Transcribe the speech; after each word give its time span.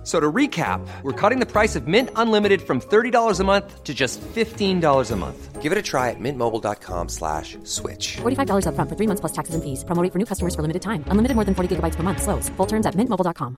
F- 0.00 0.06
So 0.06 0.18
to 0.20 0.32
recap, 0.32 0.80
we're 1.02 1.12
cutting 1.30 1.40
the 1.40 1.46
price 1.46 1.76
of 1.78 1.86
Mint 1.86 2.08
Unlimited 2.16 2.60
from 2.62 2.80
$30 2.80 3.40
a 3.40 3.44
month 3.44 3.84
to 3.84 3.92
just 3.92 4.20
$15 4.34 5.10
a 5.12 5.16
month. 5.16 5.62
Give 5.62 5.72
it 5.72 5.78
a 5.78 5.82
try 5.82 6.08
at 6.08 6.16
mintmobile.com 6.18 7.08
slash 7.08 7.58
switch. 7.64 8.16
$45 8.22 8.64
upfront 8.66 8.88
for 8.88 8.96
three 8.96 9.06
months 9.06 9.20
plus 9.20 9.32
taxes 9.32 9.54
and 9.54 9.62
fees. 9.62 9.84
Promo 9.84 10.02
rate 10.02 10.12
for 10.12 10.18
new 10.18 10.24
customers 10.26 10.54
for 10.54 10.62
limited 10.62 10.80
time. 10.82 11.04
Unlimited 11.10 11.34
more 11.36 11.44
than 11.44 11.54
40 11.54 11.68
gigabytes 11.76 11.96
per 11.96 12.02
month. 12.02 12.22
Slows. 12.22 12.48
Full 12.56 12.66
terms 12.66 12.86
at 12.86 12.94
mintmobile.com. 12.96 13.56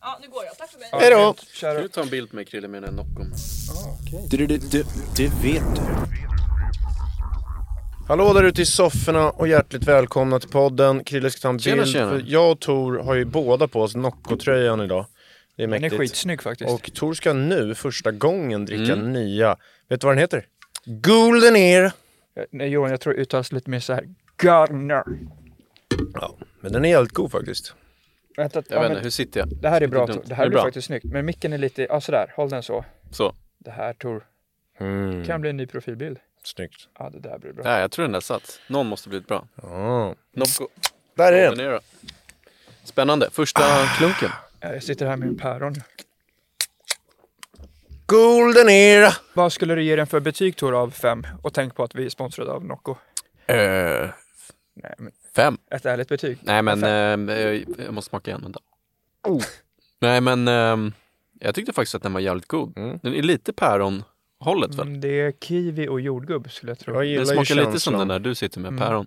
Ja, 0.00 0.18
nu 0.22 0.28
går 0.28 0.44
jag. 0.44 0.56
Tack 0.58 0.70
för 0.70 0.78
mig. 0.78 0.88
Hej 0.92 1.10
då! 1.10 1.34
Kan 1.60 1.76
du 1.82 1.88
ta 1.88 2.00
en 2.02 2.08
bild 2.08 2.34
med 2.34 2.48
Krille 2.48 2.68
med 2.68 2.84
en 2.84 2.96
Nocco? 2.96 3.22
Ah, 3.22 3.96
du, 4.30 4.46
du, 4.46 4.58
du, 4.58 4.84
du 5.16 5.28
vet 5.28 5.62
du. 5.76 5.82
Hallå 8.08 8.32
där 8.32 8.44
ute 8.44 8.62
i 8.62 8.66
sofforna 8.66 9.30
och 9.30 9.48
hjärtligt 9.48 9.84
välkomna 9.88 10.40
till 10.40 10.48
podden. 10.50 11.04
Krille 11.04 11.30
ska 11.30 11.40
ta 11.40 11.48
en 11.48 11.58
Tjena, 11.58 11.82
bild. 11.82 11.92
tjena. 11.92 12.10
För 12.10 12.22
jag 12.26 12.52
och 12.52 12.60
Tor 12.60 12.98
har 12.98 13.14
ju 13.14 13.24
båda 13.24 13.68
på 13.68 13.80
oss 13.82 13.94
Nocco-tröjan 13.96 14.80
idag. 14.80 15.06
Det 15.56 15.62
är 15.62 15.66
Den 15.66 15.74
är 15.74 15.80
mäktigt. 15.80 16.00
skitsnygg 16.00 16.42
faktiskt. 16.42 16.70
Och 16.70 16.92
Tor 16.94 17.14
ska 17.14 17.32
nu 17.32 17.74
första 17.74 18.12
gången 18.12 18.64
dricka 18.66 18.92
Mm. 18.92 19.12
nya. 19.12 19.56
Vet 19.88 20.00
du 20.00 20.04
vad 20.06 20.14
den 20.16 20.20
heter? 20.20 20.46
Golden 20.84 21.56
Ear. 21.56 21.84
Eh, 21.84 21.90
Nej, 22.50 22.68
Johan, 22.68 22.90
jag 22.90 23.00
tror 23.00 23.12
det 23.14 23.18
uttalas 23.20 23.52
lite 23.52 23.70
mer 23.70 23.80
så 23.80 23.92
här. 23.92 24.04
Gardner. 24.36 25.02
Ja, 26.14 26.36
men 26.60 26.72
den 26.72 26.84
är 26.84 26.88
jävligt 26.88 27.12
god 27.12 27.30
faktiskt. 27.32 27.74
Vänta, 28.36 28.62
Jag 28.68 28.76
ja, 28.76 28.80
vet 28.80 28.88
men 28.88 28.90
inte, 28.92 29.02
hur 29.02 29.10
sitter 29.10 29.40
jag? 29.40 29.48
det 29.62 29.68
här 29.68 29.80
är 29.80 29.86
bra. 29.86 30.06
Tor. 30.06 30.22
Det 30.26 30.32
Är 30.32 30.36
här 30.36 30.44
det 30.44 30.48
blir 30.50 30.56
bra? 30.58 30.64
faktiskt 30.66 30.86
snyggt. 30.86 31.04
Men 31.04 31.26
micken 31.26 31.52
är 31.52 31.58
lite, 31.58 31.82
ja 31.82 32.00
sådär, 32.00 32.32
håll 32.36 32.48
den 32.48 32.62
så. 32.62 32.84
Så. 33.10 33.34
Det 33.58 33.70
här 33.70 33.92
Tor, 33.92 34.24
Mm, 34.80 35.24
kan 35.24 35.40
bli 35.40 35.50
en 35.50 35.56
ny 35.56 35.66
profilbild. 35.66 36.18
Snyggt. 36.46 36.88
Ja, 36.98 37.10
det 37.10 37.20
där 37.20 37.38
blir 37.38 37.52
bra. 37.52 37.64
Nej, 37.64 37.80
jag 37.80 37.90
tror 37.90 38.02
den 38.02 38.12
där 38.12 38.20
satt. 38.20 38.60
Någon 38.66 38.86
måste 38.86 39.08
blivit 39.08 39.28
bra. 39.28 39.46
Ja. 39.62 40.14
Nocco. 40.32 40.68
Där 41.14 41.32
är 41.32 41.56
Den. 41.56 41.80
Spännande. 42.84 43.30
Första 43.32 43.86
klunken. 43.98 44.30
Eh, 44.60 44.70
Jag 44.72 44.82
sitter 44.82 45.06
här 45.06 45.16
med 45.16 45.28
en 45.28 45.36
päron. 45.38 45.74
Golden 48.06 48.68
Ear. 48.68 49.16
Vad 49.34 49.52
skulle 49.52 49.74
du 49.74 49.82
ge 49.82 49.96
den 49.96 50.06
för 50.06 50.20
betyg 50.20 50.56
Tor 50.56 50.74
av 50.74 50.90
fem? 50.90 51.26
Och 51.42 51.52
tänk 51.54 51.74
på 51.74 51.82
att 51.84 51.94
vi 51.94 52.06
är 52.06 52.10
sponsrade 52.10 52.50
av 52.52 52.64
Nocco. 52.64 52.90
Uh, 52.90 52.96
Nej, 53.48 54.94
men 54.98 55.12
fem. 55.36 55.58
ett 55.70 55.86
ärligt 55.86 56.08
betyg. 56.08 56.38
Nej 56.42 56.62
men 56.62 56.80
Fem. 56.80 57.28
eh, 57.28 57.36
jag, 57.36 57.94
måste 57.94 58.08
smaka 58.08 58.30
igen. 58.30 58.42
Vänta. 58.42 58.60
Nej 60.00 60.20
men 60.20 60.48
ehm, 60.48 60.92
jag 61.40 61.54
tyckte 61.54 61.72
faktiskt 61.72 61.94
att 61.94 62.02
den 62.02 62.12
var 62.12 62.20
jävligt 62.20 62.46
god. 62.48 62.78
Mm. 62.78 62.98
Den 63.02 63.14
är 63.14 63.22
lite 63.22 63.52
päronhållet 64.40 64.74
väl? 64.74 64.86
Mm, 64.86 65.00
det 65.00 65.20
är 65.20 65.32
kiwi 65.32 65.88
och 65.88 66.00
jordgubb 66.00 66.50
skulle 66.52 66.70
jag 66.70 66.78
tro. 66.78 66.94
Jag 66.94 67.04
ju 67.06 67.26
smakar 67.26 67.54
lite 67.54 67.80
som 67.80 67.94
den 67.98 68.08
där 68.08 68.18
du 68.18 68.34
sitter 68.34 68.60
med, 68.60 68.68
Mm. 68.68 68.80
päron. 68.80 69.06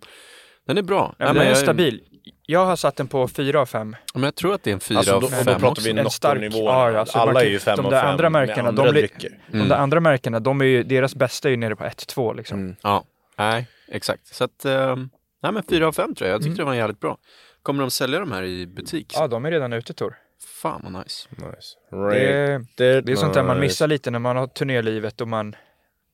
Den 0.68 0.78
är 0.78 0.82
bra. 0.82 1.16
men 1.18 1.26
Nej, 1.26 1.34
den 1.34 1.44
är 1.44 1.50
jag, 1.50 1.58
stabil. 1.58 2.02
Jag 2.46 2.66
har 2.66 2.76
satt 2.76 2.96
den 2.96 3.08
på 3.08 3.28
fyra 3.28 3.62
av 3.62 3.66
fem. 3.66 3.96
Men 4.14 4.24
jag 4.24 4.36
tror 4.36 4.54
att 4.54 4.64
det 4.64 4.70
är 4.70 4.74
en 4.74 4.80
fyra 4.80 4.98
Alltså, 4.98 5.14
av 5.16 5.22
då, 5.22 5.28
och 5.28 5.34
fem 5.34 5.46
då 5.46 5.52
pratar 5.54 5.68
också. 5.68 5.84
vi 5.94 6.00
En 6.00 6.10
stark- 6.10 6.42
Nocco-nivå. 6.42 6.66
ja, 6.70 6.92
ja, 6.92 7.06
så 7.06 7.18
man 7.18 7.30
Alla 7.30 7.44
är 7.44 7.50
ju 7.50 7.60
fem 7.60 7.78
de 7.78 7.86
av 7.86 7.92
där 7.92 8.02
fem 8.02 8.10
andra 8.10 8.30
med 8.30 8.48
märkena, 8.48 8.72
de 8.72 8.92
blir-. 8.92 9.10
Mm. 9.26 9.38
De 9.64 9.70
där 9.70 9.76
andra 9.76 10.00
märkena, 10.00 10.40
de 10.40 10.62
är 10.62 10.66
ju, 10.66 10.84
deras 10.84 11.16
bästa 11.16 11.48
är 11.48 11.52
ju 11.52 11.58
nere 11.58 11.76
på 11.76 11.84
1-2 11.84 12.34
liksom. 12.38 12.60
Mm. 12.60 12.76
Ja, 12.84 13.04
nej, 13.38 13.68
exakt. 13.88 14.36
Så 14.36 14.44
att, 14.44 14.66
ehm, 14.66 15.10
nej 15.44 15.52
men 15.52 15.64
fyra 15.70 15.88
av 15.88 15.92
fem 15.92 16.16
tror 16.16 16.28
jag. 16.28 16.34
Jag 16.36 16.42
tyckte 16.42 16.50
Mm. 16.50 16.58
det 16.58 16.64
var 16.64 16.74
jävligt 16.74 17.00
bra. 17.00 17.18
Kommer 17.64 17.82
de 17.84 17.92
sälja 17.92 18.20
de 18.20 18.32
här 18.32 18.44
i 18.44 18.68
butik? 18.68 19.14
Ja, 19.16 19.28
de 19.28 19.46
är 19.46 19.52
redan 19.52 19.74
ute 19.74 19.94
Tor. 19.94 20.16
Fan 20.46 20.82
vad 20.84 20.94
nice. 21.04 21.28
Nice. 21.32 21.76
Det 21.90 21.96
Right. 21.96 22.30
är, 22.30 22.66
Det, 22.76 23.02
det 23.02 23.12
är 23.12 23.16
sånt 23.16 23.34
där 23.34 23.44
man 23.44 23.60
missar 23.60 23.88
lite 23.88 24.12
när 24.12 24.20
man 24.20 24.36
har 24.38 24.48
turnélivet 24.48 25.22
och 25.22 25.28
man, 25.28 25.56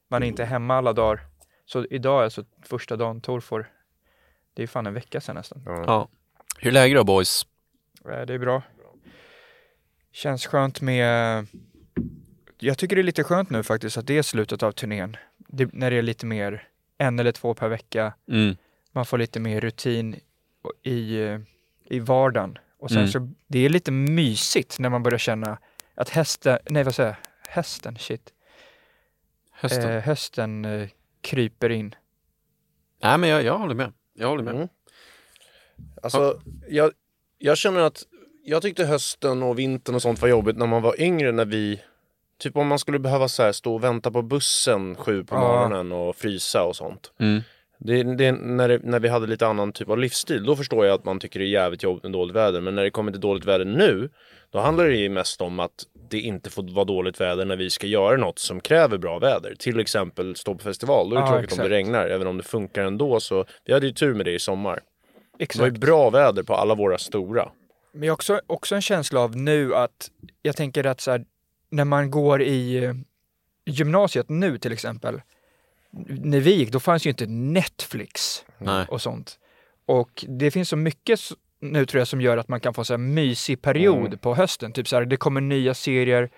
man 0.10 0.24
är 0.24 0.28
inte 0.28 0.46
hemma 0.46 0.76
alla 0.78 0.94
dagar. 0.94 1.20
Så 1.66 1.86
idag 1.90 2.20
är 2.20 2.24
alltså 2.24 2.44
första 2.62 2.96
dagen 2.96 3.22
Tor 3.22 3.40
får, 3.40 3.72
det 4.54 4.64
är 4.64 4.68
fan 4.68 4.88
en 4.88 4.94
vecka 4.94 5.22
sedan 5.22 5.36
nästan. 5.36 5.64
Ja. 5.66 5.84
Ja. 5.88 6.10
Hur 6.60 6.68
är 6.70 6.74
läget 6.74 6.98
då 6.98 7.04
boys? 7.04 7.46
Eh, 8.10 8.22
Det 8.22 8.34
är 8.34 8.40
bra. 8.40 8.62
Känns 10.12 10.46
skönt 10.48 10.82
med, 10.82 11.48
jag 12.60 12.78
tycker 12.78 12.96
det 12.96 13.02
är 13.02 13.04
lite 13.04 13.24
skönt 13.24 13.50
nu 13.50 13.64
faktiskt 13.64 13.98
att 13.98 14.08
det 14.08 14.18
är 14.18 14.22
slutet 14.22 14.64
av 14.64 14.72
turnén. 14.72 15.18
Det, 15.38 15.74
när 15.74 15.92
det 15.92 15.98
är 15.98 16.02
lite 16.02 16.26
mer, 16.26 16.68
en 16.98 17.20
eller 17.20 17.32
två 17.32 17.54
per 17.54 17.68
vecka. 17.70 18.14
Mm. 18.28 18.56
Man 18.92 19.06
får 19.06 19.18
lite 19.18 19.40
mer 19.40 19.62
rutin 19.62 20.16
i, 20.84 21.20
i 21.86 22.00
vardagen. 22.00 22.58
Och 22.80 22.90
sen 22.90 22.98
Mm. 22.98 23.12
så, 23.12 23.30
det 23.48 23.60
är 23.60 23.70
lite 23.70 23.92
mysigt 23.92 24.80
när 24.80 24.90
man 24.90 25.04
börjar 25.04 25.18
känna 25.20 25.58
att 25.96 26.10
hästen, 26.10 26.58
nej 26.70 26.84
vad 26.84 26.96
säger 26.96 27.10
jag, 27.10 27.52
hästen, 27.52 27.98
shit. 27.98 28.34
Hösten? 29.52 29.92
Eh, 29.92 30.02
hösten 30.04 30.66
eh, 30.66 30.90
kryper 31.22 31.70
in. 31.70 31.96
Nej 33.04 33.18
men 33.18 33.30
jag, 33.30 33.44
jag 33.44 33.58
håller 33.58 33.76
med. 33.76 33.94
Jag 34.14 34.28
håller 34.28 34.44
med. 34.44 34.56
Mm. 34.56 34.68
Alltså, 36.04 36.42
jag, 36.70 36.92
jag 37.38 37.58
känner 37.58 37.80
att 37.80 38.04
jag 38.44 38.62
tyckte 38.62 38.86
hösten 38.86 39.44
och 39.44 39.60
vintern 39.60 39.96
och 39.96 40.02
sånt 40.02 40.22
var 40.22 40.30
jobbigt 40.30 40.58
när 40.58 40.68
man 40.68 40.82
var 40.82 41.02
yngre 41.02 41.32
när 41.32 41.46
vi 41.46 41.82
Typ 42.38 42.58
om 42.58 42.68
man 42.68 42.80
skulle 42.80 43.00
behöva 43.00 43.28
så 43.28 43.44
här 43.44 43.52
stå 43.52 43.74
och 43.74 43.84
vänta 43.84 44.12
på 44.12 44.22
bussen 44.22 44.96
sju 44.96 45.24
på 45.24 45.36
Ja. 45.36 45.40
morgonen 45.42 45.92
och 45.92 46.16
frysa 46.16 46.64
och 46.64 46.76
sånt. 46.76 47.12
Mm. 47.18 47.42
Det, 47.80 48.04
det, 48.04 48.32
när, 48.32 48.68
det, 48.68 48.80
när 48.84 49.00
vi 49.00 49.08
hade 49.10 49.28
lite 49.28 49.48
annan 49.48 49.72
typ 49.72 49.90
av 49.90 49.98
livsstil, 49.98 50.46
då 50.46 50.56
förstår 50.56 50.86
jag 50.86 50.96
att 50.96 51.06
man 51.06 51.20
tycker 51.20 51.40
det 51.40 51.46
är 51.46 51.50
jävligt 51.50 51.84
jobbigt 51.84 52.04
med 52.04 52.12
dåligt 52.12 52.36
väder. 52.36 52.62
Men 52.62 52.76
när 52.76 52.84
det 52.84 52.90
kommer 52.92 53.12
till 53.12 53.22
dåligt 53.22 53.46
väder 53.46 53.66
nu, 53.66 54.10
då 54.50 54.60
handlar 54.60 54.86
det 54.86 54.96
ju 54.96 55.10
mest 55.10 55.42
om 55.42 55.60
att 55.60 55.72
det 56.10 56.20
inte 56.20 56.50
får 56.50 56.74
vara 56.74 56.86
dåligt 56.86 57.22
väder 57.22 57.46
när 57.46 57.56
vi 57.56 57.70
ska 57.70 57.88
göra 57.88 58.18
något 58.18 58.40
som 58.40 58.60
kräver 58.60 58.98
bra 58.98 59.20
väder. 59.20 59.56
Till 59.60 59.80
exempel 59.80 60.36
stå 60.36 60.54
på 60.56 60.64
festival, 60.64 61.10
då 61.10 61.16
är 61.16 61.20
det 61.20 61.26
Ja, 61.26 61.32
tråkigt 61.32 61.52
om 61.52 61.54
exakt. 61.56 61.70
det 61.70 61.76
regnar. 61.76 62.08
Även 62.08 62.28
om 62.28 62.38
det 62.38 62.44
funkar 62.44 62.84
ändå 62.84 63.20
så, 63.20 63.46
vi 63.66 63.74
hade 63.74 63.86
ju 63.86 63.92
tur 63.94 64.14
med 64.14 64.26
det 64.26 64.32
i 64.34 64.40
sommar. 64.40 64.74
Det 65.38 65.56
var 65.58 65.66
ju 65.66 65.70
Exakt. 65.70 65.78
bra 65.78 66.10
väder 66.10 66.44
på 66.44 66.54
alla 66.56 66.76
våra 66.76 66.98
stora. 66.98 67.50
Men 67.94 68.04
jag 68.04 68.12
har 68.12 68.16
också, 68.16 68.42
också 68.48 68.76
en 68.76 68.82
känsla 68.82 69.20
av 69.20 69.36
nu 69.36 69.76
att 69.76 70.12
jag 70.42 70.56
tänker 70.56 70.84
att 70.84 71.02
så 71.02 71.12
här, 71.12 71.26
när 71.70 71.86
man 71.86 72.12
går 72.12 72.42
i 72.42 72.84
eh, 72.86 72.94
gymnasiet 73.66 74.30
nu 74.30 74.58
till 74.58 74.72
exempel, 74.72 75.22
när 76.08 76.40
vi 76.40 76.54
gick, 76.56 76.72
då 76.72 76.80
fanns 76.80 77.06
ju 77.06 77.10
inte 77.10 77.26
Netflix 77.26 78.46
Nej. 78.58 78.86
och 78.90 79.02
sånt. 79.02 79.40
Och 79.88 80.26
det 80.28 80.52
finns 80.52 80.70
så 80.70 80.76
mycket 80.76 81.20
nu 81.62 81.86
tror 81.86 82.00
jag 82.00 82.08
som 82.08 82.22
gör 82.22 82.38
att 82.38 82.48
man 82.48 82.60
kan 82.60 82.74
få 82.74 82.84
så 82.84 82.94
här 82.94 82.98
mysig 82.98 83.62
period 83.62 84.06
Mm. 84.08 84.18
på 84.18 84.36
hösten. 84.36 84.72
Typ 84.74 84.88
så 84.88 84.96
här, 84.96 85.06
det 85.06 85.18
kommer 85.18 85.42
nya 85.42 85.74
serier. 85.74 86.30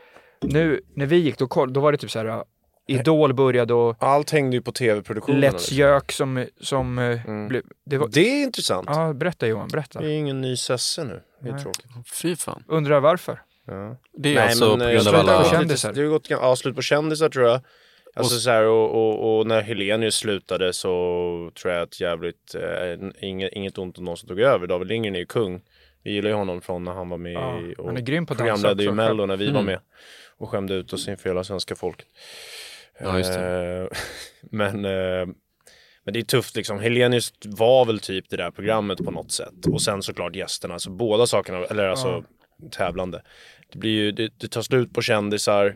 Nu 0.42 0.82
när 0.96 1.06
vi 1.06 1.16
gick, 1.18 1.38
då, 1.38 1.66
då 1.66 1.80
var 1.80 1.92
det 1.92 1.98
typ 1.98 2.12
så 2.12 2.20
här, 2.20 2.26
ja, 2.26 2.46
Idol 2.88 3.34
började 3.34 3.74
och 3.74 3.96
Allt 4.00 4.32
hängde 4.32 4.56
ju 4.56 4.62
på 4.62 4.72
tv-produktionen. 4.72 5.44
Let's 5.44 5.52
liksom. 5.52 5.78
Gök 5.78 6.12
som, 6.12 6.46
som 6.62 7.00
eh, 7.00 7.28
Mm. 7.28 7.48
blev, 7.48 7.64
det 7.86 7.98
var, 7.98 8.08
Det 8.08 8.20
är 8.40 8.44
intressant. 8.44 8.88
Ja, 8.92 9.14
berätta 9.14 9.48
Johan, 9.48 9.68
berätta. 9.68 10.00
Det 10.00 10.06
är 10.12 10.18
ingen 10.18 10.42
ny 10.42 10.58
Sesse 10.58 11.04
nu. 11.04 11.22
Det 11.42 11.50
är 11.50 11.54
Nej. 11.54 11.62
tråkigt. 11.64 11.86
Fy 12.22 12.36
fan. 12.36 12.64
Undrar 12.68 13.00
varför? 13.00 13.42
Ja. 13.66 13.98
Det 14.14 14.36
är 14.36 14.48
alltså 14.48 14.78
på 14.78 14.84
eh, 14.84 14.92
grund 14.92 15.08
av 15.08 15.16
alla... 15.16 15.44
på 15.44 15.50
kändisar. 15.50 15.94
Det 15.94 16.02
har 16.02 16.08
gått 16.08 16.30
ja, 16.30 16.56
slut 16.56 16.76
på 16.76 16.82
kändisar 16.82 17.30
tror 17.30 17.46
jag. 17.48 17.62
Alltså 18.18 18.36
Och- 18.36 18.42
så 18.42 18.50
här, 18.50 18.64
och, 18.64 18.90
och, 18.96 19.38
och 19.40 19.48
när 19.48 19.62
Helenius 19.62 20.16
slutade 20.16 20.74
så 20.74 21.52
tror 21.62 21.74
jag 21.74 21.84
att 21.84 22.00
jävligt, 22.02 22.56
eh, 22.56 23.10
inget, 23.30 23.54
inget 23.54 23.78
ont 23.78 23.98
om 23.98 24.04
någon 24.04 24.18
som 24.18 24.30
tog 24.30 24.40
över. 24.40 24.68
David 24.68 24.88
Lindgren 24.88 25.16
är 25.16 25.20
ju 25.20 25.26
kung. 25.26 25.62
Vi 26.04 26.12
gillar 26.12 26.30
ju 26.30 26.36
honom 26.36 26.62
från 26.62 26.84
när 26.84 26.92
han 26.94 27.10
var 27.10 27.18
med 27.18 27.34
Ja, 27.34 27.60
i, 27.62 27.76
och 27.78 27.86
han 27.88 27.98
är 27.98 28.02
grym 28.02 28.26
på 28.26 28.36
programledde 28.36 28.84
ju. 28.84 28.92
Mello 28.92 29.26
när 29.26 29.38
vi 29.38 29.46
var 29.46 29.52
Mm. 29.60 29.66
med. 29.66 29.80
Och 30.38 30.50
skämde 30.50 30.74
ut 30.74 30.94
oss 30.94 31.08
inför 31.08 31.30
hela 31.30 31.44
svenska 31.44 31.76
folket. 31.76 32.08
Ja, 33.00 33.18
just 33.18 33.34
det. 33.34 33.90
Eh, 33.92 33.98
men, 34.52 34.86
eh, 34.86 35.26
men 36.04 36.14
det 36.14 36.20
är 36.20 36.24
tufft 36.24 36.56
liksom. 36.56 36.80
Helenius 36.80 37.34
var 37.46 37.86
väl 37.86 38.00
typ 38.00 38.30
det 38.30 38.38
där 38.38 38.52
programmet 38.52 38.98
på 39.06 39.12
något 39.12 39.32
sätt. 39.32 39.66
Och 39.72 39.82
sen 39.82 40.02
såklart 40.04 40.36
gästerna. 40.36 40.80
Så 40.80 40.90
båda 40.92 41.26
sakerna, 41.28 41.66
eller 41.66 41.88
alltså 41.88 42.24
tävlande. 42.72 43.22
Det 43.72 43.80
blir 43.80 43.92
ju, 43.92 44.12
det, 44.12 44.32
det 44.38 44.48
tar 44.48 44.62
slut 44.62 44.94
på 44.94 45.02
kändisar. 45.02 45.76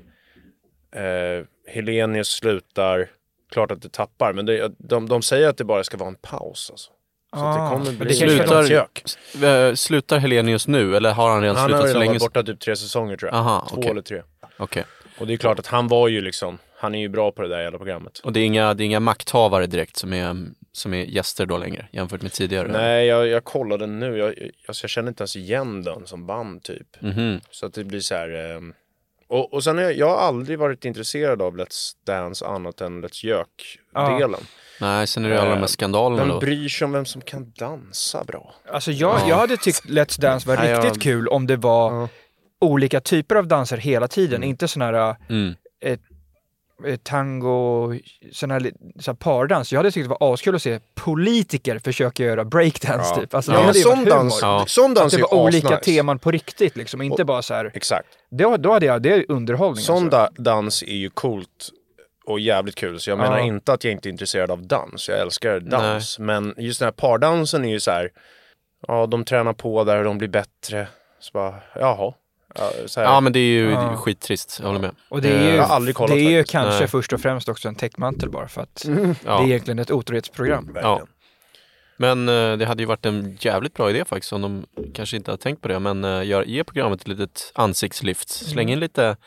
Eh, 0.95 1.45
Helenius 1.71 2.27
slutar. 2.27 3.09
Klart 3.51 3.71
att 3.71 3.81
det 3.81 3.91
tappar. 3.91 4.33
Men 4.33 4.45
det, 4.45 4.71
de, 4.77 5.09
de 5.09 5.21
säger 5.21 5.47
att 5.47 5.57
det 5.57 5.63
bara 5.63 5.83
ska 5.83 5.97
vara 5.97 6.09
en 6.09 6.15
paus 6.15 6.69
alltså. 6.71 6.91
Så 7.35 7.39
att 7.45 7.55
det 7.55 7.61
Ah, 7.61 7.69
kommer 7.69 7.91
bli 7.91 8.13
Slutar- 8.13 8.63
gök. 8.71 9.03
Eh, 9.43 9.73
Slutar 9.75 10.17
Helenius 10.17 10.67
nu 10.67 10.95
eller 10.95 11.11
har 11.13 11.29
han 11.29 11.41
redan 11.41 11.55
Han 11.55 11.63
har 11.63 11.69
slutat 11.69 11.81
så 11.81 11.87
redan 11.87 11.99
länge? 11.99 12.11
varit 12.11 12.21
borta 12.21 12.43
typ 12.43 12.59
tre 12.59 12.75
säsonger 12.75 13.17
tror 13.17 13.31
jag. 13.31 13.37
Aha, 13.39 13.67
Två 13.69 13.77
okej. 13.77 13.91
eller 13.91 14.01
tre. 14.01 14.21
Okej. 14.57 14.83
Och 15.19 15.27
det 15.27 15.33
är 15.33 15.37
klart 15.37 15.59
att 15.59 15.67
han 15.67 15.87
var 15.87 16.07
ju 16.07 16.21
liksom, 16.21 16.57
han 16.77 16.95
är 16.95 16.99
ju 16.99 17.09
bra 17.09 17.31
på 17.31 17.41
det 17.41 17.47
där 17.47 17.61
jävla 17.61 17.77
programmet. 17.77 18.19
Och 18.19 18.33
det 18.33 18.39
är, 18.39 18.45
inga, 18.45 18.73
det 18.73 18.83
är 18.83 18.85
inga 18.85 18.99
makthavare 18.99 19.65
direkt 19.67 19.97
som 19.97 20.13
är, 20.13 20.35
som 20.71 20.93
är 20.93 21.03
gäster 21.05 21.45
då 21.45 21.57
längre 21.57 21.87
jämfört 21.91 22.21
med 22.21 22.31
tidigare? 22.31 22.67
Nej, 22.67 23.05
jag, 23.07 23.27
jag 23.27 23.43
kollade 23.43 23.87
nu. 23.87 24.17
Jag, 24.17 24.35
alltså 24.67 24.83
jag 24.83 24.89
känner 24.89 25.07
inte 25.09 25.21
ens 25.21 25.35
igen 25.35 25.83
den 25.83 26.07
som 26.07 26.25
band 26.25 26.63
typ. 26.63 27.01
Mhm. 27.01 27.41
Så 27.51 27.65
att 27.65 27.73
det 27.73 27.83
blir 27.83 27.99
så 27.99 28.15
här. 28.15 28.29
ehm, 28.55 28.73
Och, 29.31 29.53
och 29.53 29.63
sen 29.63 29.77
har 29.77 29.83
jag, 29.83 29.93
jag 29.97 30.09
har 30.09 30.17
aldrig 30.17 30.59
varit 30.59 30.85
intresserad 30.85 31.41
av 31.41 31.57
Let's 31.57 31.91
Dance 32.05 32.45
annat 32.45 32.81
än 32.81 33.05
Let's 33.05 33.25
Gök-delen. 33.25 34.39
Nej, 34.81 35.07
sen 35.07 35.25
är 35.25 35.29
det 35.29 35.41
alla 35.41 35.49
de 35.49 35.55
här 35.55 35.61
Eh, 35.61 35.67
skandalerna 35.67 36.21
Vem 36.23 36.29
då. 36.33 36.39
bryr 36.39 36.69
sig 36.69 36.85
om 36.85 36.91
vem 36.91 37.05
som 37.05 37.21
kan 37.21 37.51
dansa 37.51 38.23
bra? 38.23 38.53
Alltså 38.71 38.91
jag, 38.91 39.19
jag 39.29 39.35
hade 39.35 39.57
tyckt 39.57 39.85
Let's 39.85 40.21
Dance 40.21 40.47
var 40.47 40.55
Nej, 40.57 40.69
jag- 40.69 40.85
riktigt 40.85 41.03
kul 41.03 41.27
om 41.27 41.47
det 41.47 41.55
var 41.57 41.91
Ja. 42.01 42.07
olika 42.61 42.99
typer 43.01 43.35
av 43.35 43.47
danser 43.47 43.77
hela 43.77 44.07
tiden, 44.07 44.43
inte 44.43 44.67
sån 44.67 44.81
här 44.81 45.15
Mm. 45.29 45.53
eh, 45.83 45.99
tango, 47.03 47.93
sån 48.31 48.51
här, 48.51 48.59
sån 48.99 49.11
här 49.11 49.13
pardans. 49.13 49.71
Jag 49.71 49.79
hade 49.79 49.91
tyckt 49.91 50.09
det 50.09 50.15
var 50.19 50.33
askul 50.33 50.55
att 50.55 50.61
se 50.61 50.79
politiker 50.95 51.79
försöka 51.79 52.23
göra 52.23 52.45
breakdance 52.45 53.13
Ja. 53.15 53.21
typ. 53.21 53.33
Alltså, 53.33 53.51
Ja, 53.51 53.57
det 53.59 53.65
men 53.65 53.73
sån 53.73 54.05
dans. 54.05 54.39
Ja. 54.41 54.63
sån 54.67 54.91
Att 54.91 54.95
dans 54.95 55.11
det 55.13 55.17
är 55.17 55.19
ju 55.19 55.23
var 55.31 55.43
olika 55.43 55.67
asnice. 55.67 55.83
teman 55.83 56.19
på 56.19 56.31
riktigt 56.31 56.75
liksom, 56.77 57.01
inte 57.01 57.25
bara 57.25 57.41
så 57.41 57.53
här. 57.53 57.71
Exakt. 57.73 58.07
Då, 58.31 58.57
då 58.57 58.73
hade 58.73 58.85
jag, 58.85 59.01
det 59.01 59.13
är 59.13 59.25
underhållning 59.31 59.83
Sån 59.83 59.95
alltså. 59.95 60.09
da- 60.17 60.29
dans 60.37 60.83
är 60.83 60.95
ju 60.95 61.09
coolt 61.09 61.69
och 62.25 62.39
jävligt 62.39 62.75
kul. 62.75 62.99
Så 62.99 63.09
jag 63.09 63.19
Ja. 63.19 63.23
menar 63.23 63.39
inte 63.39 63.73
att 63.73 63.83
jag 63.83 63.91
inte 63.93 64.09
är 64.09 64.11
intresserad 64.11 64.51
av 64.51 64.67
dans. 64.67 65.09
Jag 65.09 65.19
älskar 65.19 65.59
dans. 65.59 66.19
Men 66.19 66.53
just 66.57 66.79
den 66.79 66.85
här 66.85 66.91
pardansen 66.91 67.65
är 67.65 67.69
ju 67.69 67.79
så 67.79 67.91
här. 67.91 68.09
Ja, 68.87 69.05
de 69.05 69.23
tränar 69.25 69.53
på 69.53 69.83
där 69.83 69.97
och 69.97 70.03
de 70.03 70.17
blir 70.17 70.27
bättre. 70.27 70.87
Så 71.19 71.29
bara, 71.33 71.55
jaha. 71.75 72.13
Ja, 72.55 72.71
så 72.85 72.99
här. 72.99 73.07
Ja 73.07 73.19
men 73.21 73.33
det 73.33 73.39
är 73.39 73.51
ju 73.51 73.71
Ja. 73.71 73.95
skittrist, 73.97 74.57
jag 74.59 74.67
håller 74.67 74.79
med. 74.79 74.91
Och 75.09 75.21
det 75.21 75.29
är 75.29 75.35
Eh, 75.39 75.49
ju, 75.49 75.55
Jag 75.55 75.95
kollat 75.95 76.15
det 76.15 76.21
är 76.21 76.29
ju 76.31 76.43
kanske 76.43 76.79
Nej. 76.79 76.87
först 76.87 77.13
och 77.13 77.21
främst 77.21 77.49
också 77.49 77.67
en 77.67 77.75
täckmantel 77.75 78.29
bara 78.29 78.47
för 78.47 78.61
att 78.61 78.85
ja. 78.85 78.91
det 79.37 79.43
är 79.43 79.45
egentligen 79.47 79.79
ett 79.79 79.91
otrohetsprogram. 79.91 80.65
Verkligen. 80.65 80.87
Ja. 80.87 81.01
Men 81.97 82.29
eh, 82.29 82.57
det 82.57 82.65
hade 82.65 82.83
ju 82.83 82.87
varit 82.87 83.05
en 83.05 83.37
jävligt 83.39 83.73
bra 83.73 83.89
idé 83.89 84.05
faktiskt 84.05 84.33
om 84.33 84.41
de 84.41 84.65
kanske 84.93 85.17
inte 85.17 85.31
har 85.31 85.37
tänkt 85.37 85.61
på 85.61 85.67
det. 85.67 85.79
Men 85.79 86.05
uh, 86.05 86.25
gör, 86.25 86.43
ge 86.43 86.63
programmet 86.63 87.01
ett 87.01 87.07
litet 87.07 87.51
ansiktslyft. 87.55 88.29
Släng 88.29 88.69
in 88.71 88.79
lite 88.79 89.17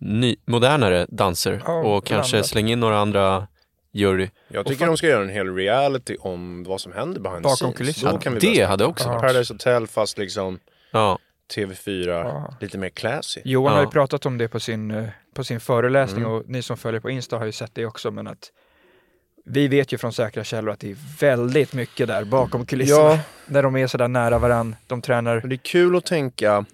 ny, 0.00 0.36
modernare 0.46 1.06
danser 1.08 1.62
Ja, 1.66 1.72
och 1.72 2.06
kanske 2.06 2.30
blandat. 2.32 2.46
släng 2.50 2.70
in 2.70 2.80
några 2.80 2.98
andra 2.98 3.46
jury. 3.92 4.28
Jag 4.48 4.66
tycker 4.66 4.86
de 4.86 4.96
ska 4.96 5.06
göra 5.06 5.22
en 5.22 5.28
hel 5.28 5.54
reality 5.54 6.16
om 6.20 6.64
vad 6.64 6.80
som 6.80 6.92
händer 6.92 7.20
behind 7.20 7.38
the 7.38 7.42
Bakom 7.42 7.56
scenes. 7.56 7.76
kulisserna. 7.76 8.12
Då 8.12 8.18
kan 8.18 8.34
vi 8.34 8.40
Det 8.40 8.64
hade 8.64 8.84
också 8.84 9.08
varit- 9.08 9.20
Paradise 9.20 9.54
Hotel 9.54 9.86
fast 9.86 10.18
liksom 10.18 10.58
Ja, 10.92 11.18
TV4 11.54 12.08
Ja. 12.08 12.54
lite 12.60 12.78
mer 12.78 12.88
classy. 12.88 13.40
Johan 13.44 13.72
har 13.72 13.80
ju 13.80 13.86
Ja. 13.86 13.90
pratat 13.90 14.26
om 14.26 14.38
det 14.38 14.48
på 14.48 14.60
sin, 14.60 14.90
eh, 14.90 15.08
på 15.34 15.44
sin 15.44 15.60
föreläsning 15.60 16.22
Mm. 16.22 16.32
och 16.32 16.48
ni 16.48 16.62
som 16.62 16.76
följer 16.76 17.00
på 17.00 17.10
Insta 17.10 17.38
har 17.38 17.46
ju 17.46 17.52
sett 17.52 17.74
det 17.74 17.86
också 17.86 18.10
men 18.10 18.26
att 18.26 18.52
vi 19.44 19.68
vet 19.68 19.92
ju 19.92 19.98
från 19.98 20.12
säkra 20.12 20.44
källor 20.44 20.72
att 20.72 20.80
det 20.80 20.90
är 20.90 20.96
väldigt 21.20 21.72
mycket 21.72 22.08
där 22.08 22.24
bakom 22.24 22.66
kulisserna. 22.66 22.98
Ja. 23.10 23.18
När 23.46 23.62
de 23.62 23.76
är 23.76 23.86
sådär 23.86 24.08
nära 24.08 24.38
varann, 24.38 24.76
de 24.86 25.02
tränar. 25.02 25.40
Det 25.40 25.54
är 25.54 25.56
kul 25.56 25.96
att 25.96 26.06
tänka, 26.06 26.64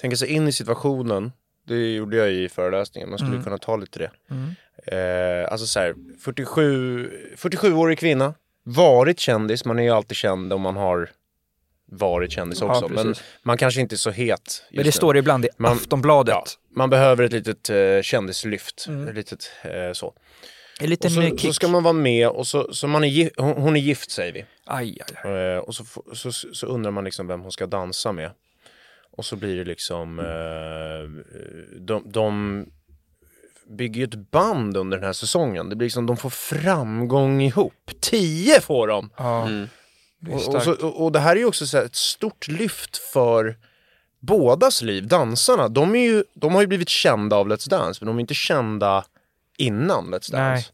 tänka 0.00 0.16
sig 0.16 0.28
in 0.28 0.48
i 0.48 0.52
situationen. 0.52 1.32
Det 1.66 1.94
gjorde 1.94 2.16
jag 2.16 2.30
i 2.32 2.48
föreläsningen, 2.48 3.08
man 3.10 3.18
skulle 3.18 3.32
Mm. 3.32 3.44
kunna 3.44 3.58
ta 3.58 3.76
lite 3.76 3.98
det. 3.98 4.10
Mm. 4.30 4.54
Eh, 4.86 5.52
alltså 5.52 5.66
så 5.66 5.80
här, 5.80 5.94
47, 6.24 7.10
47-årig 7.36 7.98
kvinna, 7.98 8.34
varit 8.62 9.18
kändis, 9.20 9.64
man 9.64 9.78
är 9.78 9.82
ju 9.82 9.90
alltid 9.90 10.16
känd 10.16 10.52
om 10.52 10.60
man 10.60 10.76
har 10.76 11.08
varit 11.90 12.32
kändis 12.32 12.62
också. 12.62 12.88
men 12.88 13.04
precis. 13.06 13.24
man 13.42 13.56
kanske 13.56 13.80
inte 13.80 13.94
är 13.94 13.96
så 13.96 14.10
het 14.10 14.30
just 14.30 14.64
Men 14.70 14.76
det 14.78 14.88
nu. 14.88 14.92
står 14.92 15.16
ibland 15.16 15.44
i 15.44 15.48
Man- 15.56 15.72
Aftonbladet. 15.72 16.34
Ja, 16.34 16.44
man 16.76 16.90
behöver 16.90 17.24
ett 17.24 17.32
litet 17.32 17.70
eh, 17.70 18.02
kändislyft. 18.02 18.84
Mm. 18.88 19.08
Ett 19.08 19.14
litet, 19.14 19.50
eh, 19.62 19.92
så. 19.92 20.14
En 20.80 20.90
liten 20.90 21.08
Och 21.08 21.12
så, 21.12 21.20
ny 21.20 21.30
så 21.30 21.36
kick. 21.36 21.54
ska 21.54 21.68
man 21.68 21.82
vara 21.82 21.92
med 21.92 22.28
och 22.28 22.46
så, 22.46 22.72
så 22.74 22.86
man 22.88 23.04
är, 23.04 23.30
hon, 23.36 23.52
hon 23.52 23.76
är 23.76 23.80
gift 23.80 24.10
säger 24.10 24.32
vi. 24.32 24.44
Aj, 24.66 24.98
aj, 25.08 25.16
aj. 25.24 25.32
Eh, 25.54 25.58
och 25.58 25.74
så, 25.74 25.84
så, 26.14 26.32
så 26.32 26.66
undrar 26.66 26.90
man 26.90 27.04
liksom 27.04 27.26
vem 27.26 27.40
hon 27.40 27.52
ska 27.52 27.66
dansa 27.66 28.12
med. 28.12 28.30
Och 29.16 29.24
så 29.24 29.36
blir 29.36 29.56
det 29.56 29.64
liksom, 29.64 30.18
eh, 30.18 31.24
de, 31.80 32.02
de 32.12 32.66
bygger 33.78 34.00
ju 34.00 34.04
ett 34.04 34.30
band 34.30 34.76
under 34.76 34.96
den 34.96 35.06
här 35.06 35.12
säsongen. 35.12 35.68
Det 35.68 35.76
blir 35.76 35.86
liksom, 35.86 36.06
de 36.06 36.16
får 36.16 36.30
framgång 36.30 37.42
ihop. 37.42 37.90
Tio 38.00 38.60
får 38.60 38.86
de! 38.88 39.10
Ja, 39.16 39.46
mm. 39.46 39.68
Och, 40.28 40.54
och, 40.54 40.62
så, 40.62 40.72
och, 40.72 41.12
det 41.12 41.18
här 41.18 41.36
är 41.36 41.40
ju 41.40 41.44
också 41.46 41.66
så 41.66 41.76
här 41.76 41.84
ett 41.84 41.96
stort 41.96 42.48
lyft 42.48 42.96
för 42.96 43.56
bådas 44.20 44.82
liv. 44.82 45.06
Dansarna, 45.06 45.68
de, 45.68 45.94
är 45.94 46.04
ju, 46.04 46.24
de 46.34 46.54
har 46.54 46.60
ju 46.60 46.66
blivit 46.66 46.88
kända 46.88 47.36
av 47.36 47.48
Let's 47.48 47.70
Dance, 47.70 47.98
men 48.00 48.06
de 48.06 48.16
är 48.16 48.20
inte 48.20 48.34
kända 48.34 49.04
innan 49.58 50.04
Let's 50.04 50.32
Dance. 50.32 50.36
Nej. 50.36 50.66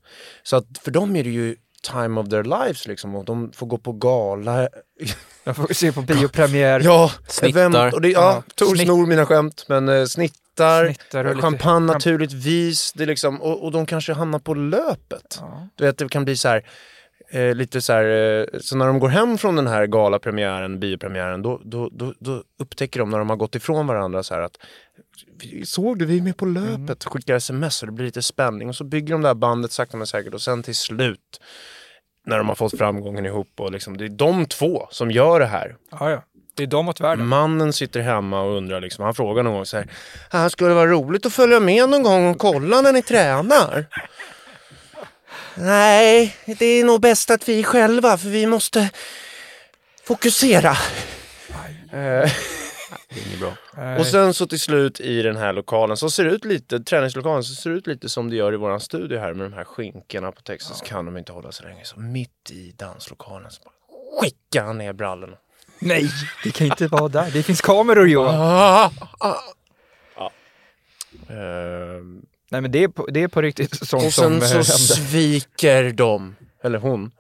Så 0.43 0.57
att 0.57 0.67
för 0.83 0.91
dem 0.91 1.17
är 1.17 1.25
det 1.25 1.31
ju 1.31 1.57
time 1.83 2.21
of 2.21 2.29
their 2.29 2.43
lives 2.43 2.87
liksom. 2.87 3.15
Och 3.15 3.25
de 3.25 3.53
får 3.53 3.67
gå 3.67 3.79
på 3.79 3.93
gala. 3.93 4.69
Jag 5.45 5.57
får 5.57 5.75
se 5.75 5.93
på 5.93 6.03
biopremiär. 6.03 6.81
Ja, 6.85 7.13
Snittar. 7.29 7.95
Och 7.95 8.01
det, 8.01 8.09
ja, 8.09 8.43
Tor 8.55 8.75
snitt- 8.75 8.87
snor 8.87 9.07
mina 9.07 9.27
skämt, 9.27 9.65
men 9.69 9.89
eh, 9.89 10.05
snittar. 10.05 10.87
Snittar 10.87 11.35
champagne 11.41 11.59
champ- 11.59 11.93
naturligtvis. 11.93 12.93
Det 12.93 13.03
är 13.03 13.07
liksom, 13.07 13.43
och, 13.43 13.65
och 13.65 13.73
de 13.73 13.87
kanske 13.87 14.13
hamnar 14.13 14.39
på 14.39 14.55
löpet. 14.55 15.39
Ja. 15.41 15.69
Du 15.75 15.85
vet, 15.85 15.99
det 15.99 16.09
kan 16.09 16.25
bli 16.25 16.37
så 16.37 16.49
här, 16.49 16.67
eh, 17.37 17.55
lite 17.55 17.81
så 17.81 17.93
här, 17.93 18.05
eh, 18.05 18.59
så 18.61 18.77
när 18.77 18.87
de 18.87 18.99
går 18.99 19.09
hem 19.09 19.39
från 19.39 19.57
den 19.57 19.67
här 19.67 19.87
galapremiären, 19.87 20.81
biopremiären, 20.81 21.43
då, 21.43 21.61
då, 21.65 21.89
då, 21.93 22.15
då 22.19 22.43
upptäcker 22.59 23.01
de 23.01 23.11
när 23.11 23.19
de 23.19 23.31
har 23.31 23.37
gått 23.37 23.55
ifrån 23.55 23.87
varandra 23.87 24.23
så 24.23 24.35
här 24.35 24.41
att 24.43 24.57
"Vi- 25.43 25.67
Såg 25.67 25.99
du, 25.99 26.05
vi 26.05 26.19
är 26.19 26.23
med 26.23 26.37
på 26.37 26.47
löpet. 26.47 27.05
Skickar 27.05 27.35
sms 27.35 27.83
och 27.83 27.87
det 27.89 27.93
blir 27.93 28.05
lite 28.07 28.23
spänning. 28.23 28.69
Och 28.69 28.77
så 28.77 28.85
bygger 28.85 29.13
de 29.15 29.23
det 29.23 29.29
här 29.29 29.35
bandet 29.35 29.73
sakta 29.73 29.97
men 29.97 30.07
säkert 30.07 30.35
och 30.35 30.41
sen 30.43 30.63
till 30.63 30.77
slut 30.77 31.41
när 32.27 32.39
de 32.39 32.49
har 32.49 32.55
fått 32.55 32.79
framgången 32.79 33.27
ihop 33.27 33.49
och 33.61 33.73
liksom, 33.73 33.97
det 33.97 34.05
är 34.05 34.09
de 34.09 34.47
två 34.47 34.87
som 34.91 35.11
gör 35.11 35.41
det 35.41 35.47
här. 35.47 35.77
Ja, 35.91 36.11
ja. 36.11 36.23
Det 36.55 36.63
är 36.63 36.67
de 36.67 36.85
mot 36.85 37.01
världen. 37.01 37.27
Mannen 37.27 37.73
sitter 37.73 38.01
hemma 38.01 38.41
och 38.43 38.57
undrar 38.57 38.81
liksom, 38.81 39.05
han 39.05 39.15
frågar 39.15 39.43
någon 39.43 39.55
gång 39.55 39.67
så 39.67 39.77
här, 39.77 39.87
"Ah, 40.31 40.49
skulle 40.49 40.71
det 40.71 40.75
vara 40.75 40.91
roligt 40.91 41.27
att 41.27 41.33
följa 41.33 41.61
med 41.61 41.89
någon 41.89 42.03
gång 42.03 42.27
och 42.29 42.39
kolla 42.39 42.81
när 42.81 42.93
ni 42.93 43.03
tränar? 43.03 43.87
Nej, 45.59 46.37
det 46.59 46.67
är 46.67 46.85
nog 46.85 47.01
bäst 47.01 47.31
att 47.31 47.49
vi 47.49 47.59
är 47.59 47.63
själva 47.63 48.19
för 48.19 48.29
vi 48.29 48.47
måste 48.47 48.91
fokusera. 50.05 50.71
Eh, 50.71 52.31
det 53.09 53.21
är 53.21 53.27
inget 53.27 53.41
bra. 53.41 53.53
Nej. 53.77 53.99
och 53.99 54.07
sen 54.07 54.35
så 54.35 54.47
till 54.47 54.61
slut 54.61 55.01
i 55.01 55.23
den 55.23 55.37
här 55.37 55.53
lokalen 55.53 55.97
som 55.97 56.11
ser 56.11 56.25
ut 56.25 56.45
lite, 56.45 56.81
träningslokalen 56.81 57.45
som 57.45 57.57
ser 57.57 57.71
ut 57.71 57.87
lite 57.87 58.09
som 58.09 58.31
det 58.31 58.37
gör 58.37 58.53
i 58.53 58.57
våran 58.57 58.81
studio 58.81 59.19
här 59.19 59.35
med 59.35 59.47
de 59.47 59.53
här 59.53 59.65
skinkorna 59.65 60.33
på 60.33 60.43
texten 60.43 60.77
så 60.77 60.85
kan 60.85 61.05
de 61.07 61.17
inte 61.17 61.33
hålla 61.33 61.53
så 61.53 61.63
länge. 61.63 61.85
Så 61.85 62.01
mitt 62.01 62.51
i 62.51 62.73
danslokalen 62.77 63.51
så 63.51 63.63
bara 63.65 63.73
skickar 64.21 64.65
han 64.65 64.79
ner 64.79 64.93
brallorna. 64.93 65.37
Nej, 65.79 66.11
det 66.45 66.51
kan 66.51 66.67
inte 66.67 66.87
vara 66.87 67.09
där. 67.09 67.31
Det 67.31 67.43
finns 67.43 67.61
kameror 67.61 68.09
Johan. 68.09 68.35
Ah, 68.35 68.91
ah. 69.19 69.35
Ja. 70.17 70.33
Ehm, 71.35 72.23
Nej 72.51 72.61
men 72.61 72.73
det 72.73 72.83
är 72.85 72.89
på, 72.89 73.07
det 73.07 73.23
är 73.23 73.29
på 73.29 73.43
riktigt 73.43 73.75
sånt 73.89 74.05
och 74.05 74.13
sen 74.13 74.41
så 74.41 74.47
händer. 74.47 74.63
sviker 74.63 75.93
de, 75.93 76.37
eller 76.65 76.79
hon, 76.79 77.11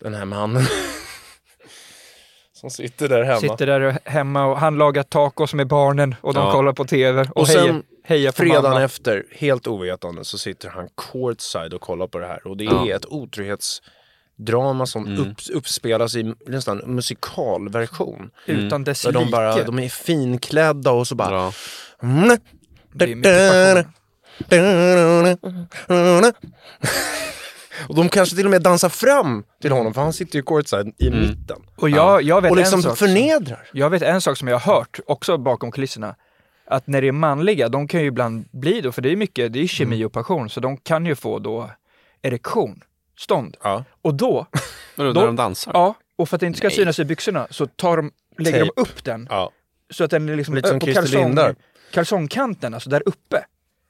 den 0.00 0.14
här 0.14 0.24
mannen. 0.24 0.62
som 2.52 2.70
sitter 2.70 3.08
där 3.08 3.22
hemma. 3.22 3.40
Sitter 3.40 3.66
där 3.66 3.98
hemma 4.04 4.46
och 4.46 4.58
han 4.58 4.78
lagar 4.78 5.02
tacos 5.02 5.54
med 5.54 5.66
barnen 5.68 6.14
och 6.20 6.34
de 6.34 6.44
Ja. 6.46 6.52
kollar 6.52 6.72
på 6.72 6.84
tv 6.84 7.20
och, 7.30 7.36
Och 7.36 7.48
sen 7.48 7.58
hejar, 7.64 7.82
hejar 8.04 8.32
på 8.32 8.36
Fredagen 8.36 8.62
mamma. 8.62 8.82
efter, 8.82 9.24
helt 9.32 9.66
ovetande, 9.66 10.24
så 10.24 10.38
sitter 10.38 10.68
han 10.68 10.88
courtside 10.96 11.74
och 11.74 11.80
kollar 11.80 12.06
på 12.06 12.18
det 12.18 12.26
här. 12.26 12.46
Och 12.46 12.56
det 12.56 12.64
är 12.64 12.86
Ja. 12.88 12.96
ett 12.96 13.06
otrohetsdrama 13.06 14.86
som 14.86 15.06
Mm. 15.06 15.20
upp, 15.30 15.36
uppspelas 15.52 16.16
i 16.16 16.34
nästan 16.46 16.78
musikalversion. 16.86 18.30
Utan 18.46 18.84
dess 18.84 19.02
Där 19.02 19.12
de, 19.12 19.30
bara, 19.30 19.54
like. 19.54 19.66
de 19.66 19.78
är 19.78 19.88
finklädda 19.88 20.90
och 20.90 21.06
så 21.06 21.14
bara... 21.14 21.28
Bra. 21.28 21.52
Mm. 22.02 22.38
Det 22.98 23.04
är 23.04 23.14
mycket 23.14 23.88
passion. 25.86 26.32
Och 27.88 27.94
de 27.94 28.08
kanske 28.08 28.36
till 28.36 28.44
och 28.44 28.50
med 28.50 28.62
dansar 28.62 28.88
fram 28.88 29.44
till 29.62 29.72
honom 29.72 29.94
för 29.94 30.00
han 30.00 30.12
sitter 30.12 30.36
ju 30.36 30.42
courtside 30.42 30.92
i 30.98 31.06
Mm. 31.08 31.20
mitten. 31.20 31.56
Och 31.76 31.90
jag, 31.90 32.22
jag, 32.22 32.40
vet 32.42 32.50
Och 32.50 32.56
liksom 32.56 32.78
en 32.78 32.82
sak 32.82 32.98
som, 32.98 33.06
förnedrar. 33.08 33.68
jag 33.72 33.90
vet 33.90 34.02
en 34.02 34.20
sak 34.20 34.36
som 34.36 34.48
jag 34.48 34.58
har 34.58 34.74
hört, 34.74 35.00
också 35.06 35.38
bakom 35.38 35.70
kulisserna. 35.72 36.14
Att 36.68 36.86
när 36.86 37.02
det 37.02 37.08
är 37.08 37.12
manliga, 37.12 37.68
de 37.68 37.88
kan 37.88 38.00
ju 38.00 38.06
ibland 38.06 38.48
bli 38.52 38.80
då, 38.80 38.92
för 38.92 39.02
det 39.02 39.12
är 39.12 39.16
mycket, 39.16 39.52
det 39.52 39.62
är 39.62 39.66
kemi 39.66 39.96
Mm. 39.96 40.06
och 40.06 40.12
passion, 40.12 40.50
så 40.50 40.60
de 40.60 40.76
kan 40.76 41.06
ju 41.06 41.14
få 41.14 41.38
då 41.38 41.70
erektion, 42.22 42.80
stånd. 43.18 43.56
Ja. 43.62 43.84
Och 44.02 44.14
då, 44.14 44.46
Vadå, 44.96 45.12
Då- 45.12 45.20
när 45.20 45.26
de 45.26 45.36
dansar? 45.36 45.70
ja, 45.74 45.94
och 46.18 46.28
för 46.28 46.36
att 46.36 46.40
det 46.40 46.46
inte 46.46 46.58
ska 46.58 46.68
Nej. 46.68 46.76
synas 46.76 46.98
i 46.98 47.04
byxorna 47.04 47.46
så 47.50 47.66
tar 47.66 47.96
de, 47.96 48.10
lägger 48.38 48.58
Tejp. 48.58 48.72
de 48.76 48.80
upp 48.82 49.04
den 49.04 49.26
Ja. 49.30 49.50
så 49.90 50.04
att 50.04 50.10
den 50.10 50.28
är 50.28 50.36
liksom 50.36 50.54
Lite 50.54 50.68
som 50.68 50.80
Christer 50.80 51.08
Lindar. 51.18 51.54
Kalsongkanten, 51.90 52.74
alltså 52.74 52.90
där 52.90 53.02
uppe. 53.06 53.44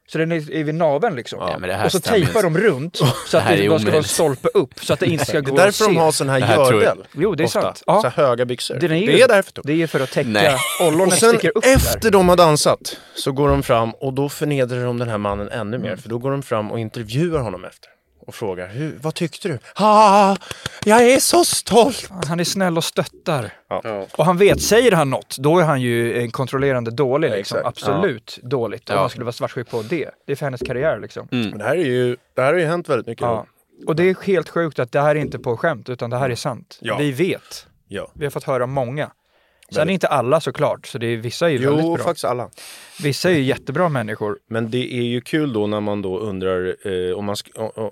Så 0.09 0.19
den 0.19 0.33
är 0.33 0.53
är 0.53 0.65
vid 0.65 0.75
naveln 0.75 1.17
liksom. 1.17 1.39
Ja, 1.41 1.59
det 1.69 1.85
och 1.85 1.93
så 1.93 2.01
tejpar 2.01 2.43
de 2.43 2.59
runt 2.59 2.97
så 2.97 3.05
Det 3.05 3.39
att 3.39 3.49
det, 3.49 3.65
är 3.65 3.69
bara 3.69 3.79
ska 3.79 3.89
vara 3.91 3.99
en 3.99 4.05
stolpe 4.05 4.49
upp 4.55 4.85
så 4.85 4.93
att 4.93 5.01
det 5.01 5.07
inte 5.07 5.25
ska 5.25 5.41
Det 5.41 5.51
gå 5.51 5.57
är 5.57 5.61
att 5.61 5.67
därför 5.67 5.85
se. 5.85 5.91
de 5.91 5.97
har 5.97 6.13
sån 6.13 6.29
här, 6.29 6.41
Det 6.41 6.47
gördel. 6.77 6.99
Jo, 7.13 7.35
det 7.35 7.43
är 7.43 7.47
ofta. 7.47 7.63
sant. 7.63 7.83
Ja. 7.87 8.03
Så 8.03 8.09
höga 8.09 8.45
byxor. 8.45 8.75
Den 8.75 8.91
är 8.93 8.97
ju- 8.97 9.07
det 9.07 9.23
är 9.23 9.29
därför. 9.29 9.53
Det 9.65 9.83
är 9.83 9.87
för 9.87 10.01
att 10.01 10.11
täcka, 10.11 10.29
Nej. 10.31 10.57
ollonet 10.81 11.07
Och 11.07 11.13
sen 11.19 11.29
sticker 11.29 11.53
upp 11.59 11.65
efter 11.65 12.01
där. 12.01 12.11
de 12.11 12.29
har 12.29 12.37
dansat 12.37 12.97
så 13.15 13.33
går 13.33 13.49
de 13.49 13.63
fram 13.63 13.91
och 13.91 14.13
då 14.13 14.29
förnedrar 14.29 14.85
de 14.85 14.99
den 14.99 15.09
här 15.09 15.19
mannen 15.19 15.49
ännu 15.49 15.77
Mm. 15.77 15.83
mer. 15.89 15.97
För 15.97 16.09
då 16.09 16.19
går 16.19 16.31
de 16.31 16.43
fram 16.43 16.71
och 16.73 16.79
intervjuar 16.81 17.41
honom 17.41 17.65
efter. 17.65 17.89
Och 18.27 18.35
frågar 18.35 18.69
Hur, 18.69 18.99
vad 19.03 19.15
tyckte 19.15 19.49
du? 19.49 19.59
Ah, 19.75 20.37
jag 20.85 21.11
är 21.11 21.19
så 21.19 21.45
stolt! 21.45 22.11
Han 22.29 22.41
är 22.41 22.45
snäll 22.45 22.77
och 22.77 22.85
stöttar. 22.85 23.53
Ja. 23.69 24.07
Och 24.17 24.25
han 24.25 24.37
vet, 24.39 24.63
säger 24.63 24.93
han 24.93 25.11
något, 25.11 25.37
då 25.39 25.59
är 25.59 25.65
han 25.65 25.81
ju 25.81 26.21
en 26.23 26.31
kontrollerande 26.31 26.91
dålig. 26.91 27.31
Liksom. 27.31 27.59
Absolut 27.65 28.39
dåligt. 28.43 28.91
Om 28.91 28.95
Ja. 28.95 29.01
han 29.01 29.11
skulle 29.11 29.25
vara 29.25 29.33
svartsjuk 29.33 29.71
på 29.71 29.83
det. 29.83 30.11
Det 30.27 30.33
är 30.33 30.37
för 30.37 30.47
hennes 30.47 30.61
karriär 30.61 31.01
liksom. 31.01 31.29
Men 31.31 31.59
det 31.59 31.65
här, 31.65 31.77
är 31.77 31.85
ju, 31.85 32.17
det 32.35 32.43
här 32.43 32.53
har 32.53 32.61
ju 32.61 32.67
hänt 32.67 32.89
väldigt 32.89 33.07
mycket. 33.07 33.23
Ja. 33.23 33.47
Och 33.87 33.97
det 33.97 34.03
är 34.11 34.17
helt 34.27 34.49
sjukt 34.49 34.79
att 34.79 34.93
det 34.93 35.01
här 35.01 35.11
är 35.17 35.21
inte 35.21 35.39
på 35.39 35.57
skämt, 35.57 35.89
utan 35.89 36.11
det 36.11 36.19
här 36.19 36.31
är 36.31 36.35
sant. 36.35 36.79
Ja. 36.81 36.97
Vi 36.99 37.13
vet. 37.13 37.67
Ja. 37.89 38.11
Vi 38.15 38.25
har 38.27 38.31
fått 38.31 38.45
höra 38.45 38.67
många. 38.67 39.11
Sen 39.71 39.89
är 39.89 39.93
inte 39.93 40.07
alla 40.09 40.41
såklart, 40.41 40.87
så 40.87 40.99
det 40.99 41.07
är, 41.07 41.17
vissa 41.17 41.47
är 41.47 41.51
ju 41.51 41.59
väldigt 41.59 41.85
Jo, 41.85 41.95
bra. 41.95 42.05
faktiskt 42.05 42.25
alla. 42.25 42.51
Vissa 43.03 43.31
är 43.31 43.35
ju 43.35 43.43
jättebra 43.43 43.89
människor. 43.89 44.39
Men 44.47 44.71
det 44.71 44.95
är 44.95 45.03
ju 45.03 45.21
kul 45.21 45.53
då 45.53 45.67
när 45.67 45.81
man 45.81 46.03
då 46.03 46.19
undrar 46.19 46.77
eh, 46.89 47.19
om, 47.19 47.25
man 47.25 47.37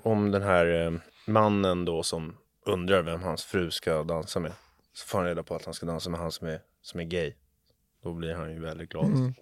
om 0.03 0.31
den 0.31 0.41
här 0.41 0.85
eh, 0.85 0.91
mannen 1.27 1.85
då 1.85 2.03
som 2.03 2.35
undrar 2.65 3.01
vem 3.01 3.21
hans 3.23 3.45
fru 3.45 3.71
ska 3.71 4.03
dansa 4.03 4.39
med. 4.39 4.51
Så 4.93 5.07
får 5.07 5.17
han 5.17 5.27
reda 5.27 5.43
på 5.43 5.55
att 5.55 5.65
han 5.65 5.73
ska 5.73 5.85
dansa 5.85 6.09
med 6.09 6.19
han 6.19 6.31
som 6.31 6.47
är, 6.47 6.59
som 6.81 6.99
är 6.99 7.03
gay. 7.03 7.33
Då 8.03 8.13
blir 8.13 8.33
han 8.33 8.51
ju 8.53 8.59
väldigt 8.59 8.89
glad. 8.89 9.05
Mm. 9.05 9.33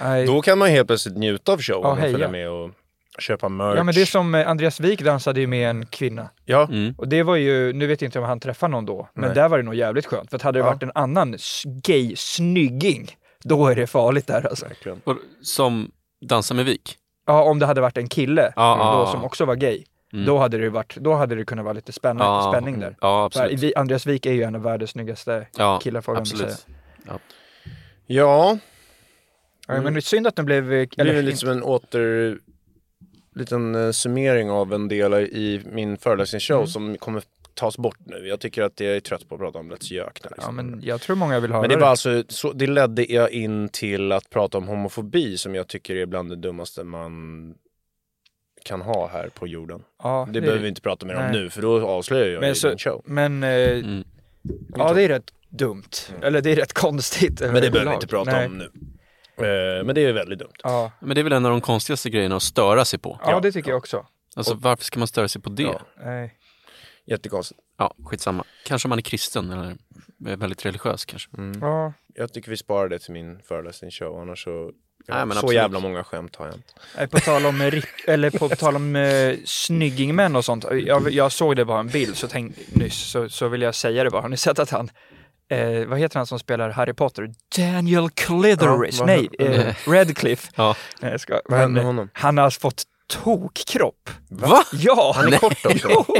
Nej. 0.00 0.26
Då 0.26 0.42
kan 0.42 0.58
man 0.58 0.68
helt 0.68 0.86
plötsligt 0.86 1.16
njuta 1.16 1.52
av 1.52 1.60
showen 1.60 1.84
och 1.90 1.98
följa 1.98 2.28
med 2.30 2.50
och 2.50 2.70
köpa 3.18 3.48
merch. 3.48 3.76
Ja 3.76 3.82
men 3.84 3.94
det 3.94 4.00
är 4.00 4.06
som 4.06 4.34
eh, 4.34 4.48
Andreas 4.48 4.80
Wik 4.80 5.00
dansade 5.02 5.40
ju 5.40 5.46
med 5.46 5.70
en 5.70 5.86
kvinna. 5.86 6.28
Ja, 6.44 6.64
Mm. 6.70 6.94
Och 6.98 7.08
det 7.08 7.22
var 7.22 7.36
ju, 7.36 7.72
nu 7.72 7.86
vet 7.86 8.02
jag 8.02 8.08
inte 8.08 8.18
om 8.18 8.24
han 8.24 8.40
träffade 8.40 8.70
någon 8.70 8.86
då, 8.86 9.08
men 9.14 9.24
Nej. 9.24 9.34
där 9.34 9.48
var 9.48 9.58
det 9.58 9.64
nog 9.64 9.74
jävligt 9.74 10.06
skönt. 10.06 10.30
För 10.30 10.36
att 10.36 10.42
hade 10.42 10.58
det 10.58 10.64
Ja. 10.64 10.70
varit 10.70 10.82
en 10.82 10.92
annan 10.94 11.36
gay 11.64 12.16
snygging, 12.16 13.10
då 13.44 13.66
är 13.66 13.74
det 13.76 13.86
farligt 13.86 14.26
där 14.26 14.46
alltså. 14.46 14.66
verkligen. 14.66 15.00
Och 15.04 15.16
Som 15.42 15.90
dansar 16.20 16.54
med 16.54 16.64
Vik? 16.64 16.96
Ja, 17.26 17.42
om 17.42 17.58
det 17.58 17.66
hade 17.66 17.80
varit 17.80 17.96
en 17.98 18.08
kille 18.08 18.52
Ja, 18.56 18.96
då, 19.04 19.12
som 19.12 19.24
också 19.24 19.44
var 19.44 19.54
gay, 19.54 19.84
Mm. 20.12 20.24
då, 20.24 20.38
hade 20.38 20.58
det 20.58 20.70
varit, 20.70 20.96
då 20.96 21.14
hade 21.14 21.34
det 21.34 21.44
kunnat 21.44 21.64
vara 21.64 21.72
lite 21.72 21.92
spänning, 21.92 22.22
Ja, 22.24 22.52
spänning 22.52 22.80
där. 22.80 22.96
Ja, 23.00 23.30
För 23.32 23.40
absolut. 23.40 23.60
vi- 23.62 23.74
Andreas 23.76 24.06
Wik 24.06 24.26
är 24.26 24.32
ju 24.32 24.42
en 24.42 24.54
av 24.54 24.62
världens 24.62 24.90
snyggaste 24.90 25.46
Ja, 25.56 25.78
killar 25.82 26.00
får 26.00 26.14
man 26.14 26.26
säga. 26.26 26.50
Ja, 28.06 28.58
Ja, 29.70 29.80
men 29.82 29.94
det 29.94 29.98
är 29.98 30.00
synd 30.00 30.26
att 30.26 30.36
de 30.36 30.46
blev... 30.46 30.64
eh, 30.72 30.86
det 30.96 31.00
Eller, 31.02 31.14
väl 31.14 31.24
lite 31.24 31.36
som 31.36 31.48
en 31.48 31.62
åter... 31.62 32.38
Liten 33.38 33.74
eh, 33.74 33.90
summering 33.90 34.50
av 34.50 34.72
en 34.74 34.88
del 34.88 35.14
i 35.14 35.62
min 35.72 35.96
föreläsningsshow 35.98 36.56
Mm. 36.58 36.66
som 36.66 36.96
kommer 36.98 37.22
tas 37.54 37.78
bort 37.78 37.98
nu. 38.06 38.26
Jag 38.28 38.40
tycker 38.40 38.62
att 38.62 38.80
jag 38.80 38.96
är 38.96 39.00
trött 39.00 39.28
på 39.28 39.34
att 39.34 39.40
prata 39.40 39.58
om 39.58 39.72
Let's 39.72 39.92
Gök. 39.92 40.20
nu, 40.24 40.28
ja, 40.30 40.34
Liksom. 40.36 40.56
men 40.56 40.80
jag 40.82 41.00
tror 41.00 41.16
många 41.16 41.40
vill 41.40 41.52
ha 41.52 41.60
Men 41.60 41.70
det 41.70 41.76
var 41.76 41.88
alltså, 41.88 42.22
så, 42.28 42.52
det 42.52 42.66
ledde 42.66 43.12
jag 43.12 43.30
in 43.30 43.68
till 43.68 44.12
att 44.12 44.30
prata 44.30 44.58
om 44.58 44.68
homofobi 44.68 45.38
som 45.38 45.54
jag 45.54 45.68
tycker 45.68 45.96
är 45.96 46.06
bland 46.06 46.28
det 46.30 46.36
dummaste 46.36 46.84
man 46.84 47.54
kan 48.64 48.80
ha 48.80 49.08
här 49.08 49.28
på 49.28 49.46
jorden. 49.46 49.82
ja, 50.02 50.28
Det 50.32 50.40
behöver 50.40 50.62
vi 50.62 50.68
inte 50.68 50.80
prata 50.80 51.06
mer 51.06 51.14
om 51.14 51.22
nej. 51.22 51.32
nu 51.32 51.50
för 51.50 51.62
då 51.62 51.86
avslöjar 51.88 52.26
jag 52.28 52.40
Men 52.40 52.48
ju 52.48 52.54
så- 52.54 52.68
din 52.68 52.78
show. 52.78 53.02
Men 53.04 53.42
eh, 53.42 53.50
Mm. 53.78 54.04
ja, 54.76 54.92
det 54.94 55.02
är 55.02 55.08
rätt 55.08 55.30
dumt. 55.48 55.90
Eller 56.22 56.40
det 56.40 56.50
är 56.52 56.56
rätt 56.56 56.72
konstigt. 56.72 57.40
Men 57.40 57.54
det 57.54 57.70
behöver 57.70 57.90
vi 57.90 57.94
inte 57.94 58.06
prata 58.06 58.30
Nej. 58.30 58.46
om 58.46 58.58
nu. 58.58 58.70
Eh, 59.44 59.84
men 59.84 59.94
det 59.94 60.00
är 60.00 60.12
väldigt 60.12 60.38
dumt. 60.38 60.52
Ja. 60.62 60.92
Men 61.00 61.14
det 61.14 61.20
är 61.20 61.22
väl 61.22 61.32
en 61.32 61.44
av 61.46 61.50
de 61.50 61.60
konstigaste 61.60 62.10
grejerna 62.10 62.36
att 62.36 62.42
störa 62.42 62.84
sig 62.84 62.98
på. 62.98 63.20
ja, 63.24 63.40
det 63.40 63.52
tycker 63.52 63.70
jag 63.70 63.78
också. 63.78 64.06
Alltså 64.36 64.54
varför 64.54 64.84
ska 64.84 64.98
man 64.98 65.08
störa 65.08 65.28
sig 65.28 65.42
på 65.42 65.50
det? 65.50 65.62
Ja. 65.62 65.80
Ja, 65.96 66.04
Nej. 66.04 66.34
Jättekonstigt. 67.06 67.60
skitsamma. 68.10 68.44
Kanske 68.64 68.88
man 68.88 68.98
är 68.98 69.02
kristen 69.02 69.50
eller 69.50 69.76
är 70.32 70.36
väldigt 70.36 70.66
religiös 70.66 71.04
kanske. 71.04 71.30
Ja. 71.60 71.92
Jag 72.14 72.32
tycker 72.32 72.50
vi 72.50 72.56
sparar 72.56 72.88
det 72.88 72.98
till 72.98 73.12
min 73.12 73.40
föreläsningsshow 73.42 74.20
annars 74.20 74.44
så... 74.44 74.50
Nej, 75.08 75.18
men 75.26 75.30
så 75.32 75.38
absolut. 75.38 75.54
jävla 75.54 75.80
många 75.80 76.04
skämt 76.04 76.36
har 76.36 76.46
jag 76.46 76.54
inte. 76.54 76.72
Nej, 76.96 77.08
På 77.08 77.18
tal 77.18 77.46
om, 77.46 77.62
rik- 77.62 77.84
eller 78.06 78.30
på 78.30 78.48
tal 78.48 78.76
om 78.76 78.96
eh, 78.96 79.36
snyggingmän 79.44 80.36
och 80.36 80.44
sånt. 80.44 80.64
Jag, 80.86 81.10
jag 81.10 81.32
såg 81.32 81.56
det 81.56 81.64
bara 81.64 81.80
en 81.80 81.88
bild 81.88 82.16
så 82.16 82.28
tänk, 82.28 82.56
nyss, 82.72 83.10
så, 83.10 83.28
så 83.28 83.48
vill 83.48 83.62
jag 83.62 83.74
säga 83.74 84.04
det 84.04 84.10
bara. 84.10 84.22
Har 84.22 84.28
ni 84.28 84.36
sett 84.36 84.58
att 84.58 84.70
han, 84.70 84.90
eh, 85.48 85.86
vad 85.88 85.98
heter 85.98 86.16
han 86.18 86.26
som 86.26 86.38
spelar 86.38 86.70
Harry 86.70 86.92
Potter? 86.92 87.30
Daniel 87.56 88.10
Clitheris, 88.10 88.98
Ja, 88.98 89.06
nej, 89.06 89.28
eh, 89.38 89.74
Redcliffe. 89.90 90.52
Ja. 90.54 90.76
Nej, 91.00 91.10
jag 91.10 91.20
ska, 91.20 91.40
Vad 91.44 91.58
hände 91.60 91.74
med 91.74 91.84
honom? 91.84 92.08
Han 92.12 92.38
har 92.38 92.50
fått 92.50 92.82
tokkropp. 93.06 94.10
Va? 94.30 94.62
Ja! 94.72 95.12
Han 95.16 95.32
är 95.32 95.38
kort 95.38 95.66
också. 95.66 95.88
Han 95.88 96.14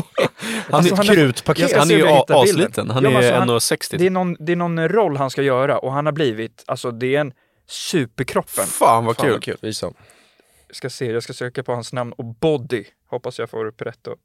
Alltså, 0.71 0.95
är 0.95 1.01
ett 1.01 1.07
krutpaket. 1.07 1.77
Han 1.77 1.91
är 1.91 1.95
ju 1.95 2.03
om 2.03 2.09
jag 2.09 2.17
hittar 2.17 2.35
a- 2.35 2.43
bilden. 2.45 2.65
asliten. 2.65 2.91
Han 2.91 3.05
Ja, 3.05 3.11
är 3.11 3.17
alltså, 3.17 3.35
han- 3.35 3.49
1,60. 3.51 3.97
Det 3.99 4.07
är, 4.07 4.11
någon, 4.11 4.37
det 4.41 4.53
är 4.53 4.57
någon 4.57 4.89
roll 4.89 5.17
han 5.17 5.31
ska 5.31 5.43
göra 5.43 5.79
och 5.79 5.93
han 5.93 6.07
har 6.07 6.13
blivit, 6.13 6.65
alltså 6.67 6.91
det 6.91 7.17
är 7.17 7.21
en 7.21 7.33
superkroppen. 7.69 8.67
Fan 8.67 9.05
vad 9.05 9.17
Fan 9.17 9.25
kul. 9.25 9.33
vad 9.33 9.43
kul. 9.43 9.57
Visa. 9.63 9.93
Jag 10.67 10.77
ska 10.77 10.91
se, 10.91 11.11
jag 11.13 11.23
ska 11.23 11.33
söka 11.33 11.63
på 11.63 11.73
hans 11.73 11.93
namn 11.93 12.13
och 12.13 12.25
body. 12.25 12.85
Hoppas 13.11 13.39
jag 13.39 13.51
får 13.51 13.67
upp 13.67 13.83
rätt 13.83 13.99
då. 14.03 14.17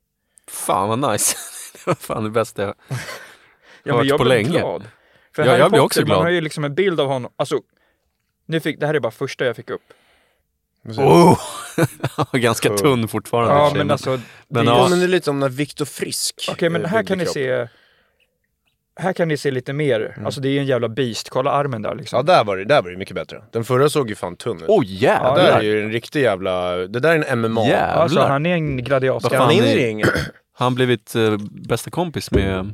Fan 0.52 0.90
vad 0.90 1.12
nice. 1.12 1.36
det 1.74 1.88
var 1.88 1.96
fan 1.96 2.24
det 2.24 2.30
bästa 2.30 2.62
jag 2.64 2.74
Ja, 3.84 3.94
Hört 3.98 4.06
jag 4.06 4.18
på 4.18 4.24
länge. 4.24 4.50
glad. 4.60 4.84
För 5.36 5.44
Ja, 5.44 5.50
Harry 5.52 5.60
jag 5.62 5.72
blir 5.72 5.82
också 5.82 6.00
Man 6.00 6.06
glad. 6.06 6.22
har 6.24 6.30
ju 6.30 6.42
liksom 6.42 6.64
en 6.64 6.76
bild 6.76 7.00
av 7.00 7.08
honom. 7.08 7.32
Alltså, 7.36 7.60
nu 8.46 8.60
fick, 8.60 8.80
det 8.80 8.88
här 8.88 8.94
är 8.94 9.00
bara 9.00 9.12
första 9.12 9.46
jag 9.46 9.56
fick 9.56 9.70
upp. 9.70 9.82
Oh! 10.98 11.40
Ganska 12.34 12.70
Cool. 12.70 12.78
tunn 12.78 13.08
fortfarande. 13.08 13.54
Ja, 13.54 13.72
men 13.76 13.92
alltså. 13.92 14.10
men 14.10 14.66
det- 14.66 14.72
ja. 14.72 14.78
Ja, 14.78 14.88
men 14.90 15.00
det 15.00 15.06
är 15.06 15.08
lite 15.08 15.26
som 15.26 15.40
när 15.40 15.50
Viktor 15.50 15.86
Frisk 15.86 16.48
Okej, 16.52 16.70
men 16.70 16.82
eh, 16.86 16.88
här 16.90 17.04
kan 17.04 17.18
ni 17.18 17.24
kropp. 17.24 17.34
se. 17.34 17.68
Här 18.96 19.14
kan 19.14 19.28
ni 19.28 19.38
se 19.38 19.52
lite 19.52 19.74
mer. 19.74 20.18
Alltså 20.26 20.42
det 20.42 20.48
är 20.48 20.52
ju 20.52 20.60
en 20.60 20.66
jävla 20.66 20.90
beast. 20.90 21.30
Kolla 21.30 21.52
armen 21.52 21.82
där 21.82 21.96
liksom. 21.96 22.18
Ja, 22.18 22.24
där 22.24 22.44
var, 22.44 22.58
det, 22.58 22.66
där 22.66 22.82
var 22.82 22.90
det 22.90 22.98
mycket 22.98 23.16
bättre. 23.16 23.44
Den 23.52 23.64
förra 23.64 23.90
såg 23.90 24.10
ju 24.10 24.16
fan 24.16 24.36
tunn 24.36 24.58
ut. 24.64 24.70
Oh 24.70 24.82
det 24.82 24.88
jävlar! 24.88 25.36
där 25.36 25.58
är 25.58 25.62
ju 25.62 25.84
en 25.84 25.92
riktig 25.92 26.22
jävla... 26.22 26.76
Det 26.76 27.00
där 27.00 27.16
är 27.20 27.24
en 27.32 27.42
MMA. 27.42 27.62
Jävlar. 27.68 28.02
Alltså 28.04 28.20
han 28.20 28.46
är 28.46 28.54
en 28.54 28.78
gladiator. 28.78 29.36
Han 29.38 29.52
är- 29.52 29.66
i 29.66 29.88
ringen? 29.88 30.08
Har 30.56 30.66
han 30.66 30.76
blivit 30.76 31.16
eh, 31.16 31.38
bästa 31.52 31.92
kompis 31.92 32.32
med 32.32 32.74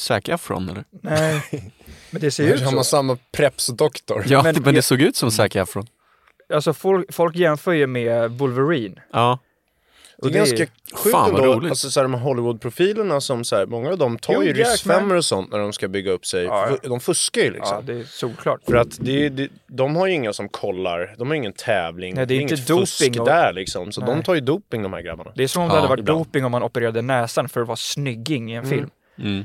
Zac 0.00 0.28
Efron 0.28 0.68
eller? 0.68 0.84
Nej, 0.90 1.42
men 2.10 2.20
det 2.22 2.30
ser 2.30 2.44
ju 2.44 2.52
ut 2.54 2.62
Han 2.62 2.74
har 2.76 2.82
så. 2.82 2.88
samma 2.90 3.18
preps-doktor. 3.32 4.24
Ja, 4.28 4.42
Men 4.42 4.54
men, 4.64 4.74
det 4.74 4.82
såg 4.82 5.00
ut 5.00 5.16
som 5.16 5.30
Zac 5.30 5.56
Efron. 5.56 5.86
Alltså 6.54 6.72
folk, 6.72 7.14
folk 7.14 7.36
jämför 7.36 7.72
ju 7.72 7.86
med 7.86 8.30
Wolverine. 8.30 8.94
Ja. 9.12 9.38
Det 10.22 10.26
är 10.26 10.26
Och 10.26 10.32
det 10.32 10.38
är- 10.38 10.56
ganska 10.56 10.66
sjukt 10.94 11.16
ändå, 11.28 11.44
roligt. 11.54 11.70
alltså 11.70 11.90
så 11.90 12.00
här, 12.00 12.04
de 12.04 12.14
här 12.14 12.20
Hollywood-profilerna 12.20 13.20
som 13.20 13.44
så 13.44 13.56
här, 13.56 13.66
många 13.66 13.90
av 13.90 13.98
dem 13.98 14.18
tar 14.18 14.34
Jo, 14.34 14.42
ju 14.44 14.52
ryssfemmor 14.52 15.16
och 15.16 15.24
sånt 15.24 15.52
när 15.52 15.58
de 15.58 15.72
ska 15.72 15.88
bygga 15.88 16.10
upp 16.10 16.26
sig. 16.26 16.44
Ja, 16.44 16.68
ja. 16.82 16.88
De 16.88 17.00
fuskar 17.00 17.42
ju 17.42 17.50
liksom. 17.50 17.76
Ja, 17.76 17.82
det 17.94 18.00
är 18.00 18.04
solklart. 18.04 18.60
För 18.64 18.74
att 18.76 18.96
det, 19.00 19.26
är- 19.26 19.30
det, 19.30 19.48
de 19.66 19.96
har 19.96 20.06
ju 20.06 20.12
inga 20.12 20.32
som 20.32 20.48
kollar, 20.48 21.14
de 21.18 21.28
har 21.28 21.34
ingen 21.34 21.52
tävling, 21.52 22.14
Nej, 22.14 22.26
det 22.26 22.34
är 22.34 22.40
inget 22.40 22.50
inte 22.52 22.72
doping 22.72 22.86
fusk 22.86 23.16
och- 23.20 23.26
där 23.26 23.52
liksom. 23.52 23.92
Så 23.92 24.00
de 24.00 24.14
Nej. 24.14 24.24
tar 24.24 24.34
ju 24.34 24.40
doping 24.40 24.82
de 24.82 24.92
här 24.92 25.00
grabbarna. 25.02 25.32
Det 25.34 25.42
är 25.42 25.48
som 25.48 25.62
om 25.62 25.68
det 25.68 25.74
Ja, 25.74 25.78
hade 25.80 25.88
varit 25.88 26.00
ibland. 26.00 26.20
doping 26.20 26.44
om 26.44 26.52
man 26.52 26.62
opererade 26.62 27.02
näsan 27.02 27.48
för 27.48 27.60
att 27.60 27.66
vara 27.66 27.76
snygging 27.76 28.52
i 28.52 28.54
en 28.54 28.66
film. 28.66 28.90
Mm. 29.18 29.44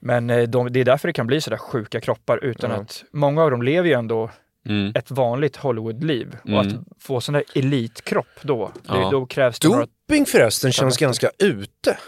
Men 0.00 0.30
eh, 0.30 0.42
de, 0.48 0.72
det 0.72 0.80
är 0.80 0.84
därför 0.84 1.08
det 1.08 1.12
kan 1.12 1.26
bli 1.26 1.40
sådär 1.40 1.56
sjuka 1.56 2.00
kroppar 2.00 2.44
utan 2.44 2.70
Ja. 2.70 2.76
att 2.76 3.04
många 3.12 3.42
av 3.42 3.50
dem 3.50 3.62
lever 3.62 3.88
ju 3.88 3.94
ändå 3.94 4.30
Mm. 4.66 4.92
ett 4.94 5.10
vanligt 5.10 5.56
Hollywoodliv. 5.56 6.36
Och 6.42 6.48
Mm. 6.48 6.58
att 6.66 6.74
få 7.02 7.20
sån 7.20 7.32
där 7.32 7.44
elitkropp 7.54 8.26
då, 8.42 8.72
det, 8.74 8.80
Ja. 8.88 9.08
då 9.10 9.26
krävs 9.26 9.58
det 9.58 9.68
några... 9.68 9.86
Doping 10.08 10.26
förresten 10.26 10.72
känns 10.72 10.96
ganska 10.96 11.30
ute. 11.38 11.98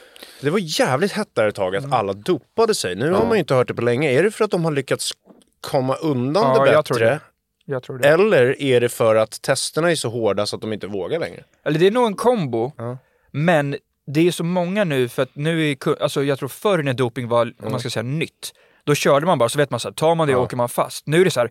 Det 0.41 0.51
var 0.51 0.59
jävligt 0.81 1.13
hett 1.13 1.29
där 1.35 1.49
ett 1.49 1.55
tag 1.55 1.75
Mm. 1.75 1.91
att 1.93 1.99
alla 1.99 2.13
dopade 2.13 2.75
sig. 2.75 2.95
Nu 2.97 3.11
har 3.13 3.25
man 3.27 3.33
ju 3.33 3.39
inte 3.39 3.55
hört 3.55 3.69
det 3.69 3.75
på 3.75 3.83
länge. 3.83 4.11
Är 4.11 4.23
det 4.23 4.31
för 4.31 4.45
att 4.45 4.51
de 4.51 4.65
har 4.65 4.73
lyckats 4.73 5.13
komma 5.61 5.95
undan 5.97 6.57
Ja, 6.57 6.65
det 6.65 6.73
jag 6.73 6.85
tror 6.85 6.99
bättre? 6.99 7.11
det. 7.11 7.21
Jag 7.65 7.83
tror 7.83 7.99
det. 7.99 8.09
Eller 8.09 8.63
är 8.63 8.81
det 8.81 8.89
för 8.89 9.17
att 9.17 9.43
testerna 9.43 9.91
är 9.91 9.95
så 9.95 10.09
hårda 10.09 10.47
så 10.47 10.57
att 10.57 10.63
de 10.63 10.73
inte 10.73 10.87
vågar 10.87 11.21
längre? 11.21 11.45
Eller 11.65 11.79
det 11.79 11.87
är 11.87 11.91
nog 11.91 12.07
en 12.07 12.15
kombo. 12.17 12.73
Ja. 12.77 12.99
Men 13.31 13.77
det 14.13 14.29
är 14.29 14.31
så 14.33 14.45
många 14.45 14.85
nu 14.85 15.09
för 15.09 15.23
att 15.23 15.31
nu 15.37 15.71
är 15.71 16.03
alltså 16.03 16.25
jag 16.25 16.39
tror 16.39 16.49
förr 16.49 16.83
när 16.83 16.93
doping 16.95 17.29
var, 17.29 17.43
om 17.47 17.53
Mm. 17.61 17.71
man 17.71 17.81
ska 17.81 17.91
säga 17.91 18.03
nytt, 18.03 18.53
då 18.85 18.95
körde 18.95 19.27
man 19.27 19.39
bara 19.39 19.49
så 19.49 19.59
vet 19.59 19.71
man 19.71 19.81
så 19.81 19.89
här, 19.89 19.95
tar 19.95 20.15
man 20.15 20.27
det 20.27 20.33
Ja. 20.33 20.39
åker 20.39 20.57
man 20.57 20.69
fast. 20.69 21.07
Nu 21.07 21.21
är 21.21 21.25
det 21.25 21.31
så 21.31 21.41
här, 21.41 21.51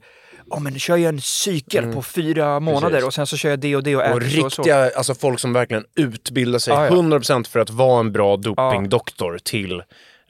ja 0.50 0.60
men 0.60 0.80
kör 0.80 0.98
jag 0.98 1.10
en 1.10 1.22
cykel 1.22 1.94
på 1.94 2.02
fyra 2.02 2.60
månader 2.60 2.88
Mm. 2.88 2.92
Precis. 2.92 3.08
och 3.08 3.14
sen 3.14 3.28
så 3.28 3.38
kör 3.38 3.50
jag 3.50 3.60
det 3.60 3.76
och 3.76 3.84
det 3.84 3.96
och 3.96 4.02
Och 4.02 4.08
äter 4.08 4.30
så 4.30 4.46
och 4.46 4.54
så. 4.54 4.62
riktiga, 4.62 4.92
alltså 4.98 5.16
folk 5.16 5.40
som 5.40 5.54
verkligen 5.54 5.86
utbildar 5.96 6.60
sig 6.60 6.74
Ja, 6.74 6.86
ja. 6.86 6.92
100% 6.92 7.48
för 7.48 7.60
att 7.60 7.70
vara 7.70 8.00
en 8.00 8.12
bra 8.12 8.38
dopingdoktor 8.38 9.38
till 9.44 9.84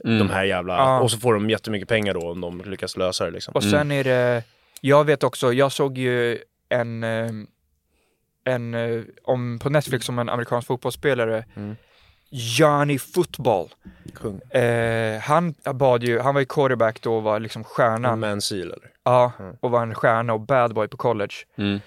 Mm. 0.05 0.17
de 0.19 0.29
här 0.29 0.43
jävla... 0.43 0.73
Ja. 0.77 0.99
Och 0.99 1.11
så 1.11 1.17
får 1.19 1.33
de 1.33 1.49
jättemycket 1.49 1.87
pengar 1.89 2.13
då 2.13 2.31
om 2.31 2.41
de 2.41 2.61
lyckas 2.65 2.97
lösa 2.97 3.25
det 3.25 3.31
liksom. 3.31 3.53
Och 3.55 3.63
sen 3.63 3.91
är 3.91 4.03
det, 4.03 4.43
jag 4.81 5.03
vet 5.05 5.23
också, 5.23 5.53
jag 5.53 5.71
såg 5.71 5.97
ju 5.97 6.39
en, 6.69 7.03
eh, 7.03 7.29
en 8.45 8.73
eh, 8.73 9.01
om, 9.23 9.59
på 9.59 9.69
Netflix 9.69 10.09
om 10.09 10.19
en 10.19 10.29
amerikansk 10.29 10.67
fotbollsspelare, 10.67 11.45
Mm. 11.55 11.75
Johnny 12.29 12.99
Football. 12.99 13.69
Kung. 14.15 14.41
Eh, 14.61 15.19
han 15.19 15.53
bad 15.73 16.03
ju, 16.03 16.19
han 16.19 16.33
var 16.33 16.41
ju 16.41 16.45
quarterback 16.45 17.01
då 17.01 17.15
och 17.15 17.23
var 17.23 17.39
liksom 17.39 17.63
stjärnan. 17.63 18.19
Man 18.19 18.41
Seal 18.41 18.61
eller? 18.61 18.91
Ja, 19.03 19.31
Mm. 19.39 19.55
och 19.59 19.71
var 19.71 19.81
en 19.81 19.95
stjärna 19.95 20.33
och 20.33 20.39
bad 20.39 20.73
boy 20.73 20.87
på 20.87 20.97
college. 20.97 21.33
Mm. 21.57 21.79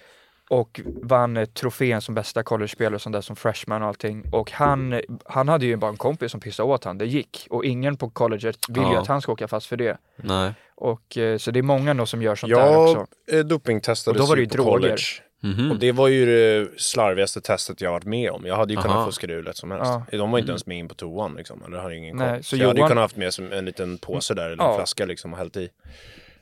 Och 0.51 0.81
vann 1.03 1.37
eh, 1.37 1.45
trofén 1.45 2.01
som 2.01 2.15
bästa 2.15 2.43
college-spelare 2.43 2.95
och 2.95 3.03
sånt 3.03 3.13
där 3.13 3.21
som 3.21 3.37
freshman 3.37 3.83
och 3.83 3.89
allting. 3.89 4.25
Och 4.33 4.51
han, 4.53 5.01
han 5.25 5.49
hade 5.49 5.67
ju 5.67 5.77
bara 5.77 5.91
en 5.91 5.97
kompis 5.97 6.31
som 6.33 6.41
pissade 6.41 6.69
åt 6.69 6.85
han, 6.85 6.99
det 6.99 7.07
gick. 7.07 7.47
Och 7.51 7.65
ingen 7.65 7.97
på 7.97 8.11
colleget 8.11 8.57
vill 8.69 8.83
ju 8.83 8.93
Ja. 8.93 9.01
att 9.01 9.07
han 9.07 9.23
ska 9.23 9.33
åka 9.33 9.49
fast 9.49 9.67
för 9.67 9.77
det. 9.77 9.97
Nej. 10.17 10.53
Och, 10.75 11.19
eh, 11.19 11.39
så 11.39 11.51
det 11.51 11.59
är 11.59 11.63
många 11.63 11.93
nog 11.93 12.09
som 12.09 12.23
gör 12.23 12.35
sånt 12.35 12.53
där 12.53 12.61
Jag 12.61 12.83
också. 12.83 13.07
eh, 13.33 13.39
dopingtestades 13.41 14.31
ju 14.37 14.41
ju 14.41 14.49
på 14.49 14.55
droger. 14.57 14.71
college. 14.71 15.03
Mhm. 15.43 15.71
Och 15.71 15.79
det 15.79 15.93
var 15.93 16.09
ju 16.09 16.27
det 16.27 16.69
slarvigaste 16.81 17.41
testet 17.41 17.81
jag 17.81 17.93
varit 17.93 18.05
med 18.05 18.31
om. 18.31 18.47
Jag 18.47 18.57
hade 18.57 18.73
ju 18.73 18.79
Aha. 18.79 18.89
kunnat 18.89 19.07
fuska 19.07 19.27
det 19.27 19.35
hur 19.35 19.43
lätt 19.43 19.57
som 19.57 19.71
helst. 19.71 19.93
Ja. 20.11 20.19
De 20.19 20.31
var 20.31 20.39
inte 20.39 20.51
ens 20.51 20.67
med 20.67 20.79
in 20.79 20.89
på 20.89 20.95
toan 20.95 21.35
liksom. 21.35 21.63
Eller 21.67 21.79
hade 21.79 21.97
ingen 21.97 22.19
koll. 22.19 22.27
Nej, 22.27 22.43
så 22.43 22.49
så 22.49 22.57
jag 22.63 22.69
hade 22.69 22.81
ju 22.81 22.87
kunnat 22.89 23.03
haft 23.03 23.17
med 23.17 23.35
som 23.35 23.53
en 23.53 23.65
liten 23.65 23.99
påse 23.99 24.35
där, 24.35 24.43
eller 24.51 24.65
en 24.65 24.71
Ja. 24.71 24.77
flaska 24.77 25.07
liksom 25.07 25.33
och 25.33 25.39
hällt 25.39 25.57
i. 25.57 25.69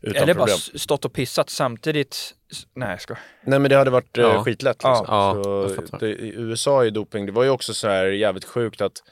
Utan 0.01 0.23
Eller 0.23 0.35
bara 0.35 0.47
problem. 0.47 0.59
stått 0.81 1.05
och 1.05 1.13
pissat 1.13 1.51
samtidigt. 1.51 2.35
Nej, 2.75 2.91
jag 2.91 3.01
ska. 3.01 3.15
Nej 3.45 3.59
men 3.59 3.69
det 3.71 3.77
hade 3.77 3.91
varit 3.91 4.19
eh, 4.19 4.25
Ja. 4.25 4.45
skitlätt 4.45 4.77
liksom. 4.77 5.07
Ja, 5.09 5.43
så 5.45 5.97
det, 6.01 6.09
I 6.09 6.35
USA 6.37 6.87
är 6.87 6.91
doping, 6.91 7.27
det 7.27 7.33
var 7.33 7.45
ju 7.45 7.51
också 7.51 7.75
så 7.75 7.89
här 7.89 8.05
jävligt 8.07 8.45
sjukt 8.45 8.81
att 8.81 9.03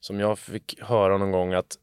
som 0.00 0.20
jag 0.20 0.38
fick 0.38 0.80
höra 0.82 1.18
någon 1.18 1.30
gång 1.32 1.52
att 1.54 1.76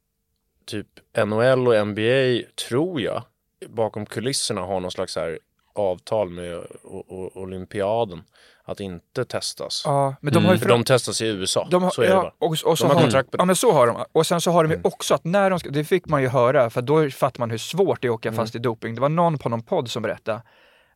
typ 0.66 0.88
NHL 1.26 1.68
och 1.68 1.88
NBA 1.88 2.42
tror 2.68 3.02
jag 3.02 3.24
bakom 3.68 4.06
kulisserna 4.06 4.62
har 4.62 4.80
någon 4.80 4.92
slags 4.92 5.14
så 5.14 5.20
här 5.20 5.40
avtal 5.74 6.30
med 6.30 6.56
o- 6.84 7.06
o- 7.08 7.32
olympiaden 7.34 8.24
att 8.66 8.80
inte 8.80 9.26
testas. 9.26 9.82
Ja, 9.86 10.16
men 10.22 10.34
de 10.34 10.46
har 10.46 10.54
ju 10.54 10.60
För 10.60 10.70
de 10.70 10.84
testas 10.84 11.22
i 11.22 11.28
USA, 11.28 11.68
De 11.72 11.84
har, 11.84 11.90
så 11.90 12.02
är 12.02 12.06
det 12.08 12.14
ja, 12.14 12.22
bara. 12.22 12.32
och, 12.38 12.52
och 12.66 12.78
så 12.78 12.88
De 12.88 12.94
har 12.96 13.02
kontrakt 13.02 13.32
på 13.32 13.38
det. 13.38 13.42
Ja 13.42 13.46
men 13.46 13.56
så 13.56 13.72
har 13.72 13.88
de. 13.88 14.04
Och 14.12 14.28
sen 14.28 14.42
så 14.42 14.52
har 14.52 14.64
de 14.64 14.72
ju 14.74 14.80
också 14.84 15.14
att 15.16 15.24
när 15.24 15.50
de 15.50 15.60
ska, 15.60 15.70
det 15.70 15.84
fick 15.84 16.06
man 16.06 16.22
ju 16.22 16.28
höra, 16.28 16.70
för 16.70 16.82
då 16.82 17.10
fattar 17.10 17.40
man 17.40 17.52
hur 17.52 17.58
svårt 17.58 18.02
det 18.02 18.08
är 18.08 18.10
att 18.10 18.16
åka 18.16 18.32
fast 18.34 18.56
i 18.56 18.60
doping. 18.60 18.96
Det 18.96 19.02
var 19.02 19.10
någon 19.10 19.38
på 19.38 19.50
någon 19.50 19.62
podd 19.64 19.90
som 19.90 20.04
berättade 20.04 20.42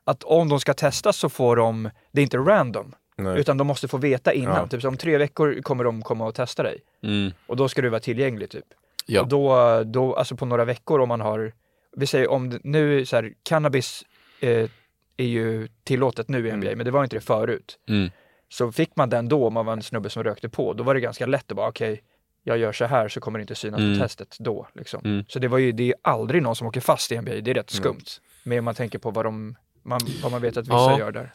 att 0.04 0.24
om 0.24 0.50
de 0.50 0.60
ska 0.60 0.74
testas 0.74 1.18
så 1.18 1.30
får 1.30 1.56
de, 1.56 1.90
det 2.12 2.22
är 2.22 2.24
inte 2.24 2.38
random, 2.38 2.96
Nej. 3.18 3.40
utan 3.40 3.58
de 3.58 3.68
måste 3.68 3.88
få 3.88 3.98
veta 3.98 4.34
innan. 4.34 4.56
Ja. 4.56 4.68
Typ 4.68 4.82
så 4.82 4.88
om 4.88 4.98
tre 4.98 5.18
veckor 5.18 5.62
kommer 5.62 5.84
de 5.84 6.02
komma 6.02 6.26
och 6.26 6.36
testa 6.36 6.64
dig. 6.64 6.78
Mm. 7.04 7.32
Och 7.48 7.56
då 7.58 7.70
ska 7.70 7.82
du 7.82 7.90
vara 7.90 8.00
tillgänglig 8.00 8.50
typ. 8.50 8.66
Ja. 9.06 9.22
Och 9.22 9.28
då, 9.28 9.84
då, 9.84 10.16
alltså 10.16 10.36
på 10.36 10.46
några 10.46 10.66
veckor 10.66 11.00
om 11.00 11.10
man 11.10 11.22
har, 11.22 11.54
vi 11.96 12.08
säger 12.08 12.30
om 12.32 12.50
det, 12.50 12.60
nu 12.64 13.06
så 13.06 13.16
här, 13.16 13.34
cannabis 13.44 14.04
eh, 14.39 14.70
är 15.17 15.25
ju 15.25 15.67
tillåtet 15.84 16.27
nu 16.29 16.48
i 16.48 16.51
NBA, 16.51 16.75
men 16.75 16.86
det 16.86 16.91
var 16.91 17.03
inte 17.03 17.15
det 17.15 17.22
förut. 17.22 17.79
Mm. 17.89 18.10
Så 18.50 18.72
fick 18.72 18.96
man 18.96 19.10
den 19.10 19.27
då 19.29 19.48
om 19.48 19.53
man 19.53 19.65
var 19.65 19.74
en 19.74 19.84
snubbe 19.84 20.10
som 20.10 20.24
rökte 20.24 20.50
på, 20.50 20.74
då 20.74 20.84
var 20.84 20.94
det 20.94 21.00
ganska 21.01 21.25
lätt 21.25 21.51
att 21.51 21.56
bara 21.58 21.70
okej, 21.70 22.03
jag 22.44 22.58
gör 22.58 22.72
så 22.72 22.86
här 22.86 23.08
så 23.08 23.20
kommer 23.20 23.39
det 23.39 23.41
inte 23.41 23.56
synas 23.56 23.79
Mm. 23.79 23.98
på 24.00 24.03
testet 24.03 24.36
då. 24.39 24.67
Liksom. 24.75 25.01
Mm. 25.06 25.25
Så 25.27 25.39
det 25.39 25.48
var 25.48 25.58
ju, 25.58 25.72
det 25.72 25.84
är 25.84 25.96
aldrig 26.01 26.41
någon 26.44 26.56
som 26.56 26.67
åker 26.67 26.82
fast 26.82 27.12
i 27.12 27.17
NBA, 27.22 27.32
det 27.41 27.51
är 27.51 27.56
rätt 27.56 27.70
skumt. 27.70 28.06
Men 28.44 28.60
om 28.60 28.65
man 28.65 28.75
tänker 28.75 29.00
på 29.00 29.12
vad, 29.12 29.25
de, 29.25 29.56
man, 29.84 30.00
vad 30.24 30.32
man 30.32 30.41
vet 30.41 30.58
att 30.58 30.65
vissa 30.65 30.75
Ja. 30.75 31.00
gör 31.00 31.12
där. 31.12 31.34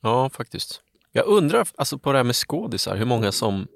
Ja, 0.00 0.30
faktiskt. 0.30 0.82
Jag 1.12 1.26
undrar 1.26 1.68
alltså 1.76 1.98
på 1.98 2.12
det 2.12 2.18
här 2.18 2.24
med 2.24 2.36
skådisar, 2.36 2.96
hur 2.96 3.04
många 3.06 3.32
som... 3.32 3.66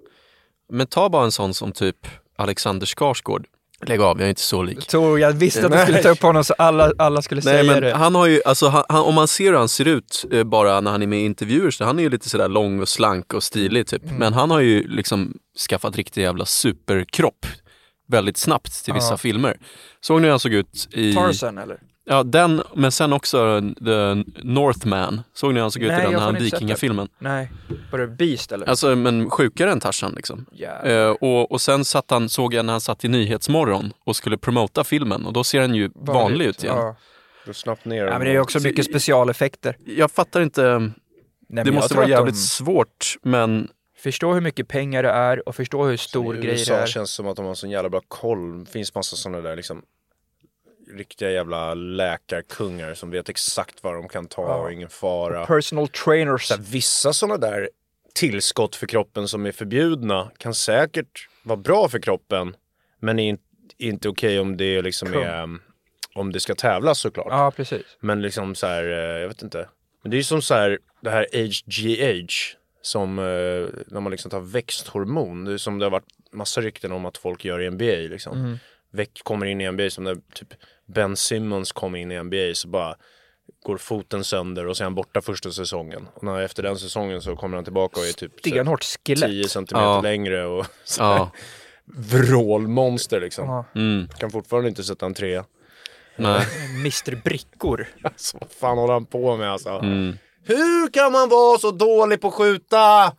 Men 0.68 0.86
ta 0.86 1.08
bara 1.08 1.24
en 1.24 1.32
sån 1.32 1.54
som 1.54 1.72
typ 1.72 2.06
Alexander 2.36 2.86
Skarsgård. 2.86 3.46
Lägg 3.87 4.00
av, 4.00 4.18
jag 4.18 4.25
är 4.25 4.28
inte 4.28 4.40
så 4.40 4.62
lik. 4.62 4.87
Tror 4.87 5.20
jag 5.20 5.32
visste 5.32 5.66
att 5.66 5.72
du 5.72 5.78
skulle 5.78 6.02
ta 6.02 6.08
upp 6.08 6.22
honom 6.22 6.44
så 6.44 6.54
alla, 6.58 6.92
alla 6.99 7.22
skulle 7.22 7.40
Nej 7.44 7.54
säga 7.64 7.72
men 7.72 7.82
det. 7.82 7.94
han 7.94 8.14
har 8.14 8.26
ju, 8.26 8.40
alltså 8.44 8.68
han, 8.68 8.84
han, 8.88 9.02
om 9.02 9.14
man 9.14 9.28
ser 9.28 9.44
hur 9.44 9.58
han 9.58 9.68
ser 9.68 9.88
ut 9.88 10.25
eh, 10.32 10.44
bara 10.44 10.80
när 10.80 10.90
han 10.90 11.02
är 11.02 11.06
med 11.06 11.18
i 11.20 11.25
intervjuer, 11.25 11.70
så 11.70 11.84
han 11.84 11.99
är 11.99 12.02
ju 12.02 12.10
lite 12.10 12.28
sådär 12.28 12.49
lång 12.49 12.80
och 12.80 12.88
slank 12.88 13.34
och 13.34 13.42
stilig 13.42 13.87
typ. 13.87 14.04
Mm. 14.04 14.16
Men 14.16 14.32
han 14.32 14.50
har 14.50 14.60
ju 14.60 14.88
liksom 14.88 15.34
skaffat 15.68 15.96
riktig 15.96 16.22
jävla 16.22 16.44
superkropp 16.46 17.46
väldigt 18.08 18.37
snabbt 18.37 18.84
till 18.84 18.94
vissa 18.94 19.12
Ja. 19.12 19.16
filmer. 19.16 19.56
Såg 20.00 20.20
ni 20.20 20.26
hur 20.26 20.30
han 20.30 20.40
såg 20.40 20.52
ut 20.52 20.88
i... 20.92 21.14
Tarzan 21.14 21.58
eller? 21.58 21.78
Ja, 22.11 22.23
den, 22.23 22.62
men 22.75 22.93
sen 22.93 23.12
också 23.12 23.61
The 23.85 24.25
Northman. 24.43 25.21
Såg 25.33 25.50
ni 25.50 25.55
hur 25.55 25.61
han 25.62 25.71
såg 25.71 25.83
ut 25.83 25.88
Nej, 25.88 26.09
i 26.09 26.11
den 26.11 26.21
här 26.21 26.33
vikingafilmen? 26.33 27.09
Nej, 27.19 27.50
var 27.93 27.99
det 27.99 28.07
Beast 28.07 28.52
eller? 28.52 28.67
Alltså, 28.69 28.97
men 28.97 29.31
sjukare 29.31 29.73
än 29.73 29.81
Tarzan 29.81 30.12
liksom. 30.17 30.47
Eh, 30.85 31.09
och, 31.11 31.52
och 31.52 31.61
sen 31.61 31.85
satt 31.85 32.11
han, 32.11 32.29
såg 32.29 32.55
jag 32.55 32.64
när 32.64 32.73
han 32.73 32.81
satt 32.81 33.05
i 33.05 33.09
Nyhetsmorgon 33.09 33.93
och 34.05 34.17
skulle 34.17 34.38
promota 34.38 34.85
filmen 34.85 35.26
och 35.26 35.33
då 35.33 35.45
ser 35.45 35.61
han 35.61 35.75
ju 35.75 35.90
vanlig 35.95 36.47
ut 36.47 36.64
igen. 36.64 36.76
Ja. 36.76 36.97
Då 37.47 37.52
snabbt 37.52 37.85
ner 37.85 38.05
ja, 38.07 38.19
men 38.19 38.21
det 38.26 38.33
är 38.35 38.40
också 38.40 38.61
mycket 38.62 38.85
specialeffekter. 38.85 39.76
Jag 39.85 40.11
fattar 40.11 40.40
inte, 40.40 40.93
Nej, 41.49 41.64
det 41.64 41.73
måste 41.73 41.95
vara 41.97 42.09
jävligt 42.09 42.35
de- 42.35 42.38
svårt 42.40 43.17
men 43.23 43.69
Förstå 43.99 44.33
hur 44.35 44.40
mycket 44.40 44.69
pengar 44.69 45.02
det 45.02 45.11
är 45.11 45.49
och 45.49 45.57
förstå 45.57 45.85
hur 45.85 45.97
stor 45.97 46.37
I 46.37 46.40
grej 46.40 46.47
det 46.55 46.61
USA 46.61 46.75
är. 46.75 46.87
känns 46.87 47.11
det 47.11 47.14
som 47.14 47.26
att 47.29 47.37
de 47.37 47.47
har 47.47 47.55
sån 47.55 47.71
jävla 47.71 47.88
bra 47.90 48.00
koll. 48.09 48.64
Det 48.64 48.71
finns 48.71 48.95
massa 48.95 49.17
sådana 49.17 49.40
där 49.40 49.57
liksom 49.57 49.83
riktiga 50.97 51.30
jävla 51.30 51.75
läkarkungar 51.75 52.94
som 52.94 53.11
vet 53.11 53.28
exakt 53.28 53.82
vad 53.82 53.94
de 53.94 54.09
kan 54.09 54.26
ta 54.26 54.54
och 54.56 54.73
ingen 54.73 54.88
fara. 54.88 55.47
Personal 55.47 55.88
trainers. 55.88 56.47
Så 56.47 56.54
här, 56.54 56.62
vissa 56.62 57.12
sådana 57.12 57.37
där 57.37 57.70
tillskott 58.14 58.76
för 58.76 58.87
kroppen 58.87 59.28
som 59.28 59.47
är 59.47 59.52
förbjudna 59.52 60.30
kan 60.38 60.54
säkert 60.54 61.28
vara 61.42 61.56
bra 61.56 61.88
för 61.88 61.99
kroppen 61.99 62.56
men 63.00 63.18
är 63.18 63.28
in, 63.28 63.38
inte 63.78 64.09
okej 64.09 64.40
om 64.40 64.56
det 64.56 64.82
liksom 64.82 65.09
Kung. 65.09 65.23
är 65.23 65.59
om 66.14 66.32
det 66.32 66.40
ska 66.40 66.54
tävlas 66.54 66.99
såklart. 66.99 67.26
Ja, 67.30 67.50
precis. 67.56 67.82
Men 68.00 68.23
liksom 68.23 68.55
så 68.55 68.66
här, 68.66 68.85
eh, 68.85 69.20
jag 69.20 69.29
vet 69.29 69.42
inte. 69.42 69.68
Men 70.03 70.11
det 70.11 70.14
är 70.14 70.18
ju 70.18 70.24
som 70.24 70.42
så 70.42 70.55
här, 70.55 70.79
det 71.00 71.11
här 71.11 71.26
HGH 71.33 72.26
som 72.83 73.18
eh, 73.18 73.24
när 73.87 74.00
man 74.00 74.11
liksom 74.11 74.31
tar 74.31 74.40
växthormon. 74.40 75.44
Det 75.44 75.53
är 75.53 75.57
som 75.57 75.79
det 75.79 75.85
har 75.85 75.90
varit 75.90 76.33
massa 76.33 76.61
rykten 76.61 76.92
om 76.92 77.07
att 77.07 77.18
folk 77.18 77.44
gör 77.44 77.61
i 77.62 77.70
NBA 77.70 77.85
liksom. 77.85 78.59
Väck, 78.92 79.20
kommer 79.22 79.46
in 79.46 79.61
i 79.61 79.70
NBA 79.70 79.90
som 79.90 80.05
när 80.05 80.14
typ 80.14 80.55
Ben 80.94 81.16
Simmons 81.16 81.72
kom 81.72 81.96
in 81.96 82.12
i 82.12 82.22
NBA 82.22 82.55
så 82.55 82.68
bara 82.68 82.96
går 83.64 83.76
foten 83.76 84.24
sönder 84.24 84.66
och 84.66 84.76
så 84.76 84.83
är 84.83 84.85
han 84.85 84.94
borta 84.94 85.20
första 85.20 85.50
säsongen. 85.50 86.09
Och 86.14 86.22
när, 86.22 86.40
efter 86.40 86.62
den 86.62 86.79
säsongen 86.79 87.22
så 87.22 87.37
kommer 87.37 87.57
han 87.57 87.64
tillbaka 87.64 88.00
och 88.00 88.07
är 88.07 88.12
typ 88.12 88.33
så 88.42 88.48
här 88.48 88.55
Stenhårt 88.57 88.81
10 89.05 89.16
skelett. 89.16 89.50
centimeter 89.50 89.85
Ja. 89.87 90.00
längre 90.00 90.46
och 90.46 90.66
så 90.85 91.03
ja. 91.03 91.31
vrålmonster 92.11 93.20
liksom. 93.20 93.44
Ja. 93.46 93.64
Mm, 93.74 94.09
Kan 94.18 94.31
fortfarande 94.31 94.68
inte 94.68 94.85
sätta 94.85 95.07
en 95.07 95.14
trea. 95.14 95.44
nej. 96.16 96.46
Mr 96.81 97.22
Brickor. 97.24 97.88
Alltså 98.05 98.38
vad 98.40 98.50
fan 98.53 98.79
håller 98.79 98.92
han 98.92 99.07
på 99.07 99.37
med 99.37 99.53
alltså? 99.53 99.68
Mm. 99.70 100.18
Hur 100.44 100.92
kan 100.92 101.12
man 101.12 101.29
vara 101.29 101.59
så 101.59 101.70
dålig 101.70 102.20
på 102.20 102.29
att 102.29 102.35
skjuta? 102.35 103.12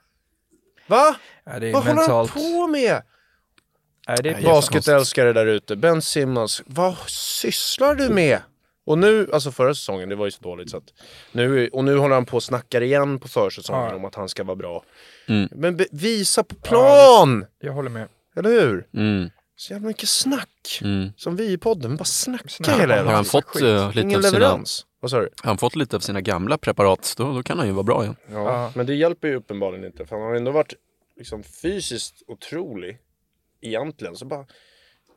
Va? 0.87 1.15
Ja, 1.43 1.59
det 1.59 1.69
är 1.69 1.73
Vad 1.73 1.83
håller 1.83 1.95
mentalt. 1.95 2.31
han 2.31 2.41
på 2.43 2.67
med? 2.67 3.01
Nej, 4.07 4.43
Basketälskare 4.43 5.33
där 5.33 5.45
ute, 5.45 5.75
Ben 5.75 6.01
Simmons, 6.01 6.61
vad 6.65 6.95
sysslar 7.07 7.95
du 7.95 8.09
med? 8.09 8.39
Och 8.85 8.97
nu, 8.97 9.29
alltså 9.33 9.51
förra 9.51 9.75
säsongen, 9.75 10.09
det 10.09 10.15
var 10.15 10.25
ju 10.25 10.31
så 10.31 10.41
dåligt 10.41 10.69
så 10.69 10.77
att 10.77 10.93
nu, 11.31 11.67
och 11.67 11.83
nu 11.83 11.97
håller 11.97 12.15
han 12.15 12.25
på 12.25 12.35
och 12.37 12.43
snackar 12.43 12.81
igen 12.81 13.19
på 13.19 13.27
försäsongen 13.27 13.89
Ja. 13.89 13.95
om 13.95 14.05
att 14.05 14.15
han 14.15 14.29
ska 14.29 14.43
vara 14.43 14.55
bra. 14.55 14.83
Mm. 15.27 15.49
Men 15.51 15.77
be, 15.77 15.85
visa 15.91 16.43
på 16.43 16.55
plan! 16.55 17.45
Jag 17.59 17.73
håller 17.73 17.89
med. 17.89 18.07
Eller 18.35 18.49
hur? 18.49 18.87
Mm. 18.93 19.29
Så 19.55 19.73
jävla 19.73 19.87
mycket 19.87 20.09
snack. 20.09 20.79
Mm. 20.81 21.09
Som 21.17 21.35
vi 21.35 21.51
i 21.51 21.57
podden, 21.57 21.95
bara 21.97 22.03
snacka 22.05 22.47
Snacka. 22.49 22.71
hela 22.71 22.93
Har 22.93 22.97
jävla 22.97 23.11
han 23.11 23.23
tiden. 23.23 23.41
fått 23.43 23.61
eh, 23.61 23.87
lite 23.87 23.99
Ingen 24.01 24.17
av 24.19 24.21
sina, 24.23 24.39
leverans. 24.39 24.85
Vad 24.99 25.11
sa 25.11 25.17
du? 25.19 25.29
har 25.41 25.47
han 25.49 25.57
fått 25.57 25.75
lite 25.75 25.95
av 25.95 25.99
sina 25.99 26.21
gamla 26.21 26.57
preparat, 26.57 27.13
då, 27.17 27.33
då 27.33 27.43
kan 27.43 27.57
han 27.57 27.67
ju 27.67 27.73
vara 27.73 27.83
bra 27.83 28.03
igen. 28.03 28.15
Ja, 28.31 28.37
Ja. 28.45 28.71
men 28.75 28.85
det 28.85 28.95
hjälper 28.95 29.27
ju 29.27 29.35
uppenbarligen 29.35 29.85
inte. 29.85 30.05
För 30.05 30.15
han 30.15 30.25
har 30.25 30.35
ändå 30.35 30.51
varit 30.51 30.73
liksom 31.17 31.43
fysiskt 31.43 32.21
otrolig. 32.27 32.97
Egentligen 33.61 34.15
så 34.15 34.25
bara 34.25 34.45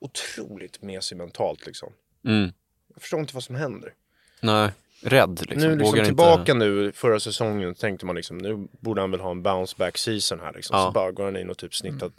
otroligt 0.01 0.83
mesig 0.83 1.17
mentalt 1.19 1.67
liksom. 1.67 1.93
Mm. 2.27 2.53
Jag 2.95 3.03
förstår 3.03 3.21
inte 3.21 3.35
vad 3.35 3.43
som 3.45 3.55
händer. 3.55 3.93
Nej, 4.41 4.71
rädd 5.03 5.41
liksom. 5.49 5.71
nu 5.71 5.77
liksom 5.77 5.93
Vågar 5.93 6.05
tillbaka 6.05 6.41
inte... 6.41 6.55
nu 6.55 6.93
förra 6.93 7.21
säsongen 7.21 7.75
tänkte 7.75 8.07
man 8.07 8.17
liksom 8.17 8.39
nu 8.39 8.69
borde 8.81 9.01
han 9.01 9.11
väl 9.11 9.21
ha 9.21 9.31
en 9.31 9.43
bounce 9.43 9.75
back 9.79 9.99
season 9.99 10.41
här 10.41 10.53
liksom. 10.53 10.77
Ja. 10.79 10.85
Så 10.87 10.91
bara 10.93 11.13
går 11.13 11.25
han 11.25 11.37
in 11.37 11.51
och 11.51 11.59
typ 11.59 11.75
snittar 11.75 12.11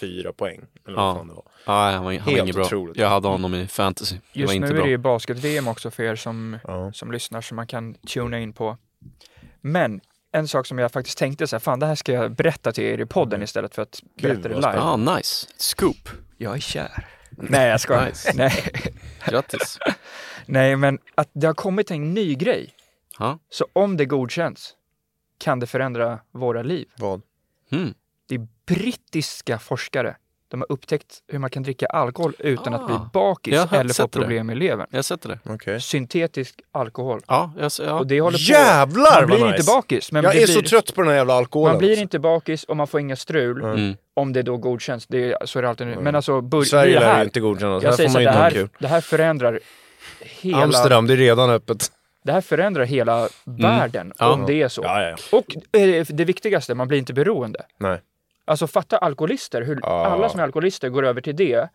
fyra 0.00 0.32
poäng. 0.32 0.60
Eller 0.86 0.96
Ja. 0.98 1.06
vad 1.06 1.16
fan 1.16 1.28
det 1.28 1.34
var. 1.34 1.44
Nej, 1.66 1.94
han 1.94 2.04
var, 2.04 2.12
han 2.12 2.24
var 2.24 2.30
Helt 2.32 2.42
inget 2.42 2.54
bra. 2.56 2.64
otroligt. 2.64 2.96
Jag 2.96 3.08
hade 3.08 3.28
honom 3.28 3.54
i 3.54 3.66
fantasy. 3.66 4.14
Det 4.16 4.20
var 4.38 4.40
Just 4.42 4.54
inte 4.54 4.68
nu 4.68 4.72
bra. 4.74 4.82
är 4.82 4.84
det 4.86 4.90
ju 4.90 4.96
basket-VM 4.98 5.68
också 5.68 5.90
för 5.90 6.02
er 6.02 6.16
som, 6.16 6.58
Ja. 6.64 6.92
som 6.92 7.12
lyssnar 7.12 7.40
som 7.40 7.56
man 7.56 7.66
kan 7.66 7.94
tuna 7.94 8.38
in 8.40 8.52
på. 8.52 8.76
Men 9.60 10.00
en 10.36 10.48
sak 10.48 10.66
som 10.66 10.78
jag 10.78 10.92
faktiskt 10.92 11.18
tänkte 11.18 11.46
så 11.46 11.56
här, 11.56 11.60
fan 11.60 11.80
det 11.80 11.86
här 11.86 11.94
ska 11.94 12.12
jag 12.12 12.32
berätta 12.32 12.72
till 12.72 12.84
er 12.84 13.00
i 13.00 13.06
podden 13.06 13.42
istället 13.42 13.74
för 13.74 13.82
att 13.82 14.02
berätta 14.22 14.48
det 14.48 14.54
live. 14.54 14.78
Ah, 14.78 14.96
nice. 14.96 15.46
Scoop. 15.56 16.08
Jag 16.36 16.54
är 16.54 16.60
kär. 16.60 17.06
Nej 17.30 17.68
jag 17.68 17.80
skojar. 17.80 18.06
Nice. 18.06 18.32
Nej. 18.34 18.52
Grattis. 19.26 19.78
Nej 20.46 20.76
men 20.76 20.98
att 21.14 21.30
det 21.32 21.46
har 21.46 21.54
kommit 21.54 21.90
en 21.90 22.14
ny 22.14 22.34
grej. 22.34 22.74
Ja. 23.18 23.38
Så 23.50 23.66
om 23.72 23.96
det 23.96 24.06
godkänns 24.06 24.74
kan 25.38 25.60
det 25.60 25.66
förändra 25.66 26.18
våra 26.32 26.62
liv. 26.62 26.88
Vad? 26.98 27.22
Mm. 27.72 27.94
Det 28.28 28.34
är 28.34 28.46
brittiska 28.66 29.58
forskare. 29.58 30.16
De 30.56 30.60
har 30.60 30.72
upptäckt 30.72 31.18
hur 31.28 31.38
man 31.38 31.50
kan 31.50 31.62
dricka 31.62 31.86
alkohol 31.86 32.32
utan 32.38 32.74
att 32.74 32.86
bli 32.86 32.94
Ah. 32.94 33.10
bakis 33.12 33.54
Jag 33.54 33.72
eller 33.72 33.88
få 33.88 33.94
sett 33.94 34.12
det 34.12 34.18
problem 34.18 34.46
med 34.46 34.56
levern. 34.56 34.86
Jag 34.90 35.04
sätter 35.04 35.28
det. 35.28 35.38
Okej. 35.44 35.80
Syntetisk 35.80 36.60
alkohol. 36.72 37.20
Ja, 37.26 37.52
jag, 37.58 37.70
ja. 37.86 37.92
Och 37.92 38.06
det 38.06 38.20
håller 38.20 38.38
på... 38.38 38.42
Jävlar 38.42 39.20
Man 39.20 39.26
blir 39.26 39.38
vad 39.38 39.48
inte 39.48 39.58
nice! 39.58 39.72
bakis. 39.72 40.12
Men 40.12 40.24
Jag 40.24 40.34
är 40.36 40.44
blir, 40.46 40.54
så 40.54 40.62
trött 40.62 40.94
på 40.94 41.00
den 41.02 41.10
här 41.10 41.16
jävla 41.16 41.34
alkoholen. 41.34 41.72
Man 41.72 41.78
blir 41.78 41.88
alltså. 41.90 42.02
inte 42.02 42.18
bakis 42.18 42.64
och 42.64 42.76
man 42.76 42.86
får 42.86 43.00
inga 43.00 43.16
strul. 43.16 43.64
Mm. 43.64 43.96
Om 44.14 44.32
det 44.32 44.42
då 44.42 44.56
godkänns. 44.56 45.06
Det 45.06 45.32
är, 45.32 45.46
så 45.46 45.58
är 45.58 45.62
det 45.62 45.68
alltid 45.68 45.86
nu. 45.86 45.96
Men 46.00 46.14
alltså, 46.14 46.40
bör, 46.40 46.62
Sverige 46.62 47.00
lär 47.00 47.18
ju 47.18 47.24
inte 47.24 47.40
godkänna, 47.40 47.80
så 47.80 47.86
jag 47.86 47.90
här 47.90 47.96
säger 47.96 48.10
så 48.10 48.18
det, 48.18 48.30
här, 48.30 48.68
det 48.78 48.88
här 48.88 49.00
förändrar 49.00 49.60
hela, 50.20 50.62
Amsterdam, 50.62 51.06
det 51.06 51.12
är 51.12 51.16
redan 51.16 51.50
öppet. 51.50 51.92
det 52.24 52.32
här 52.32 52.40
förändrar 52.40 52.84
hela 52.84 53.28
världen 53.44 54.02
Mm. 54.06 54.14
Ja. 54.18 54.32
om 54.32 54.46
det 54.46 54.62
är 54.62 54.68
så. 54.68 54.82
Ja, 54.84 55.02
ja, 55.02 55.08
ja. 55.30 55.38
Och 55.38 55.80
eh, 55.80 56.06
det 56.08 56.24
viktigaste, 56.24 56.74
man 56.74 56.88
blir 56.88 56.98
inte 56.98 57.12
beroende. 57.12 57.60
Nej. 57.78 58.00
Alltså 58.46 58.66
fatta 58.66 58.98
alkoholister, 58.98 59.62
hur 59.62 59.78
Ja. 59.82 60.06
alla 60.06 60.28
som 60.28 60.40
är 60.40 60.44
alkoholister 60.44 60.88
går 60.88 61.02
över 61.06 61.20
till 61.20 61.36
det 61.36 61.68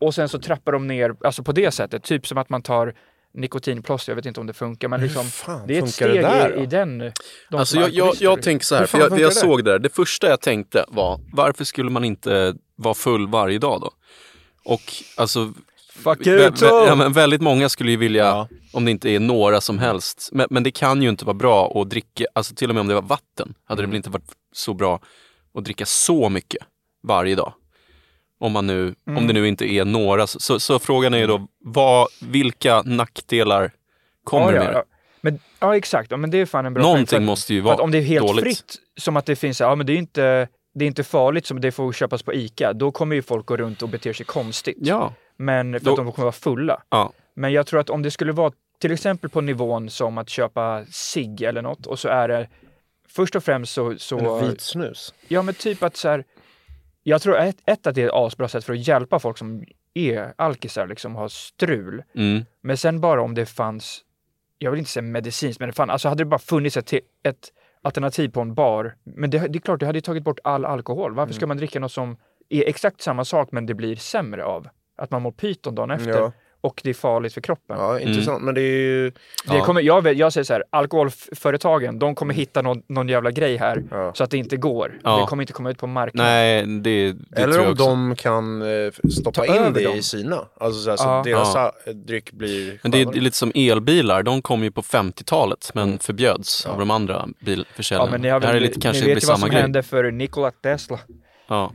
och 0.00 0.14
sen 0.14 0.28
så 0.28 0.38
trappar 0.38 0.72
de 0.72 0.86
ner, 0.86 1.14
alltså 1.24 1.42
på 1.42 1.52
det 1.52 1.70
sättet, 1.70 2.02
typ 2.04 2.26
som 2.26 2.38
att 2.38 2.48
man 2.48 2.62
tar 2.62 2.94
nikotinplåster, 3.34 4.12
jag 4.12 4.16
vet 4.16 4.26
inte 4.26 4.40
om 4.40 4.46
det 4.46 4.52
funkar 4.52 4.88
men 4.88 5.00
liksom 5.00 5.24
fan 5.24 5.66
det 5.66 5.78
är 5.78 5.82
ett 5.82 5.96
funkar 5.96 6.14
det 6.14 6.22
steg 6.22 6.22
där, 6.22 6.58
i, 6.58 6.62
i 6.62 6.66
den. 6.66 6.98
de 6.98 7.12
Alltså 7.56 7.76
jag, 7.80 7.90
jag, 7.90 8.14
jag 8.20 8.42
tänker 8.42 8.66
så 8.66 8.74
här, 8.74 8.86
för 8.86 8.98
jag, 8.98 9.10
jag 9.20 9.30
det? 9.30 9.34
såg 9.34 9.64
det 9.64 9.70
där. 9.72 9.78
Det 9.78 9.94
första 9.94 10.26
jag 10.28 10.40
tänkte 10.40 10.84
var, 10.88 11.20
varför 11.32 11.64
skulle 11.64 11.90
man 11.90 12.04
inte 12.04 12.54
vara 12.76 12.94
full 12.94 13.28
varje 13.28 13.58
dag 13.58 13.80
då? 13.80 13.90
Och 14.64 14.80
alltså, 15.16 15.52
Fuck 15.92 16.18
vä- 16.20 16.50
vä- 16.50 16.86
ja, 16.86 16.94
men 16.94 17.12
väldigt 17.12 17.40
många 17.40 17.68
skulle 17.68 17.90
ju 17.90 17.96
vilja, 17.96 18.24
Ja. 18.24 18.48
om 18.72 18.84
det 18.84 18.90
inte 18.90 19.10
är 19.10 19.20
några 19.20 19.60
som 19.60 19.78
helst, 19.78 20.28
men, 20.32 20.46
men 20.50 20.62
det 20.62 20.70
kan 20.70 21.02
ju 21.02 21.08
inte 21.08 21.24
vara 21.24 21.34
bra 21.34 21.80
att 21.80 21.90
dricka, 21.90 22.24
alltså 22.34 22.54
till 22.54 22.68
och 22.68 22.74
med 22.74 22.80
om 22.80 22.88
det 22.88 22.94
var 22.94 23.02
vatten, 23.02 23.54
hade 23.64 23.82
det 23.82 23.86
väl 23.86 23.96
inte 23.96 24.10
varit 24.10 24.32
så 24.52 24.74
bra 24.74 25.00
att 25.54 25.64
dricka 25.64 25.86
så 25.86 26.28
mycket 26.28 26.64
varje 27.02 27.34
dag. 27.34 27.52
Om, 28.40 28.52
man 28.52 28.66
nu, 28.66 28.94
om 29.06 29.26
det 29.26 29.32
nu 29.32 29.48
inte 29.48 29.72
är 29.72 29.84
några. 29.84 30.26
Så, 30.26 30.60
så, 30.60 30.78
frågan 30.78 31.14
är 31.14 31.26
då, 31.28 31.46
vad, 31.64 32.08
vilka 32.22 32.82
nackdelar 32.82 33.70
kommer 34.24 34.52
ja, 34.52 34.64
med 34.64 34.68
ja, 34.74 34.78
det? 34.78 34.84
Men, 35.20 35.38
ja 35.60 35.76
exakt, 35.76 36.10
ja, 36.10 36.16
men 36.16 36.30
det 36.30 36.38
är 36.38 36.46
fan 36.46 36.66
en 36.66 36.74
bra 36.74 36.82
Någonting 36.82 37.16
att- 37.16 37.22
måste 37.22 37.54
ju 37.54 37.60
vara 37.60 37.76
om 37.82 37.90
det 37.90 37.98
är 37.98 38.02
helt 38.02 38.26
dåligt. 38.26 38.44
fritt, 38.44 38.76
som 39.00 39.16
att 39.16 39.26
det 39.26 39.36
finns, 39.36 39.60
ja 39.60 39.74
men 39.74 39.86
det 39.86 39.92
är 39.92 39.96
inte, 39.96 40.48
det 40.74 40.84
är 40.84 40.86
inte 40.86 41.04
farligt 41.04 41.46
som 41.46 41.60
det 41.60 41.72
får 41.72 41.92
köpas 41.92 42.22
på 42.22 42.34
ICA, 42.34 42.72
då 42.72 42.92
kommer 42.92 43.16
ju 43.16 43.22
folk 43.22 43.46
gå 43.46 43.56
runt 43.56 43.82
och 43.82 43.88
bete 43.88 44.14
sig 44.14 44.26
konstigt. 44.26 44.76
Ja, 44.80 45.14
Men 45.38 45.72
för 45.72 45.80
Då- 45.84 45.90
att 45.90 45.96
de 45.96 46.12
kommer 46.12 46.24
vara 46.24 46.32
fulla. 46.32 46.82
ja. 46.88 47.12
Men 47.36 47.52
jag 47.52 47.66
tror 47.66 47.80
att 47.80 47.90
om 47.90 48.02
det 48.02 48.10
skulle 48.10 48.32
vara 48.32 48.52
till 48.80 48.92
exempel 48.92 49.30
på 49.30 49.40
nivån 49.40 49.90
som 49.90 50.18
att 50.18 50.28
köpa 50.28 50.84
cigg 50.90 51.42
eller 51.42 51.62
något 51.62 51.86
och 51.86 51.98
så 51.98 52.08
är 52.08 52.28
det 52.28 52.48
först 53.14 53.36
och 53.36 53.44
främst 53.44 53.72
så, 53.72 53.98
så 53.98 54.18
Eller 54.18 54.48
vit 54.48 54.60
snus. 54.60 55.14
ja 55.28 55.42
men 55.42 55.54
typ 55.54 55.82
att 55.82 55.96
så 55.96 56.08
här, 56.08 56.24
jag 57.02 57.22
tror 57.22 57.36
ett, 57.38 57.56
ett 57.66 57.86
att 57.86 57.94
det 57.94 58.02
är 58.02 58.06
ett 58.06 58.12
asbra 58.14 58.48
sätt 58.48 58.64
för 58.64 58.72
att 58.72 58.88
hjälpa 58.88 59.18
folk 59.18 59.38
som 59.38 59.64
är 59.94 60.34
alkisar, 60.36 60.86
liksom 60.86 61.14
har 61.16 61.28
strul. 61.28 62.02
Mm. 62.14 62.44
Men 62.60 62.76
sen 62.76 63.00
bara 63.00 63.22
om 63.22 63.34
det 63.34 63.46
fanns, 63.46 64.00
jag 64.58 64.70
vill 64.70 64.78
inte 64.78 64.90
säga 64.90 65.02
medicinskt, 65.02 65.60
men 65.60 65.68
det 65.68 65.72
fan, 65.72 65.90
alltså 65.90 66.08
hade 66.08 66.20
det 66.24 66.28
bara 66.28 66.38
funnits 66.38 66.76
ett, 66.76 66.92
ett 67.22 67.52
alternativ 67.82 68.28
på 68.28 68.40
en 68.40 68.54
bar. 68.54 68.94
Men 69.04 69.30
det, 69.30 69.38
det 69.38 69.58
är 69.58 69.60
klart, 69.60 69.80
det 69.80 69.86
hade 69.86 69.96
ju 69.98 70.00
tagit 70.02 70.24
bort 70.24 70.38
all 70.44 70.64
alkohol. 70.64 71.14
Varför 71.14 71.30
Mm. 71.30 71.32
ska 71.36 71.46
man 71.46 71.56
dricka 71.56 71.80
något 71.80 71.92
som 71.92 72.16
är 72.48 72.64
exakt 72.68 73.00
samma 73.00 73.24
sak 73.24 73.48
men 73.52 73.66
det 73.66 73.74
blir 73.74 73.96
sämre 73.96 74.44
av? 74.44 74.68
Att 74.96 75.10
man 75.10 75.22
mår 75.22 75.32
pyton 75.32 75.74
dagen 75.74 75.90
efter 75.90 76.10
Ja. 76.10 76.32
Och 76.62 76.80
det 76.84 76.90
är 76.90 76.94
farligt 76.94 77.34
för 77.34 77.40
kroppen. 77.40 77.76
Ja, 77.78 78.00
intressant. 78.00 78.42
Men 78.42 78.54
det 78.54 78.60
är 78.60 78.78
ju... 78.78 79.10
Det 79.10 79.56
Ja. 79.56 79.64
kommer, 79.64 79.80
jag, 79.80 80.02
vet- 80.02 80.16
jag 80.16 80.32
säger 80.32 80.44
så 80.44 80.52
här, 80.52 80.64
alkoholföretagen, 80.70 81.98
de 81.98 82.14
kommer 82.14 82.34
hitta 82.34 82.62
någon, 82.62 82.82
någon 82.88 83.08
jävla 83.08 83.30
grej 83.30 83.56
här 83.56 83.82
Ja. 83.90 84.12
så 84.14 84.24
att 84.24 84.30
det 84.30 84.36
inte 84.36 84.56
går. 84.56 85.00
Ja. 85.04 85.16
Det 85.20 85.26
kommer 85.26 85.42
inte 85.42 85.52
komma 85.52 85.70
ut 85.70 85.78
på 85.78 85.86
marknaden. 85.86 86.32
Nej, 86.32 86.66
det, 86.66 87.12
det 87.12 87.42
Eller 87.42 87.68
om 87.68 87.74
de 87.74 88.16
kan 88.16 88.62
eh, 88.62 88.92
stoppa 89.10 89.44
Ta 89.44 89.56
in 89.66 89.72
det 89.72 89.84
dem. 89.84 89.94
i 89.96 90.02
sina. 90.02 90.38
Alltså 90.60 90.80
så, 90.80 90.90
här, 90.90 90.96
så 90.96 91.04
Ja. 91.04 91.18
att 91.18 91.24
deras 91.24 91.54
Ja. 91.54 91.72
dryck 91.92 92.32
blir 92.32 92.78
Men 92.82 92.90
det 92.90 92.98
är, 92.98 93.00
skönare. 93.00 93.14
det 93.14 93.18
är 93.18 93.22
lite 93.22 93.36
som 93.36 93.52
elbilar, 93.54 94.22
de 94.22 94.42
kom 94.42 94.62
ju 94.64 94.70
på 94.70 94.82
50-talet 94.82 95.70
men 95.74 95.98
förbjöds 95.98 96.66
av 96.66 96.78
de 96.78 96.90
andra 96.90 97.14
Ja, 97.14 97.28
bilförsäljarna. 97.46 98.10
men 98.10 98.20
ni, 98.22 98.28
har 98.28 98.40
det 98.40 98.46
här 98.46 98.54
är 98.54 98.60
lite, 98.60 98.80
kanske 98.80 99.02
ni 99.06 99.14
vet 99.14 99.22
ju 99.24 99.26
vad 99.26 99.40
som 99.40 99.48
grej. 99.50 99.60
hände 99.60 99.82
för 99.82 100.10
Nikola 100.10 100.50
Tesla. 100.50 100.98
Ja. 101.48 101.72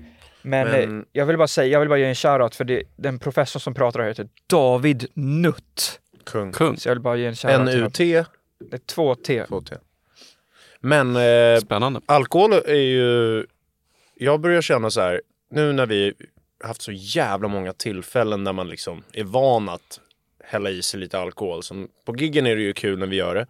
Men, 0.48 0.68
Men- 0.68 1.00
eh, 1.00 1.06
jag 1.12 1.26
vill 1.26 1.38
bara 1.38 1.48
säga, 1.48 1.68
jag 1.68 1.80
vill 1.80 1.90
bara 1.90 2.00
ge 2.00 2.06
en 2.06 2.16
shoutout 2.16 2.56
för 2.56 2.64
det, 2.64 2.84
den 2.96 3.20
professor 3.20 3.60
som 3.60 3.74
pratar 3.74 4.00
här 4.00 4.08
heter 4.08 4.28
David 4.48 5.06
Nutt. 5.14 6.00
Kung. 6.26 6.52
Kung. 6.52 6.78
Så 6.78 6.90
jag 6.90 6.96
vill 6.96 7.02
bara 7.02 7.16
ge 7.16 7.26
en 7.26 7.36
shoutout. 7.36 7.76
NUT, 7.76 7.94
Det 7.94 8.74
är 8.76 8.78
två 8.78 9.16
T. 9.16 9.44
2T. 9.44 9.78
Men 10.80 11.16
eh, 11.16 11.60
Spännande. 11.60 12.02
alkohol 12.06 12.54
är 12.54 12.74
ju... 12.74 13.46
Jag 14.16 14.40
börjar 14.42 14.62
känna 14.62 14.90
så 14.90 15.02
här, 15.02 15.22
nu 15.52 15.74
när 15.74 15.86
vi 15.86 16.14
haft 16.64 16.82
så 16.82 16.92
jävla 16.92 17.48
många 17.48 17.74
tillfällen 17.74 18.44
där 18.44 18.54
man 18.54 18.70
liksom 18.70 19.04
är 19.14 19.24
van 19.24 19.70
att 19.70 20.00
hälla 20.44 20.70
i 20.70 20.82
sig 20.82 21.00
lite 21.00 21.20
alkohol. 21.20 21.64
Som, 21.64 21.88
på 22.06 22.16
giggen 22.16 22.46
är 22.46 22.56
det 22.56 22.62
ju 22.62 22.74
kul 22.74 23.00
när 23.00 23.08
vi 23.08 23.16
gör 23.16 23.36
det, 23.36 23.48